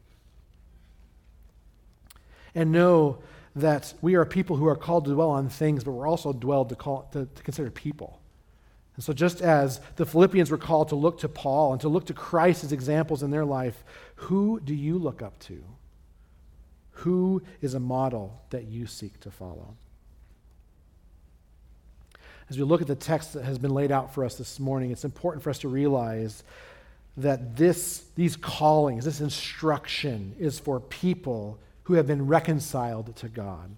And 2.55 2.73
know 2.73 3.19
that 3.57 3.95
we 4.03 4.15
are 4.15 4.27
people 4.27 4.57
who 4.57 4.67
are 4.67 4.77
called 4.77 5.07
to 5.07 5.15
dwell 5.15 5.31
on 5.31 5.49
things, 5.49 5.85
but 5.85 5.93
we're 5.93 6.07
also 6.07 6.33
dwelled 6.33 6.69
to, 6.69 6.75
call, 6.75 7.09
to, 7.13 7.27
to 7.27 7.43
consider 7.43 7.71
people. 7.71 8.21
And 8.97 9.05
so, 9.05 9.15
just 9.15 9.41
as 9.41 9.81
the 9.97 10.05
Philippians 10.05 10.51
were 10.51 10.59
called 10.59 10.91
to 10.91 10.97
look 10.97 11.21
to 11.21 11.29
Paul 11.29 11.73
and 11.73 11.81
to 11.81 11.89
look 11.89 12.07
to 12.07 12.15
Christ 12.15 12.63
as 12.65 12.73
examples 12.73 13.23
in 13.23 13.31
their 13.31 13.47
life, 13.47 13.83
who 14.17 14.61
do 14.61 14.75
you 14.75 14.99
look 14.99 15.23
up 15.23 15.39
to? 15.41 15.65
Who 16.97 17.43
is 17.63 17.73
a 17.73 17.81
model 17.81 18.43
that 18.51 18.65
you 18.65 18.87
seek 18.87 19.19
to 19.21 19.31
follow? 19.31 19.77
As 22.53 22.59
we 22.59 22.65
look 22.65 22.83
at 22.83 22.87
the 22.87 22.95
text 22.95 23.33
that 23.33 23.47
has 23.47 23.59
been 23.59 23.73
laid 23.73 23.91
out 23.91 24.13
for 24.13 24.27
us 24.27 24.35
this 24.35 24.61
morning, 24.61 24.91
it's 24.91 25.07
important 25.07 25.43
for 25.43 25.49
us 25.49 25.61
to 25.61 25.69
realize 25.69 26.45
that 27.17 27.57
this, 27.57 28.05
these 28.15 28.37
callings, 28.37 29.07
this 29.07 29.23
instruction, 29.23 30.37
is 30.39 30.59
for 30.59 30.79
people 30.79 31.59
who 31.85 31.95
have 31.95 32.07
been 32.07 32.27
reconciled 32.27 33.17
to 33.17 33.31
God 33.31 33.75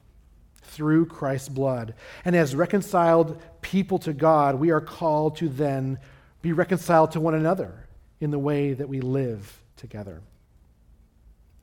through 0.62 1.07
Christ's 1.07 1.51
blood. 1.51 1.95
And 2.25 2.35
as 2.35 2.57
reconciled 2.57 3.41
people 3.61 4.01
to 4.01 4.12
God, 4.12 4.57
we 4.57 4.70
are 4.72 4.81
called 4.81 5.37
to 5.37 5.49
then 5.49 6.01
be 6.43 6.53
reconciled 6.53 7.12
to 7.12 7.20
one 7.20 7.35
another 7.37 7.87
in 8.18 8.33
the 8.33 8.41
way 8.41 8.72
that 8.72 8.89
we 8.89 9.01
live 9.01 9.57
together. 9.77 10.20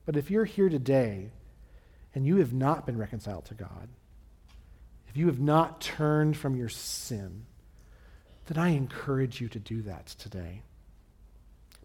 But 0.06 0.16
if 0.16 0.30
you're 0.30 0.46
here 0.46 0.70
today 0.70 1.28
and 2.14 2.24
you 2.24 2.36
have 2.36 2.54
not 2.54 2.86
been 2.86 2.96
reconciled 2.96 3.44
to 3.44 3.54
God, 3.54 3.90
if 5.12 5.18
you 5.18 5.26
have 5.26 5.40
not 5.40 5.82
turned 5.82 6.38
from 6.38 6.56
your 6.56 6.70
sin, 6.70 7.44
then 8.46 8.56
I 8.56 8.70
encourage 8.70 9.42
you 9.42 9.48
to 9.50 9.58
do 9.58 9.82
that 9.82 10.06
today. 10.06 10.62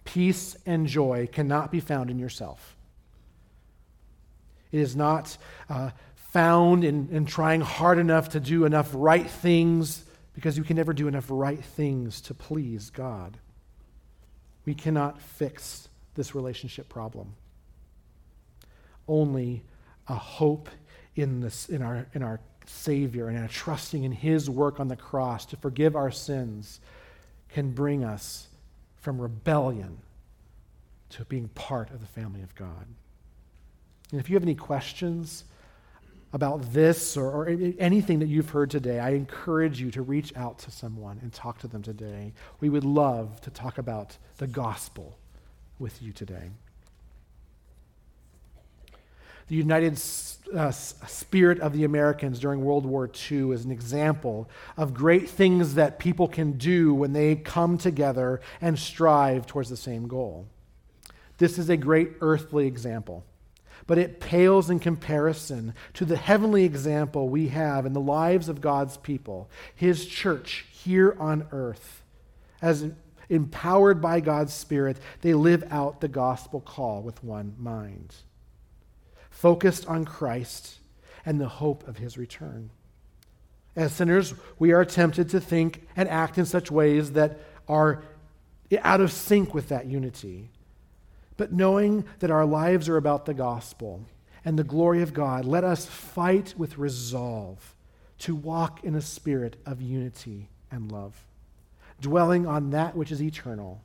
Peace 0.05 0.55
and 0.65 0.87
joy 0.87 1.27
cannot 1.29 1.69
be 1.69 1.81
found 1.81 2.09
in 2.09 2.19
yourself. 2.19 2.77
It 4.71 4.79
is 4.79 4.95
not 4.95 5.37
uh, 5.69 5.89
found 6.31 6.85
in, 6.85 7.09
in 7.11 7.25
trying 7.25 7.59
hard 7.59 7.99
enough 7.99 8.29
to 8.29 8.39
do 8.39 8.63
enough 8.63 8.91
right 8.93 9.29
things 9.29 10.05
because 10.33 10.57
you 10.57 10.63
can 10.63 10.77
never 10.77 10.93
do 10.93 11.09
enough 11.09 11.25
right 11.27 11.61
things 11.61 12.21
to 12.21 12.33
please 12.33 12.89
God. 12.91 13.37
We 14.65 14.73
cannot 14.73 15.21
fix 15.21 15.89
this 16.15 16.33
relationship 16.33 16.87
problem. 16.87 17.35
Only 19.05 19.63
a 20.07 20.15
hope 20.15 20.69
in, 21.13 21.41
this, 21.41 21.67
in, 21.67 21.81
our, 21.81 22.07
in 22.13 22.23
our 22.23 22.39
Savior 22.69 23.27
and 23.27 23.43
a 23.43 23.47
trusting 23.47 24.03
in 24.03 24.11
His 24.11 24.49
work 24.49 24.79
on 24.79 24.87
the 24.87 24.95
cross 24.95 25.45
to 25.47 25.57
forgive 25.57 25.95
our 25.95 26.11
sins 26.11 26.79
can 27.49 27.71
bring 27.71 28.03
us 28.03 28.47
from 28.97 29.19
rebellion 29.19 29.99
to 31.09 31.25
being 31.25 31.47
part 31.49 31.91
of 31.91 32.01
the 32.01 32.07
family 32.07 32.41
of 32.41 32.53
God. 32.55 32.85
And 34.11 34.19
if 34.19 34.29
you 34.29 34.35
have 34.35 34.43
any 34.43 34.55
questions, 34.55 35.45
about 36.33 36.73
this 36.73 37.15
or, 37.15 37.31
or, 37.31 37.47
anything 37.79 38.19
that 38.19 38.27
you've 38.27 38.49
heard 38.49 38.69
today, 38.69 38.99
I 38.99 39.11
encourage 39.11 39.79
you 39.79 39.91
to 39.91 40.01
reach 40.01 40.35
out 40.35 40.59
to 40.59 40.71
someone 40.71 41.19
and 41.21 41.31
talk 41.31 41.59
to 41.59 41.67
them 41.67 41.81
today. 41.81 42.33
We 42.59 42.69
would 42.69 42.83
love 42.83 43.39
to 43.41 43.49
talk 43.49 43.77
about 43.77 44.17
the 44.37 44.47
gospel 44.47 45.17
with 45.79 46.01
you 46.01 46.11
today. 46.11 46.49
The 49.47 49.55
United 49.55 49.99
uh, 50.53 50.71
Spirit 50.71 51.59
of 51.59 51.73
the 51.73 51.83
Americans 51.83 52.39
during 52.39 52.63
World 52.63 52.85
War 52.85 53.09
II 53.31 53.51
is 53.51 53.65
an 53.65 53.71
example 53.71 54.49
of 54.75 54.93
great 54.93 55.29
things 55.29 55.75
that 55.75 55.99
people 55.99 56.27
can 56.27 56.53
do 56.53 56.93
when 56.93 57.13
they 57.13 57.35
come 57.35 57.77
together 57.77 58.41
and 58.59 58.77
strive 58.77 59.45
towards 59.47 59.69
the 59.69 59.77
same 59.77 60.07
goal. 60.07 60.47
This 61.37 61.57
is 61.57 61.69
a 61.69 61.77
great 61.77 62.13
earthly 62.21 62.67
example 62.67 63.23
but 63.87 63.97
it 63.97 64.19
pales 64.19 64.69
in 64.69 64.79
comparison 64.79 65.73
to 65.93 66.05
the 66.05 66.17
heavenly 66.17 66.65
example 66.65 67.29
we 67.29 67.47
have 67.47 67.85
in 67.85 67.93
the 67.93 68.01
lives 68.01 68.49
of 68.49 68.61
God's 68.61 68.97
people, 68.97 69.49
His 69.73 70.05
church 70.05 70.65
here 70.71 71.15
on 71.17 71.47
earth. 71.51 72.03
As 72.61 72.91
empowered 73.29 74.01
by 74.01 74.19
God's 74.19 74.53
Spirit, 74.53 74.97
they 75.21 75.33
live 75.33 75.63
out 75.71 76.01
the 76.01 76.07
gospel 76.09 76.59
call 76.59 77.01
with 77.01 77.23
one 77.23 77.55
mind, 77.57 78.13
focused 79.37 79.85
on 79.85 80.03
Christ 80.03 80.79
and 81.23 81.39
the 81.39 81.47
hope 81.47 81.87
of 81.87 81.97
His 81.97 82.17
return. 82.17 82.71
As 83.75 83.93
sinners, 83.93 84.33
we 84.57 84.71
are 84.71 84.83
tempted 84.83 85.29
to 85.29 85.39
think 85.39 85.87
and 85.95 86.09
act 86.09 86.39
in 86.39 86.45
such 86.47 86.71
ways 86.71 87.11
that 87.11 87.37
are 87.67 88.01
out 88.81 88.99
of 88.99 89.11
sync 89.11 89.53
with 89.53 89.69
that 89.69 89.85
unity. 89.85 90.49
But 91.37 91.53
knowing 91.53 92.05
that 92.17 92.31
our 92.31 92.47
lives 92.47 92.89
are 92.89 92.97
about 92.97 93.27
the 93.27 93.35
gospel 93.35 94.05
and 94.43 94.57
the 94.57 94.63
glory 94.63 95.03
of 95.03 95.13
God, 95.13 95.45
let 95.45 95.63
us 95.63 95.85
fight 95.85 96.55
with 96.57 96.79
resolve 96.79 97.75
to 98.19 98.33
walk 98.33 98.83
in 98.83 98.95
a 98.95 99.01
spirit 99.01 99.57
of 99.67 99.83
unity 99.83 100.49
and 100.71 100.91
love, 100.91 101.27
dwelling 102.01 102.47
on 102.47 102.71
that 102.71 102.95
which 102.95 103.11
is 103.11 103.21
eternal 103.21 103.83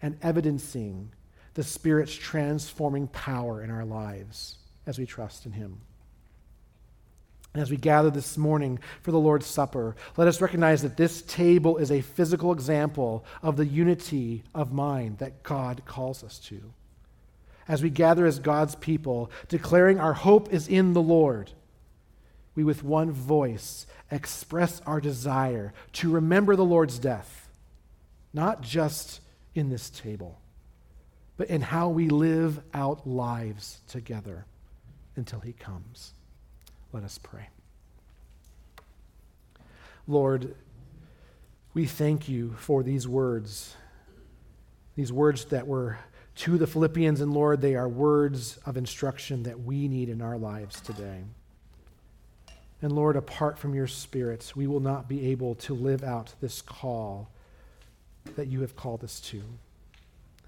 and 0.00 0.16
evidencing 0.22 1.10
the 1.54 1.64
Spirit's 1.64 2.14
transforming 2.14 3.08
power 3.08 3.64
in 3.64 3.70
our 3.70 3.84
lives 3.84 4.58
as 4.86 4.98
we 4.98 5.06
trust 5.06 5.46
in 5.46 5.52
Him. 5.52 5.80
And 7.56 7.62
as 7.62 7.70
we 7.70 7.78
gather 7.78 8.10
this 8.10 8.36
morning 8.36 8.78
for 9.00 9.12
the 9.12 9.18
Lord's 9.18 9.46
Supper, 9.46 9.96
let 10.18 10.28
us 10.28 10.42
recognize 10.42 10.82
that 10.82 10.98
this 10.98 11.22
table 11.22 11.78
is 11.78 11.90
a 11.90 12.02
physical 12.02 12.52
example 12.52 13.24
of 13.42 13.56
the 13.56 13.64
unity 13.64 14.42
of 14.54 14.74
mind 14.74 15.18
that 15.18 15.42
God 15.42 15.82
calls 15.86 16.22
us 16.22 16.38
to. 16.40 16.74
As 17.66 17.82
we 17.82 17.88
gather 17.88 18.26
as 18.26 18.38
God's 18.38 18.74
people, 18.74 19.30
declaring 19.48 19.98
our 19.98 20.12
hope 20.12 20.52
is 20.52 20.68
in 20.68 20.92
the 20.92 21.00
Lord, 21.00 21.50
we 22.54 22.62
with 22.62 22.84
one 22.84 23.10
voice 23.10 23.86
express 24.10 24.82
our 24.84 25.00
desire 25.00 25.72
to 25.94 26.10
remember 26.10 26.56
the 26.56 26.64
Lord's 26.64 26.98
death, 26.98 27.48
not 28.34 28.60
just 28.60 29.22
in 29.54 29.70
this 29.70 29.88
table, 29.88 30.38
but 31.38 31.48
in 31.48 31.62
how 31.62 31.88
we 31.88 32.10
live 32.10 32.60
out 32.74 33.06
lives 33.06 33.80
together 33.88 34.44
until 35.16 35.40
he 35.40 35.52
comes. 35.52 36.12
Let 36.92 37.04
us 37.04 37.18
pray. 37.18 37.48
Lord, 40.06 40.54
we 41.74 41.86
thank 41.86 42.28
you 42.28 42.54
for 42.58 42.82
these 42.82 43.08
words, 43.08 43.74
these 44.94 45.12
words 45.12 45.46
that 45.46 45.66
were 45.66 45.98
to 46.36 46.58
the 46.58 46.66
Philippians, 46.66 47.20
and 47.20 47.32
Lord, 47.32 47.60
they 47.60 47.74
are 47.74 47.88
words 47.88 48.58
of 48.66 48.76
instruction 48.76 49.42
that 49.44 49.60
we 49.60 49.88
need 49.88 50.08
in 50.08 50.20
our 50.20 50.36
lives 50.36 50.80
today. 50.80 51.24
And 52.82 52.92
Lord, 52.92 53.16
apart 53.16 53.58
from 53.58 53.74
your 53.74 53.86
Spirit, 53.86 54.52
we 54.54 54.66
will 54.66 54.80
not 54.80 55.08
be 55.08 55.30
able 55.30 55.54
to 55.56 55.74
live 55.74 56.04
out 56.04 56.34
this 56.40 56.60
call 56.60 57.30
that 58.36 58.48
you 58.48 58.60
have 58.60 58.76
called 58.76 59.02
us 59.02 59.18
to. 59.20 59.42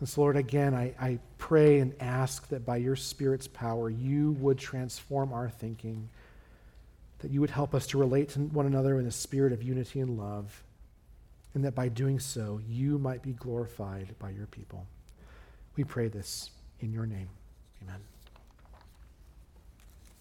And 0.00 0.08
so, 0.08 0.20
Lord, 0.20 0.36
again, 0.36 0.74
I, 0.74 0.94
I 1.00 1.18
pray 1.38 1.80
and 1.80 1.92
ask 2.00 2.48
that 2.48 2.64
by 2.64 2.76
your 2.76 2.96
Spirit's 2.96 3.48
power, 3.48 3.90
you 3.90 4.32
would 4.32 4.58
transform 4.58 5.32
our 5.32 5.48
thinking 5.48 6.08
that 7.18 7.30
you 7.30 7.40
would 7.40 7.50
help 7.50 7.74
us 7.74 7.86
to 7.88 7.98
relate 7.98 8.30
to 8.30 8.40
one 8.40 8.66
another 8.66 8.98
in 9.00 9.06
a 9.06 9.10
spirit 9.10 9.52
of 9.52 9.62
unity 9.62 10.00
and 10.00 10.16
love, 10.16 10.62
and 11.54 11.64
that 11.64 11.74
by 11.74 11.88
doing 11.88 12.20
so, 12.20 12.60
you 12.68 12.98
might 12.98 13.22
be 13.22 13.32
glorified 13.32 14.14
by 14.18 14.30
your 14.30 14.46
people. 14.46 14.86
We 15.76 15.84
pray 15.84 16.08
this 16.08 16.50
in 16.80 16.92
your 16.92 17.06
name. 17.06 17.28
Amen. 17.82 18.00